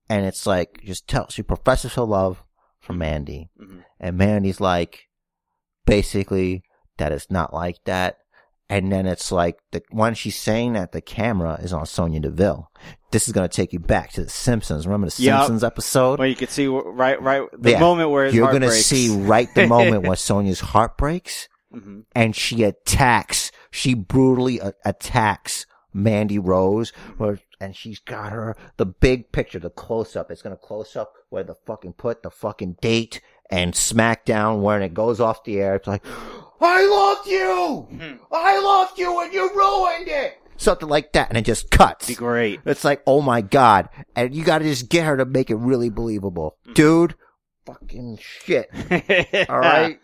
[0.09, 2.43] And it's like, just tell, she professes her love
[2.79, 3.49] for Mandy.
[3.61, 3.83] Mhm.
[3.99, 5.04] And Mandy's like,
[5.85, 6.63] basically,
[6.97, 8.17] that it's not like that.
[8.67, 12.71] And then it's like, the when she's saying that, the camera is on Sonya Deville.
[13.11, 14.87] This is going to take you back to The Simpsons.
[14.87, 15.41] Remember the Yup.
[15.41, 16.17] Simpsons episode?
[16.19, 17.79] Well, you can see right, right, the Yeah.
[17.79, 22.35] moment where You're going to see right the moment where Sonya's heart breaks hmm and
[22.35, 29.31] she attacks, she brutally a- attacks Mandy Rose, where, and she's got her, the big
[29.31, 33.21] picture, the close up, it's gonna close up where the fucking put the fucking date
[33.49, 36.03] and SmackDown when it goes off the air, it's like,
[36.61, 37.87] I loved you!
[37.97, 38.15] Hmm.
[38.31, 40.39] I loved you and you ruined it!
[40.57, 42.07] Something like that, and it just cuts.
[42.07, 42.61] Be great.
[42.65, 43.89] It's like, oh my god.
[44.15, 46.57] And you gotta just get her to make it really believable.
[46.63, 46.73] Mm-hmm.
[46.73, 47.15] Dude,
[47.65, 48.69] fucking shit.
[49.49, 49.99] Alright?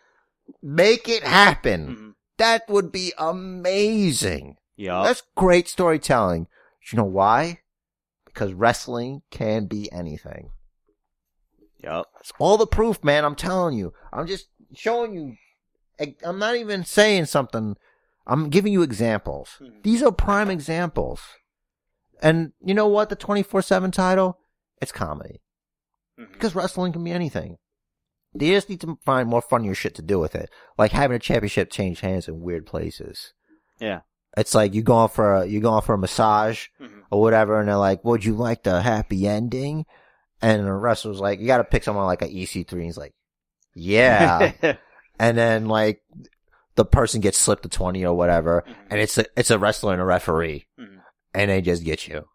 [0.61, 1.87] Make it happen.
[1.95, 2.13] Mhm.
[2.37, 4.57] That would be amazing.
[4.75, 5.03] Yeah.
[5.03, 6.47] That's great storytelling.
[6.91, 7.59] You know why?
[8.25, 10.49] Because wrestling can be anything.
[11.83, 12.07] Yup.
[12.19, 13.25] It's all the proof, man.
[13.25, 13.93] I'm telling you.
[14.13, 15.35] I'm just showing you.
[16.25, 17.75] I'm not even saying something.
[18.27, 19.57] I'm giving you examples.
[19.59, 19.83] Mhm.
[19.83, 21.21] These are prime examples.
[22.21, 23.09] And you know what?
[23.09, 24.37] The 24-7 title?
[24.81, 25.41] It's comedy.
[26.19, 26.33] Mhm.
[26.33, 27.57] Because wrestling can be anything.
[28.33, 30.49] They just need to find more funnier shit to do with it.
[30.77, 33.33] Like having a championship change hands in weird places.
[33.79, 34.01] Yeah.
[34.37, 37.01] It's like you going for a, you going for a massage Mhm.
[37.11, 39.85] or whatever, and they're like, "Would you like the happy ending?"
[40.41, 43.13] And the wrestler's like, "You got to pick someone like a EC3." And he's like,
[43.75, 44.53] "Yeah."
[45.19, 46.01] and then like
[46.75, 48.75] the person gets slipped a twenty or whatever, Mhm.
[48.89, 51.01] and it's a it's a wrestler and a referee, Mhm.
[51.33, 52.27] and they just get you,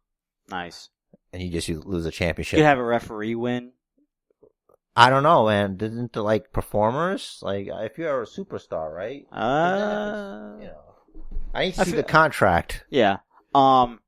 [0.48, 0.90] Nice.
[1.32, 2.58] and you just lose a championship.
[2.58, 3.72] You have a referee win.
[4.94, 5.76] I don't know, man.
[5.76, 9.26] Didn't the like performers like if you're a superstar, right?
[9.32, 10.80] Uh, You know,
[11.54, 12.84] I need to I see feel- the contract.
[12.88, 13.18] yeah.
[13.54, 14.00] Um,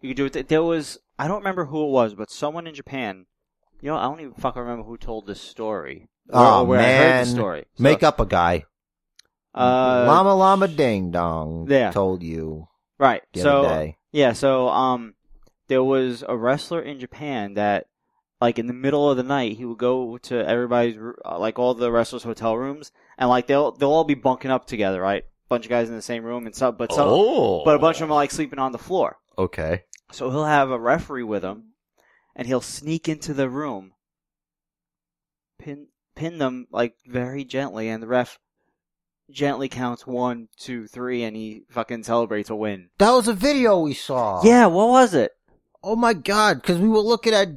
[0.00, 0.48] you could do it.
[0.48, 3.26] There was I don't remember who it was, but someone in Japan.
[3.82, 6.08] You know, I don't even fucking remember who told this story.
[6.28, 7.64] Or- Oh or where I heard man, the story.
[7.74, 8.64] So, make up a guy.
[9.52, 11.66] Uh, llama llama ding dong.
[11.68, 11.90] yeah.
[11.90, 13.22] told you right.
[13.32, 13.96] the so other day.
[14.12, 15.14] Yeah, so um,
[15.66, 17.86] there was a wrestler in Japan that,
[18.40, 21.74] like, in the middle of the night, he would go to everybody's, uh, like, all
[21.74, 25.24] the wrestlers' hotel rooms, and like they'll they'll all be bunking up together, right?
[25.48, 27.96] Bunch of guys in the same room, and some, but some, oh, but a bunch
[27.96, 29.18] of them are like sleeping on the floor.
[29.36, 29.82] okay.
[30.12, 31.69] So he'll have a referee with him,
[32.36, 33.92] and he'll sneak into the room,
[35.58, 38.38] pin pin them like very gently, and the ref
[39.30, 42.88] gently counts one, two, three, and he fucking celebrates a win.
[42.98, 44.42] That was a video we saw.
[44.44, 45.32] Yeah, what was it?
[45.82, 47.48] Oh my god, because we were looking at,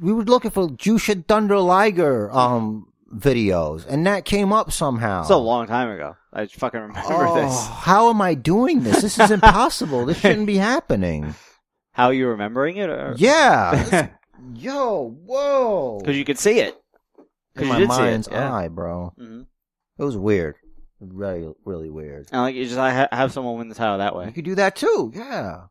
[0.00, 5.20] we were looking for Jushin Thunder Liger um videos, and that came up somehow.
[5.22, 6.16] It's a long time ago.
[6.32, 7.66] I fucking remember Oh, this.
[7.66, 9.02] how am I doing this?
[9.02, 10.06] This is impossible.
[10.06, 11.34] this shouldn't be happening.
[12.00, 12.88] How are you remembering it?
[12.88, 13.14] Or?
[13.18, 14.08] Yeah.
[14.54, 15.98] Yo, whoa.
[16.00, 16.74] Because you could see it.
[17.56, 18.32] In my you did see mind's it.
[18.32, 18.52] Yeah.
[18.54, 19.12] eye, bro.
[19.18, 19.42] hmm
[19.98, 20.54] It was weird.
[20.98, 22.28] Really, really weird.
[22.32, 24.24] And like, you just I ha- have someone win the title that way.
[24.26, 25.12] You could do that too.
[25.14, 25.64] Yeah.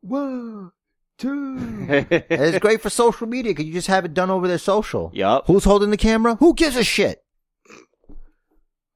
[0.00, 0.70] One,
[1.18, 1.56] two.
[1.88, 5.10] and it's great for social media because you just have it done over their social.
[5.14, 5.46] yup.
[5.46, 6.36] Who's holding the camera?
[6.36, 7.22] Who gives a shit?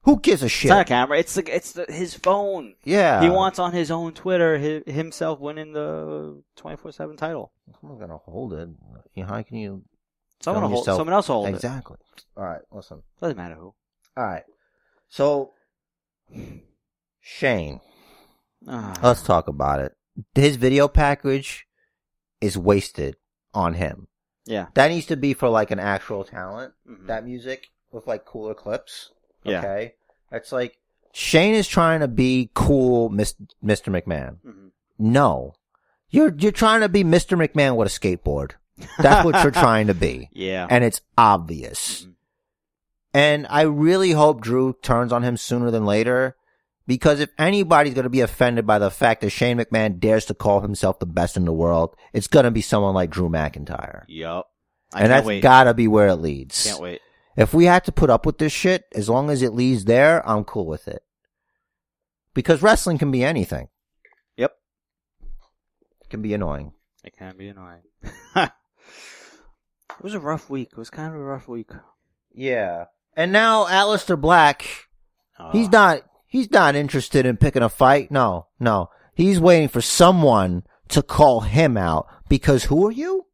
[0.03, 0.65] Who gives a shit?
[0.65, 1.19] It's not a camera.
[1.19, 2.73] It's the, it's the, his phone.
[2.83, 3.21] yeah.
[3.21, 7.51] he wants on his own Twitter hi himself winning the twenty four seven title.
[7.79, 8.69] Someone's gonna hold it.
[9.27, 9.83] How can you?
[10.41, 10.79] Someone hold.
[10.79, 10.97] yourself.
[10.97, 11.55] Someone else hold it.
[11.55, 11.97] exactly.
[12.35, 12.61] All right.
[12.71, 13.03] Listen.
[13.21, 13.75] Doesn't matter who.
[14.17, 14.43] All right.
[15.09, 15.51] So,
[17.19, 17.79] Shane,
[18.67, 18.93] Ah.
[19.03, 19.95] let's talk about it.
[20.35, 21.67] His video package
[22.39, 23.17] is wasted
[23.53, 24.07] on him.
[24.45, 24.67] yeah.
[24.73, 26.73] That needs to be for like an actual talent.
[26.89, 27.05] Mhm.
[27.07, 29.11] That music with like cooler clips.
[29.43, 29.59] Yeah.
[29.59, 29.93] Okay.
[30.29, 30.77] That's like
[31.13, 33.35] Shane is trying to be cool, Mr.
[33.63, 34.37] McMahon.
[34.45, 34.69] Mhm.
[34.99, 35.53] No,
[36.09, 37.37] you're you're trying to be Mr.
[37.37, 38.51] McMahon with a skateboard.
[38.99, 40.67] That's what you're trying to be, Yeah.
[40.69, 42.03] and it's obvious.
[42.05, 42.13] Mhm.
[43.13, 46.35] And I really hope Drew turns on him sooner than later,
[46.87, 50.33] Because if anybody's going to be offended by the fact that Shane McMahon dares to
[50.33, 54.03] call himself the best in the world, it's going to be someone like Drew McIntyre.
[54.07, 54.49] Yup.
[54.93, 56.65] I and that's got to be where it leads.
[56.67, 56.99] Can't wait.
[57.37, 60.27] If we had to put up with this shit, as long as it leads there,
[60.27, 61.03] I'm cool with it.
[62.33, 63.69] Because wrestling can be anything.
[64.37, 64.51] Yep.
[66.01, 66.73] It can be annoying.
[67.03, 67.81] It can be annoying.
[68.35, 68.51] it
[70.01, 70.69] was a rough week.
[70.71, 71.71] It was kind of a rough week.
[72.33, 72.85] Yeah.
[73.15, 74.61] And now Aleister Black,
[75.51, 78.11] he's Uh, not he's not interested in picking a fight.
[78.11, 78.89] No, no.
[79.13, 83.25] He's waiting for someone to call him out because who are you?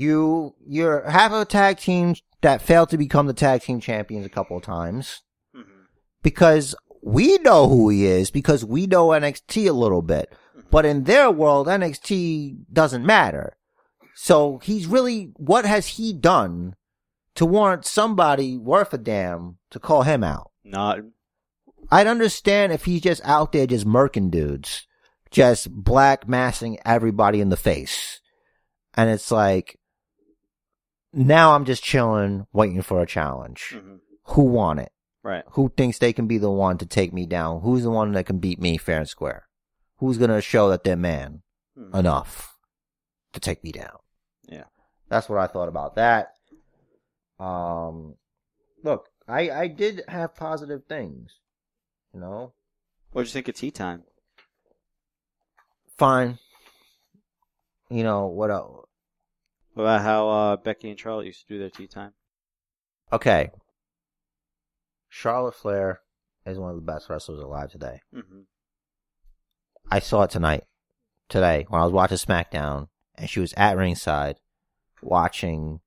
[0.00, 4.30] You you're have a tag team that failed to become the tag team champions a
[4.30, 5.20] couple of times
[5.54, 5.64] mhm.
[6.22, 10.32] because we know who he is because we know NXT a little bit.
[10.70, 13.56] But in their world, NXT doesn't matter.
[14.14, 16.76] So he's really, what has he done
[17.34, 20.50] to warrant somebody worth a damn to call him out?
[20.62, 21.00] Not.
[21.90, 24.86] I'd understand if he's just out there just murking dudes,
[25.30, 28.20] just black massing everybody in the face.
[28.94, 29.79] And it's like,
[31.12, 33.72] now I'm just chilling, waiting for a challenge.
[33.76, 34.00] mhm.
[34.34, 34.92] Who want it?
[35.22, 35.44] Right.
[35.52, 37.60] Who thinks they can be the one to take me down?
[37.62, 39.48] Who's the one that can beat me fair and square?
[39.98, 41.42] Who's gonna show that they're man
[41.76, 41.94] Mhm.
[41.94, 42.56] enough
[43.32, 43.98] to take me down?
[44.48, 44.64] Yeah.
[45.08, 46.34] That's what I thought about that.
[47.38, 48.16] Um,
[48.82, 51.38] look, I, I did have positive things,
[52.14, 52.52] you know,
[53.12, 54.04] What'd you think of tea time?
[55.96, 56.38] fine.
[57.88, 58.86] You know, what else?
[59.80, 62.12] About how uh, Becky and Charlotte used to do their tea time?
[63.12, 63.50] Okay.
[65.08, 66.00] Charlotte Flair
[66.46, 68.00] is one of the best wrestlers alive today.
[68.14, 68.40] Mm-hmm.
[69.90, 70.64] I saw it tonight,
[71.28, 74.36] today, when I was watching SmackDown, and she was at ringside
[75.02, 75.80] watching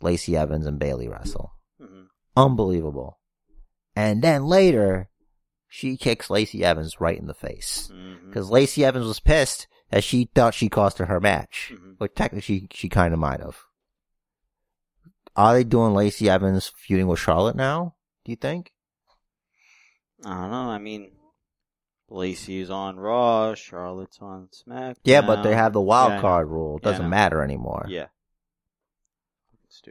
[0.00, 1.52] Lacey Evans and Bayley wrestle.
[1.80, 2.04] Mm-hmm.
[2.36, 3.18] Unbelievable.
[3.94, 5.10] And then later,
[5.68, 7.90] she kicks Lacey Evans right in the face.
[7.92, 8.28] Mm-hmm.
[8.28, 11.72] Because Lacey Evans was pissed that she thought she cost her her match.
[11.74, 11.96] Mhm.
[11.98, 13.58] But technically, she, she kind of might have.
[15.36, 17.94] Are they doing Lacey Evans feuding with Charlotte now?
[18.24, 18.72] Do you think?
[20.24, 20.70] I don't know.
[20.70, 21.12] I mean,
[22.08, 24.96] Lacey's on Raw, Charlotte's on SmackDown.
[25.04, 26.76] Yeah, but they have the wild Yeah, card rule.
[26.78, 27.08] It doesn't know.
[27.08, 27.86] matter anymore.
[27.88, 28.06] Yeah.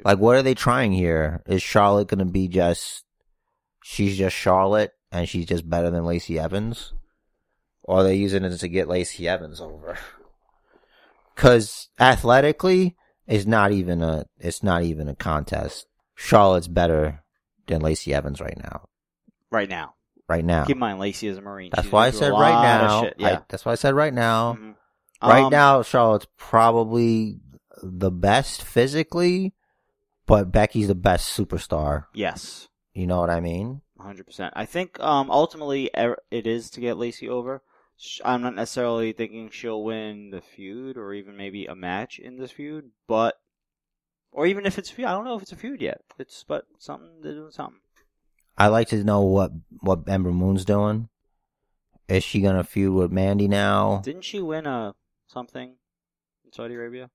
[0.04, 1.42] Like, what are they trying here?
[1.48, 3.06] Is Charlotte going to be just,
[3.82, 6.94] she's just Charlotte and she's just better than Lacey Evans?
[7.90, 9.98] Or they're using it to get Lacey Evans over?
[11.36, 12.96] Cause athletically,
[13.26, 15.88] it's not even a, it's not even a contest.
[16.14, 17.24] Charlotte's better
[17.66, 18.88] than Lacey Evans right now.
[19.52, 19.96] right now.
[20.28, 20.66] Right now.
[20.66, 21.72] Keep in mind, Lacey is a Marine.
[21.74, 23.06] That's why I said right now.
[23.06, 23.40] I- Yeah.
[23.50, 24.54] that's why I said right now.
[24.54, 24.76] Mhm.
[25.24, 27.40] Right Um, now, Charlotte's probably
[27.82, 29.56] the best physically,
[30.28, 32.06] but Becky's the best superstar.
[32.14, 32.68] Yes.
[32.94, 33.82] You know what I mean?
[34.00, 34.52] 100%.
[34.56, 37.64] I think um, ultimately er- it is to get Lacey over.
[38.24, 42.52] I'm not necessarily thinking she'll win the feud or even maybe a match in this
[42.52, 43.36] feud, but
[44.32, 46.02] or even if it's a feud, I don't know if it's a feud yet.
[46.18, 47.80] It's but something they're doing something.
[48.58, 49.52] I like to know what
[49.82, 51.10] what Ember Moon's doing.
[52.08, 54.02] Is she gonna feud with Mandy now?
[54.04, 54.96] Didn't she win a
[55.28, 55.76] something
[56.46, 57.10] in Saudi Arabia?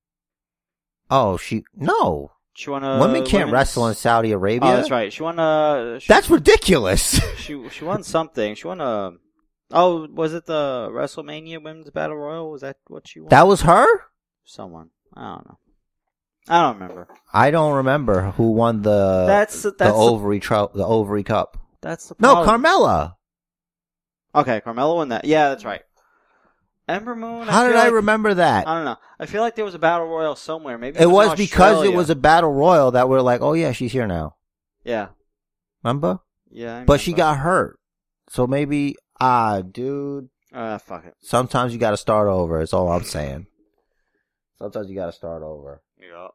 [1.11, 2.33] Oh, she no.
[2.55, 4.71] She won a Women can't women's- wrestle in Saudi oh, Arabia.
[4.71, 5.13] Oh, that's right.
[5.13, 5.99] She won a.
[6.01, 7.21] She, That's ridiculous.
[7.37, 8.55] she she won something.
[8.55, 9.13] She won a.
[9.71, 12.51] Oh, was it the WrestleMania Women's Battle Royal?
[12.51, 13.29] Was that what she won?
[13.31, 13.87] that was her.
[14.45, 14.91] someone.
[15.17, 15.59] I don't know.
[16.49, 17.09] I don't remember.
[17.33, 21.57] I don't remember who won the That's that's the ovary tro- the ovary cup.
[21.81, 22.45] that's the No.
[22.45, 23.15] Carmella.
[24.35, 25.25] Okay, Carmella won that.
[25.25, 25.83] Yeah, that's right.
[26.87, 27.47] Ember Moon.
[27.49, 28.69] How did feel I like- remember that?
[28.69, 28.97] I don't know.
[29.19, 30.77] I feel like there was a battle royal somewhere.
[30.77, 33.73] Maybe It was in because it was a battle royal that we're like, oh yeah,
[33.73, 34.37] she's here now.
[34.85, 35.09] Yeah,
[35.83, 36.19] Remember?
[36.51, 36.81] yeah.
[36.81, 37.79] I But she got hurt,
[38.29, 40.29] so maybe ah, dude.
[40.53, 41.15] Ah, fuck it.
[41.21, 42.61] Sometimes you got to start over.
[42.61, 43.47] Is all I'm saying.
[44.59, 45.83] Sometimes you got to start over.
[46.01, 46.29] Yeah.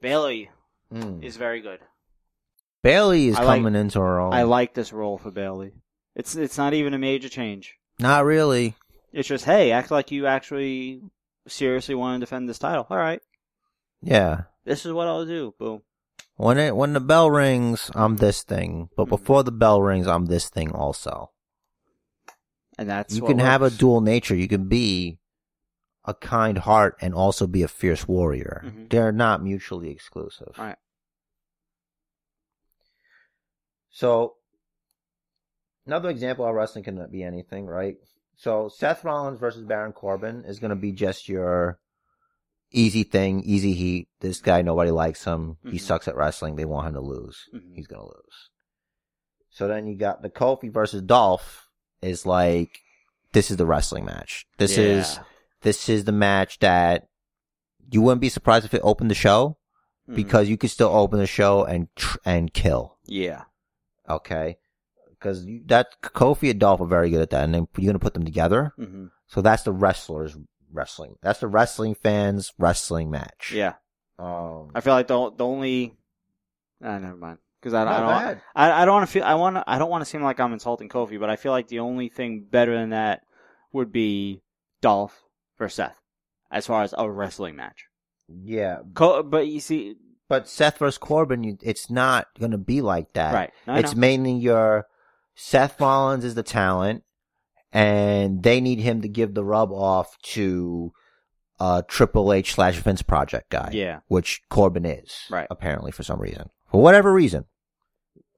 [0.00, 0.50] Bayley
[0.92, 1.24] Mm.
[1.24, 1.80] is very good.
[2.82, 4.32] Bayley is I like- coming into her own.
[4.34, 5.72] I like this role for Bayley.
[6.14, 7.74] It's it's not even a major change.
[7.98, 8.74] Not really.
[9.12, 11.00] It's just hey, act like you actually
[11.48, 12.86] seriously want to defend this title.
[12.90, 13.20] All right,
[14.02, 14.42] Yeah.
[14.64, 15.54] this is what I'll do.
[15.58, 15.82] Boom.
[16.36, 18.90] When it when the bell rings, I'm this thing.
[18.96, 19.10] But Mhm.
[19.10, 21.30] before the bell rings, I'm this thing also.
[22.78, 24.34] And that's you can have a dual nature.
[24.34, 25.18] You can be
[26.04, 28.62] a kind heart and also be a fierce warrior.
[28.66, 28.90] Mhm.
[28.90, 30.54] They're not mutually exclusive.
[30.58, 30.76] Right.
[33.90, 34.34] So,
[35.86, 37.96] another example of wrestling can be anything, right?
[38.36, 41.78] So, Seth Rollins versus Baron Corbin is going to be just your
[42.72, 44.08] easy thing, easy heat.
[44.20, 45.58] This guy, nobody likes him.
[45.62, 45.80] He Mhm.
[45.80, 46.56] sucks at wrestling.
[46.56, 47.48] They want him to lose.
[47.54, 47.74] Mhm.
[47.76, 48.50] He's going to lose.
[49.50, 51.63] So then you got the Kofi versus Dolph
[52.04, 52.78] is like
[53.32, 54.46] this is the wrestling match.
[54.58, 55.18] This is
[55.62, 57.08] this is the match that
[57.90, 59.56] you wouldn't be surprised if it opened the show
[60.08, 60.14] Mhm.
[60.16, 62.98] because you could still open the show and tr- and kill.
[63.06, 63.44] yeah,
[64.08, 64.58] Okay,
[65.10, 68.14] because that Kofi and Dolph are very good at that, and then you're gonna put
[68.14, 68.72] them together.
[68.76, 70.36] hmm So that's the wrestlers
[70.72, 71.16] wrestling.
[71.22, 73.50] That's the wrestling fans wrestling match.
[73.52, 73.74] yeah.
[74.18, 75.96] Um, I feel like the the only.
[76.82, 77.38] Ah, never mind.
[77.64, 78.38] Because I, I don't.
[78.54, 79.24] I, I don't want to feel.
[79.24, 79.56] I want.
[79.66, 82.10] I don't want to seem like I'm insulting Kofi, but I feel like the only
[82.10, 83.22] thing better than that
[83.72, 84.42] would be
[84.82, 85.22] Dolph
[85.58, 85.98] versus Seth,
[86.50, 87.86] as far as a wrestling match.
[88.28, 89.96] Yeah, Co- but you see,
[90.28, 93.32] but Seth versus Corbin, you, it's not gonna be like that.
[93.32, 93.50] right?
[93.66, 94.86] No, it's mainly your
[95.34, 97.02] Seth Rollins is the talent,
[97.72, 100.92] and they need him to give the rub off to
[101.60, 103.70] uh Triple H slash Vince Project guy.
[103.72, 105.16] yeah, which Corbin is.
[105.30, 105.46] Right.
[105.50, 107.44] Apparently, for some reason, for whatever reason,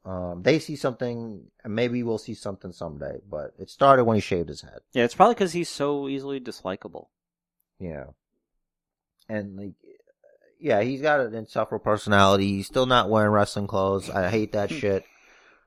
[0.06, 3.18] um, they see something, and maybe we'll see something someday.
[3.28, 4.78] But it started when he shaved his head.
[4.92, 5.04] yeah.
[5.04, 7.06] It's probably because he's so easily dislikable.
[7.80, 8.04] Yeah.
[9.28, 9.72] And like,
[10.60, 12.48] yeah, he's got an insufferable personality.
[12.56, 14.08] He's still not wearing wrestling clothes.
[14.08, 15.04] I hate that shit.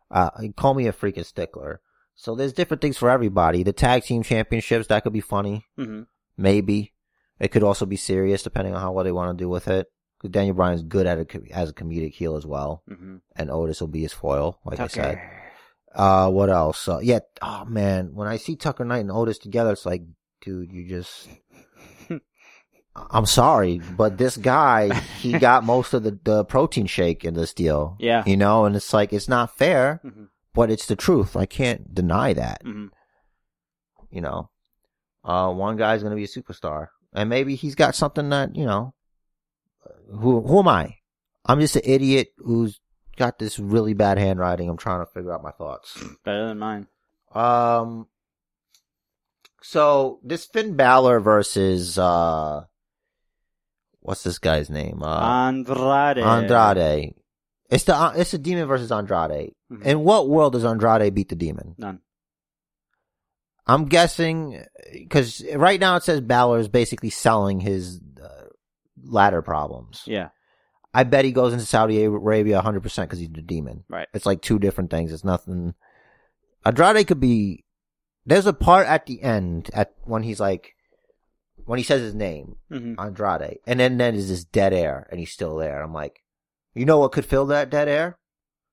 [0.10, 1.82] Uh, call me a freaking stickler.
[2.16, 3.64] So there's different things for everybody.
[3.64, 6.03] The tag team championships that could be funny, hmm
[6.38, 6.94] maybe.
[7.40, 9.88] It could also be serious depending on how what they want to do with it.
[10.19, 13.79] Because Daniel Bryan's good at it as a comedic heel as well, hmm and Otis
[13.79, 15.19] will be his foil, like I said.
[15.95, 16.87] Uh, what else?
[16.87, 17.19] Uh, yeah.
[17.41, 20.03] Oh man, when I see Tucker Knight and Otis together, it's like,
[20.41, 21.27] dude, you just.
[22.95, 24.91] I'm sorry, but this guy,
[25.21, 27.95] he got most of the, the protein shake in this deal.
[27.99, 28.23] Yeah.
[28.25, 31.37] You know, and it's like, it's not fair, hmm but it's the truth.
[31.37, 32.87] I can't deny that, hmm
[34.11, 34.49] you know.
[35.23, 36.87] Uh, one guy's gonna be a superstar.
[37.13, 38.93] And maybe he's got something that, you know,
[40.11, 40.95] who, who am I?
[41.45, 42.80] I'm just an idiot who's
[43.18, 44.69] got this really bad handwriting.
[44.69, 46.02] I'm trying to figure out my thoughts.
[46.26, 46.88] Better than mine.
[47.34, 48.07] Um.
[49.61, 52.64] So this Finn Balor versus uh,
[53.99, 55.03] what's this guy's name?
[55.03, 56.18] Uh, Andrade.
[56.18, 57.14] Andrade.
[57.69, 59.53] It's the uh, it's the demon versus Andrade.
[59.72, 59.84] Mhm.
[59.84, 61.76] In what world does Andrade beat the demon?
[61.77, 61.99] None.
[63.68, 67.99] I'm guessing because right now it says Balor is basically selling his
[69.03, 70.03] ladder problems.
[70.05, 70.30] Yeah.
[70.93, 73.84] I bet he goes into Saudi Arabia 100 percent because he's a demon.
[73.89, 74.07] Right.
[74.13, 75.11] It's like two different things.
[75.11, 75.76] It's nothing.
[76.65, 77.65] Andrade could be.
[78.26, 80.76] There's a part at the end at when he's like,
[81.65, 85.19] when he says his name, hmm Andrade, and then then is this dead air, and
[85.19, 85.81] he's still there.
[85.81, 86.21] I'm like,
[86.76, 88.18] you know what could fill that dead air?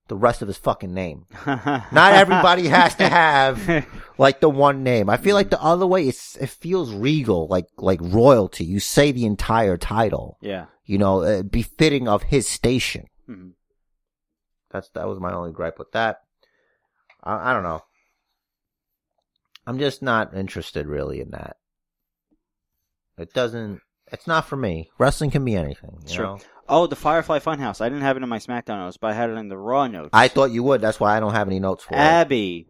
[0.07, 1.25] The rest of his fucking name.
[1.45, 3.85] Not everybody has to have
[4.17, 5.09] like the one name.
[5.09, 8.63] I feel like the other way, it's it feels regal, like like royalty.
[8.63, 10.67] You say the entire title, yeah.
[10.85, 13.07] you know, uh, befitting of his station.
[13.25, 13.49] hmm
[14.71, 16.21] That's that was my only gripe with that.
[17.21, 17.81] I, I don't know.
[19.65, 21.57] I'm just not interested really in that.
[23.17, 23.81] It doesn't.
[24.09, 24.89] It's not for me.
[24.97, 25.97] Wrestling can be anything.
[26.07, 26.25] You Sure.
[26.25, 26.39] know?
[26.69, 27.81] Oh, the Firefly Funhouse.
[27.81, 29.87] I didn't have it in my SmackDown notes, but I had it in the Raw
[29.87, 30.09] notes.
[30.13, 30.81] I thought you would.
[30.81, 31.99] That's why I don't have any notes for it.
[31.99, 32.67] Abby.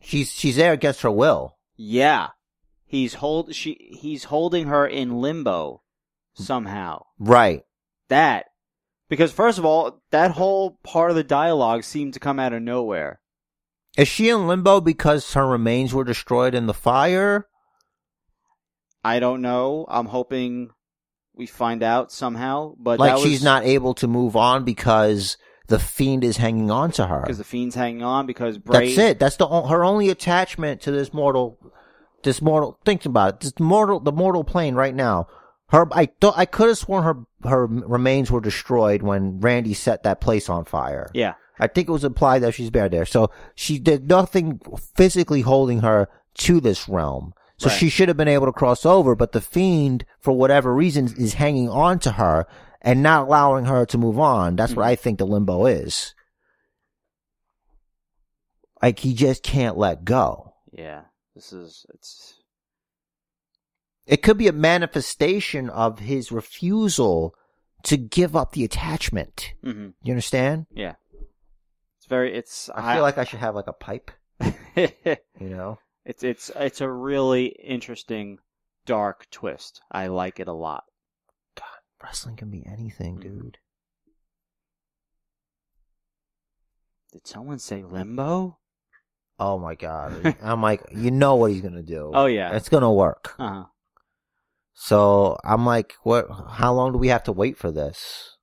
[0.00, 1.56] She's she's there against her will.
[1.76, 2.28] Yeah.
[2.86, 5.82] He's hold she he's holding her in limbo
[6.34, 7.06] somehow.
[7.18, 7.64] Right.
[8.08, 8.46] That
[9.08, 12.62] because first of all, that whole part of the dialogue seemed to come out of
[12.62, 13.20] nowhere.
[13.96, 17.48] Is she in limbo because her remains were destroyed in the fire?
[19.02, 19.86] I don't know.
[19.88, 20.70] I'm hoping
[21.38, 25.38] we find out somehow, but like that she's not able to move on because
[25.68, 27.20] the fiend is hanging on to her.
[27.22, 29.18] because the fiend's hanging on because Bray That's it.
[29.20, 31.58] That's the her only attachment to this mortal.
[32.24, 32.78] This mortal.
[32.84, 33.40] Think about it.
[33.40, 34.00] This mortal.
[34.00, 35.28] The mortal plane right now.
[35.68, 35.86] Her.
[35.92, 40.20] I thought I could have sworn her her remains were destroyed when Randy set that
[40.20, 41.10] place on fire.
[41.14, 41.34] Yeah.
[41.60, 43.04] I think it was implied that she's buried there.
[43.04, 44.60] So she did nothing
[44.96, 46.08] physically holding her
[46.38, 47.34] to this realm.
[47.58, 47.76] So Right.
[47.78, 51.34] she should have been able to cross over, but the fiend, for whatever reason, is
[51.34, 52.46] hanging on to her
[52.80, 54.54] and not allowing her to move on.
[54.56, 56.14] That's what I think the limbo is.
[58.80, 60.54] Like he just can't let go.
[60.72, 61.02] Yeah.
[61.34, 62.34] This is it's
[64.06, 67.34] It could be a manifestation of his refusal
[67.84, 69.52] to give up the attachment.
[69.64, 70.66] hmm You understand?
[70.70, 70.94] yeah.
[71.98, 74.12] It's very it's I feel like I should have like a pipe,
[74.76, 75.78] you know?
[76.08, 78.38] It's it's it's a really interesting
[78.86, 79.80] dark twist.
[79.92, 80.84] I like it a lot.
[81.56, 81.66] God,
[82.02, 83.22] wrestling can be anything, Mhm.
[83.22, 83.58] dude.
[87.12, 88.58] Did someone say limbo?
[89.38, 90.36] Oh my god.
[90.42, 92.10] I'm like, you know what he's gonna do.
[92.14, 92.54] Oh yeah.
[92.54, 93.34] It's gonna work.
[93.38, 93.64] Uh-huh.
[94.74, 98.36] So I'm like, what how long do we have to wait for this?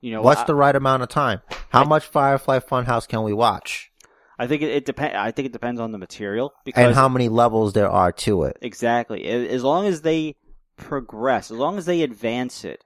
[0.00, 1.40] You know, What's I, the right amount of time?
[1.70, 3.90] How I- much Firefly Funhouse can we watch?
[4.38, 5.16] I think it, it depend.
[5.16, 8.44] I think it depends on the material because And how many levels there are to
[8.44, 8.58] it?
[8.60, 10.36] exactly as long as they
[10.76, 12.84] progress, as long as they advance it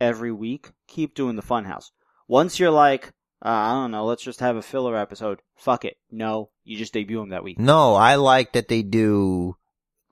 [0.00, 1.90] every week, keep doing the funhouse.
[2.28, 3.08] Once you're like,
[3.44, 5.40] uh, I don't know, let's just have a filler episode.
[5.56, 5.96] Fuck it.
[6.10, 7.58] No, you just debut them that week.
[7.58, 9.56] No, I like that they do,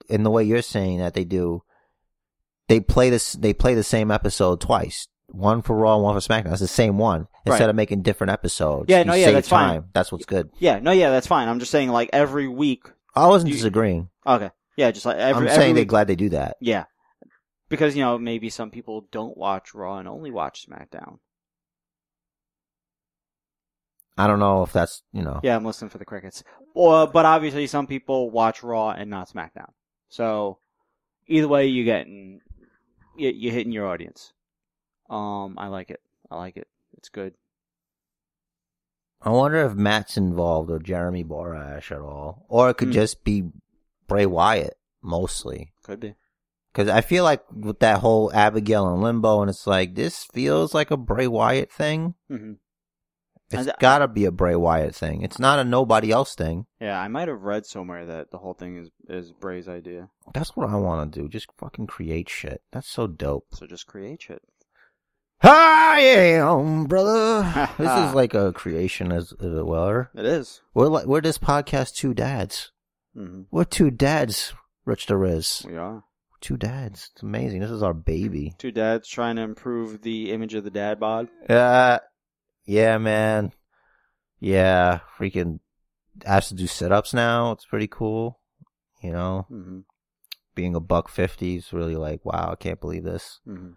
[0.08, 1.62] in the way you're saying that they do.
[2.68, 3.32] They play this.
[3.32, 5.06] They play the same episode twice.
[5.32, 6.50] One for Raw, one for SmackDown.
[6.50, 7.70] That's the same one instead Right.
[7.70, 8.86] of making different episodes.
[8.88, 9.84] Yeah, no, yeah, that's fine.
[9.94, 10.50] That's what's good.
[10.58, 11.48] Yeah, no, yeah, that's fine.
[11.48, 12.84] I'm just saying, like every week.
[13.14, 14.08] I wasn't You- disagreeing.
[14.26, 15.42] Okay, yeah, just like every.
[15.42, 16.56] I'm every saying they're glad they do that.
[16.60, 16.84] Yeah,
[17.68, 21.18] because you know maybe some people don't watch Raw and only watch SmackDown.
[24.18, 25.40] I don't know if that's you know.
[25.42, 26.44] Yeah, I'm listening for the crickets.
[26.74, 29.70] Or, but obviously, some people watch Raw and not SmackDown.
[30.08, 30.58] So
[31.26, 32.40] either way, you're getting
[33.16, 34.32] you, you're hitting your audience.
[35.12, 36.00] Um, I like it.
[36.30, 36.66] I like it.
[36.96, 37.34] It's good.
[39.20, 42.92] I wonder if Matt's involved or Jeremy Borash at all, or it could Hmm.
[42.92, 43.50] just be
[44.08, 45.72] Bray Wyatt mostly.
[45.84, 46.14] Could be.
[46.72, 50.74] Because I feel like with that whole Abigail and Limbo, and it's like this feels
[50.74, 52.14] like a Bray Wyatt thing.
[52.28, 52.54] hmm
[53.50, 55.20] It's And- gotta be a Bray Wyatt thing.
[55.20, 56.64] It's not a nobody else thing.
[56.80, 60.08] Yeah, I might have read somewhere that the whole thing is is Bray's idea.
[60.32, 61.28] That's what I want to do.
[61.28, 62.62] Just fucking create shit.
[62.72, 63.48] That's so dope.
[63.54, 64.42] So just create shit.
[65.42, 66.00] I
[66.36, 67.42] am, brother.
[67.78, 70.10] this is like a creation as, as it were.
[70.14, 70.60] It is.
[70.74, 72.70] We're like we're this podcast two dads.
[73.16, 73.42] Mm-hmm.
[73.50, 74.54] We're two dads.
[74.84, 75.62] Rich the Riz.
[75.66, 76.04] We are
[76.40, 77.10] Two dads.
[77.14, 77.60] It's amazing.
[77.60, 78.52] This is our baby.
[78.58, 81.28] two dads trying to improve the image of the dad bod.
[81.48, 81.98] Uh,
[82.64, 83.52] yeah, man.
[84.40, 85.60] Yeah, freaking
[86.26, 87.52] has to do sit ups now.
[87.52, 88.40] It's pretty cool.
[89.02, 89.78] You know, Mm-hmm.
[90.56, 93.40] being a buck fifty is really like, wow, I can't believe this.
[93.46, 93.72] Mm-hmm.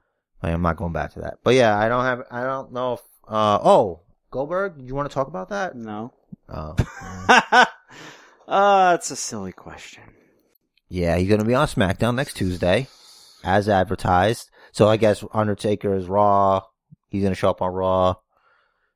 [0.46, 1.40] I am not going back to that.
[1.44, 4.02] But yeah, I don't have, I don't know if, uh, oh,
[4.32, 5.76] Goldberg, did you want to talk about that?
[5.76, 6.14] No.
[6.50, 6.76] Oh.
[8.48, 10.04] uh, it's a silly question.
[10.90, 12.88] yeah, he's going to be on SmackDown next Tuesday,
[13.44, 14.50] as advertised.
[14.72, 16.62] So I guess Undertaker is Raw.
[17.10, 18.16] He's going to show up on Raw.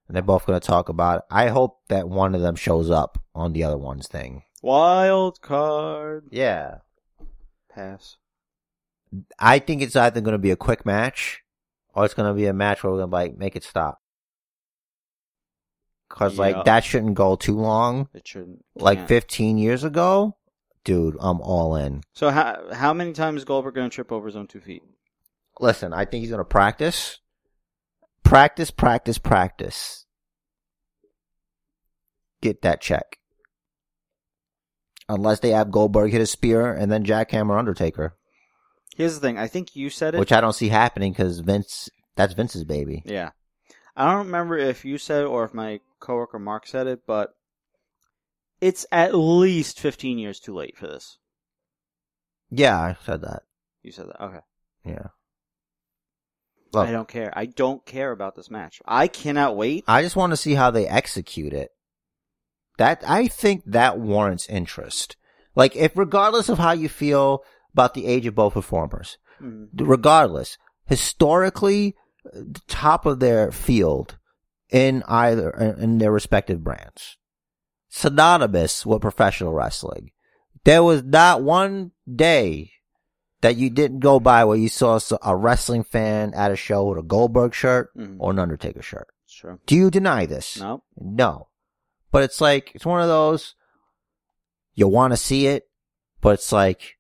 [0.07, 1.23] And they're both going to talk about it.
[1.31, 4.43] I hope that one of them shows up on the other one's thing.
[4.61, 6.79] Wild card Yeah.
[7.73, 8.17] pass.
[9.37, 11.41] I think it's either going to be a quick match
[11.93, 14.01] or it's going to be a match where we're going to like make it stop.
[16.09, 16.41] Cause Yeah.
[16.41, 18.09] like that shouldn't go too long.
[18.13, 18.63] It shouldn't.
[18.75, 19.07] Like can't.
[19.07, 20.37] 15 years ago,
[20.83, 22.01] dude, I'm all in.
[22.13, 24.81] So how how many times is Goldberg going to trip over his own two feet?
[25.59, 27.19] Listen, I think he's going to practice.
[28.23, 30.05] Practice, practice, practice.
[32.41, 33.17] Get that check.
[35.09, 38.15] Unless they have Goldberg hit a spear and then jackhammer Undertaker,
[38.99, 39.37] Here's the thing.
[39.37, 40.19] I think you said it.
[40.19, 43.01] which I don't see happening because Vince, that's Vince's baby.
[43.05, 43.29] yeah.
[43.95, 47.33] I don't remember if you said it or if my coworker Mark said it, but
[48.59, 51.17] it's at least 15 years too late for this.
[52.49, 53.43] Yeah, I said that.
[53.81, 54.21] You said that.
[54.21, 54.39] Okay.
[54.83, 55.07] Yeah.
[56.73, 57.31] Look, I don't care.
[57.35, 58.81] I don't care about this match.
[58.85, 59.85] I cannot wait.
[59.87, 61.71] I just want to see how they execute it.
[62.77, 65.15] That I think that warrants interest.
[65.55, 67.43] Like, if regardless of how you feel
[67.73, 69.69] about the age of both performers, Mhm.
[69.73, 74.17] regardless, historically, the top of their field
[74.69, 77.17] in either in their respective brands,
[77.89, 80.11] synonymous with professional wrestling.
[80.63, 82.71] There was not one day
[83.41, 86.97] that you didn't go by where you saw a wrestling fan at a show with
[86.99, 88.17] a Goldberg shirt Mhm.
[88.19, 89.07] or an Undertaker shirt.
[89.25, 89.59] Sure.
[89.65, 90.59] Do you deny this?
[90.59, 90.83] No.
[90.97, 91.47] No.
[92.11, 93.55] But it's like, it's one of those,
[94.73, 95.69] you want to see it,
[96.21, 96.97] but it's like,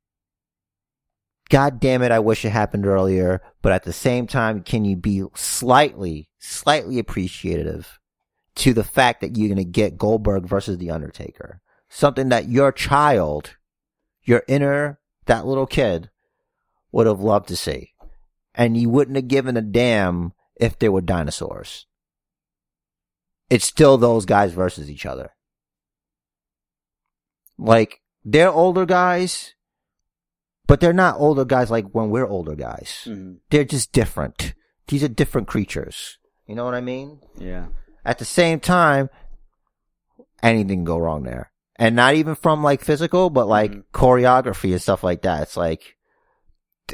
[1.49, 3.41] God damn it, I wish it happened earlier.
[3.61, 7.99] But at the same time, can you be slightly, slightly appreciative
[8.55, 11.61] to the fact that you're going to get Goldberg versus The Undertaker?
[11.89, 13.55] Something that your child,
[14.23, 16.09] your inner, that little kid
[16.91, 17.93] would have loved to see.
[18.53, 21.87] And you wouldn't have given a damn if they were dinosaurs
[23.49, 25.31] it's still those guys versus each other.
[27.57, 29.55] Like, they're older guys,
[30.69, 33.03] but they're not older guys like when we're older guys.
[33.07, 33.39] Mhm.
[33.49, 34.53] They're just different.
[34.87, 36.17] These are different creatures.
[36.47, 37.19] You know what I mean?
[37.37, 37.67] Yeah.
[38.05, 39.09] At the same time,
[40.41, 41.51] anything can go wrong there.
[41.75, 43.83] And not even from like physical, but like Mhm.
[43.93, 45.41] choreography and stuff like that.
[45.43, 45.95] It's like,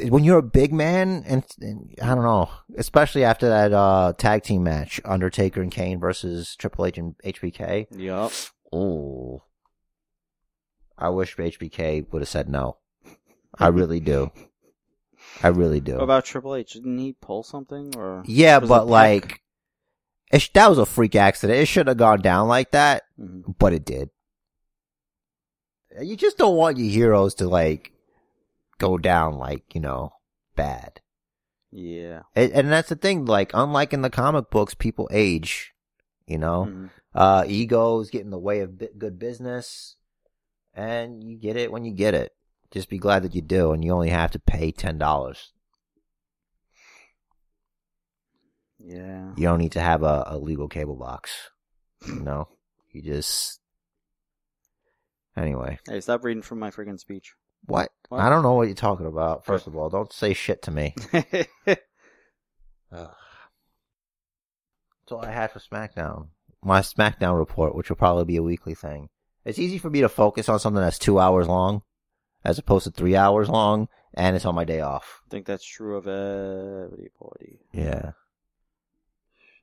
[0.10, 4.43] when you're a big man and, and I don't know, especially after that, uh, tag
[4.43, 7.88] team match, Undertaker and Kane versus Triple H and HBK.
[7.91, 8.31] Yup.
[8.73, 9.43] Oh,
[10.97, 12.77] I wish HBK would have said no.
[13.60, 14.32] I really do.
[15.44, 15.94] I really do.
[15.95, 16.73] What about Triple H?
[16.73, 18.23] Didn't he pull something or?
[18.26, 19.41] yeah, but it like,
[20.32, 21.60] It, sh- that was a freak accident.
[21.60, 24.10] It should have gone down like that, hmm but it did.
[26.02, 27.91] You just don't want your heroes to like
[28.80, 30.14] go down like you know
[30.56, 30.99] bad.
[31.72, 32.23] Yeah.
[32.36, 33.26] And, and that's the thing.
[33.26, 35.73] Like unlike in the comic books, people age.
[36.27, 36.90] You know, Mhm.
[37.14, 39.95] uh, egos get in the way of good business,
[40.73, 42.32] and you get it when you get it.
[42.71, 45.51] Just be glad that you do, and you only have to pay ten dollars.
[48.79, 49.31] Yeah.
[49.35, 51.31] You don't need to have a, a legal cable box.
[52.07, 52.47] You know,
[52.91, 53.59] you just.
[55.37, 57.33] Anyway, Hey, stop reading from my freaking speech.
[57.65, 57.91] what?
[58.07, 58.21] What?
[58.21, 59.45] I don't know what you're talking about.
[59.45, 60.95] First of all, don't say shit to me.
[61.13, 61.25] Ugh.
[62.91, 63.01] That's
[65.11, 66.29] all I had for SmackDown.
[66.63, 69.09] My SmackDown report, which will probably be a weekly thing.
[69.43, 71.81] It's easy for me to focus on something that's two hours long,
[72.45, 75.22] as opposed to three hours long, and it's on my day off.
[75.27, 77.59] I think that's true of everybody.
[77.73, 78.11] Yeah.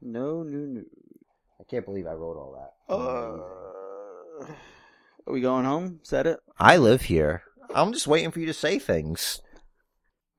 [0.01, 0.87] No no, news.
[1.61, 2.93] I can't believe I wrote all that.
[2.93, 4.47] Uh,
[5.27, 6.01] are we going home?
[6.03, 6.41] Is that it?
[6.59, 7.43] I live here.
[7.75, 9.41] I'm just waiting for you to say things.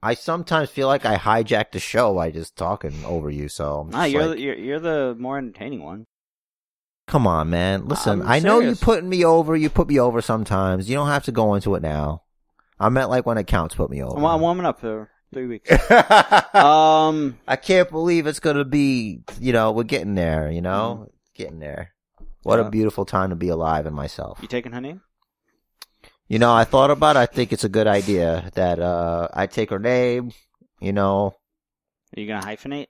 [0.04, 3.90] I sometimes feel like I hijacked the show by just talking over you, so I'm
[3.90, 6.08] Nah, you're, like, the, you're you're the more entertaining one.
[7.08, 7.88] come on, man.
[7.88, 8.80] Listen, I'm I know you serious.
[8.82, 9.56] putting me over.
[9.56, 10.90] You put me over sometimes.
[10.90, 12.24] You don't have to go into it now.
[12.80, 14.18] I meant like when accounts put me over.
[14.18, 15.70] I'm, I'm warming up for three weeks.
[16.54, 19.22] um, I can't believe it's gonna be.
[19.40, 20.52] You know, we're getting there.
[20.52, 21.94] You know, getting there.
[22.44, 24.40] What a beautiful time to be alive in myself.
[24.42, 25.02] you taking her name?
[26.28, 27.16] You know, I thought about.
[27.16, 27.20] it.
[27.20, 30.32] I think it's a good idea that uh I take her name.
[30.80, 31.36] You know,
[32.16, 32.88] Are you gonna hyphenate?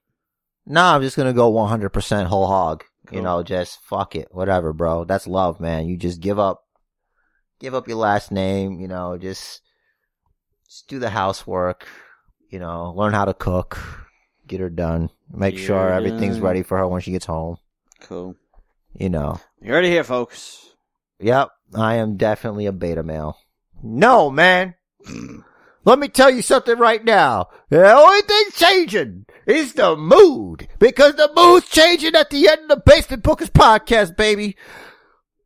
[0.65, 2.84] nah, I'm just gonna go 100% whole hog.
[3.11, 5.03] You know, just fuck it, whatever, bro.
[5.03, 5.88] That's love, man.
[5.88, 6.64] You just give up,
[7.60, 8.80] give up your last name.
[8.80, 9.61] You know, just
[10.73, 11.87] just do the housework.
[12.49, 13.79] You know, learn how to cook,
[14.47, 16.45] get her done, make sure You're everything's done.
[16.45, 17.57] ready for her when she gets home.
[18.01, 18.35] Cool.
[18.93, 19.39] You know.
[19.61, 20.69] You heard it here, folks.
[21.19, 23.37] Yep, I am definitely a beta male.
[23.83, 24.75] No, man.
[25.85, 27.49] Let me tell you something right now.
[27.69, 30.69] The only thing changing is the mood.
[30.79, 34.55] Because the mood's changing at the end of the Basement Bookers podcast, baby.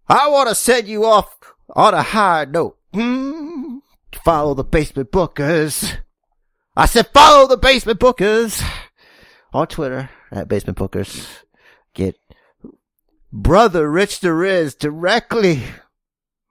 [0.07, 1.35] I want to send you off
[1.75, 2.77] on a high note.
[2.93, 3.66] Hmm.
[4.23, 5.97] Follow the Basement Bookers.
[6.75, 8.63] I said follow the Basement Bookers
[9.53, 11.25] on Twitter at Basement Bookers.
[11.93, 12.15] Get
[13.31, 15.63] brother Rich Riz directly.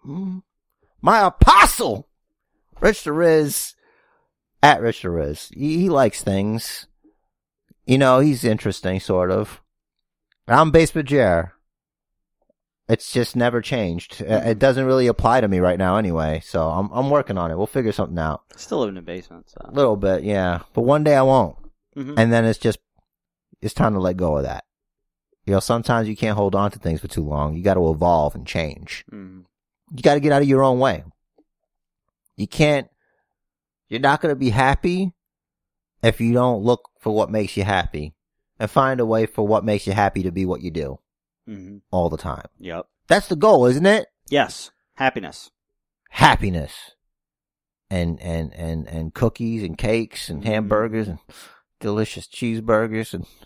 [0.02, 0.38] Hmm.
[1.00, 2.08] My apostle,
[2.80, 3.74] Rich Riz,
[4.62, 5.50] at Rich Riz.
[5.54, 6.86] He, he likes things.
[7.84, 9.60] You know, he's interesting, sort of.
[10.48, 11.52] I'm Basement Jer.
[12.88, 14.22] It's just never changed.
[14.22, 17.50] Uh, It doesn't really apply to me right now anyway, so I'm, I'm working on
[17.50, 17.56] it.
[17.56, 18.42] We'll figure something out.
[18.56, 20.60] Still live in the basement, A little bit, yeah.
[20.72, 21.56] But one day I won't.
[21.96, 22.14] Mhm.
[22.16, 22.78] And then it's just,
[23.60, 24.64] it's time to let go of that.
[25.46, 27.54] You know, sometimes you can't hold on to things for too long.
[27.56, 29.04] You gotta evolve and change.
[29.12, 29.44] Mhm.
[29.92, 31.02] You gotta get out of your own way.
[32.36, 32.88] You can't,
[33.88, 35.12] you're not gonna be happy
[36.02, 38.14] if you don't look for what makes you happy
[38.60, 40.98] and find a way for what makes you happy to be what you do
[41.48, 41.82] Mhm.
[41.90, 42.46] all the time.
[42.58, 42.86] Yep.
[43.08, 44.08] That's the goal, isn't it?
[44.30, 44.70] Yes.
[44.94, 45.50] Happiness.
[46.10, 46.72] Happiness.
[47.88, 50.46] And, and, and, and cookies and cakes and Mhm.
[50.46, 51.18] hamburgers and
[51.80, 53.26] delicious cheeseburgers and,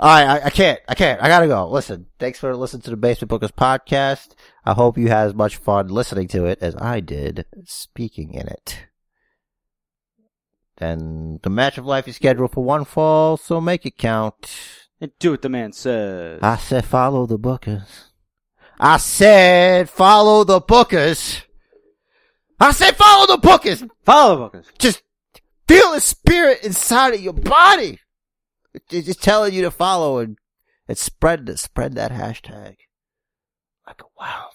[0.00, 1.68] Alright, I, I can't, I can't, I gotta go.
[1.68, 4.34] Listen, thanks for listening to the Basement Bookers podcast.
[4.64, 8.48] I hope you had as much fun listening to it as I did speaking in
[8.48, 8.86] it.
[10.78, 14.50] Then the match of life is scheduled for one fall, so make it count.
[15.02, 16.38] And do what the man says.
[16.42, 18.10] I said follow the bookers.
[18.78, 21.42] I said follow the bookers.
[22.60, 23.90] I said follow the bookers.
[24.04, 24.66] Follow the bookers.
[24.78, 25.02] Just
[25.66, 27.98] feel the spirit inside of your body.
[28.74, 30.38] It's just telling you to follow and,
[30.86, 32.76] and spread the, spread that hashtag
[33.84, 34.51] like a wildfire.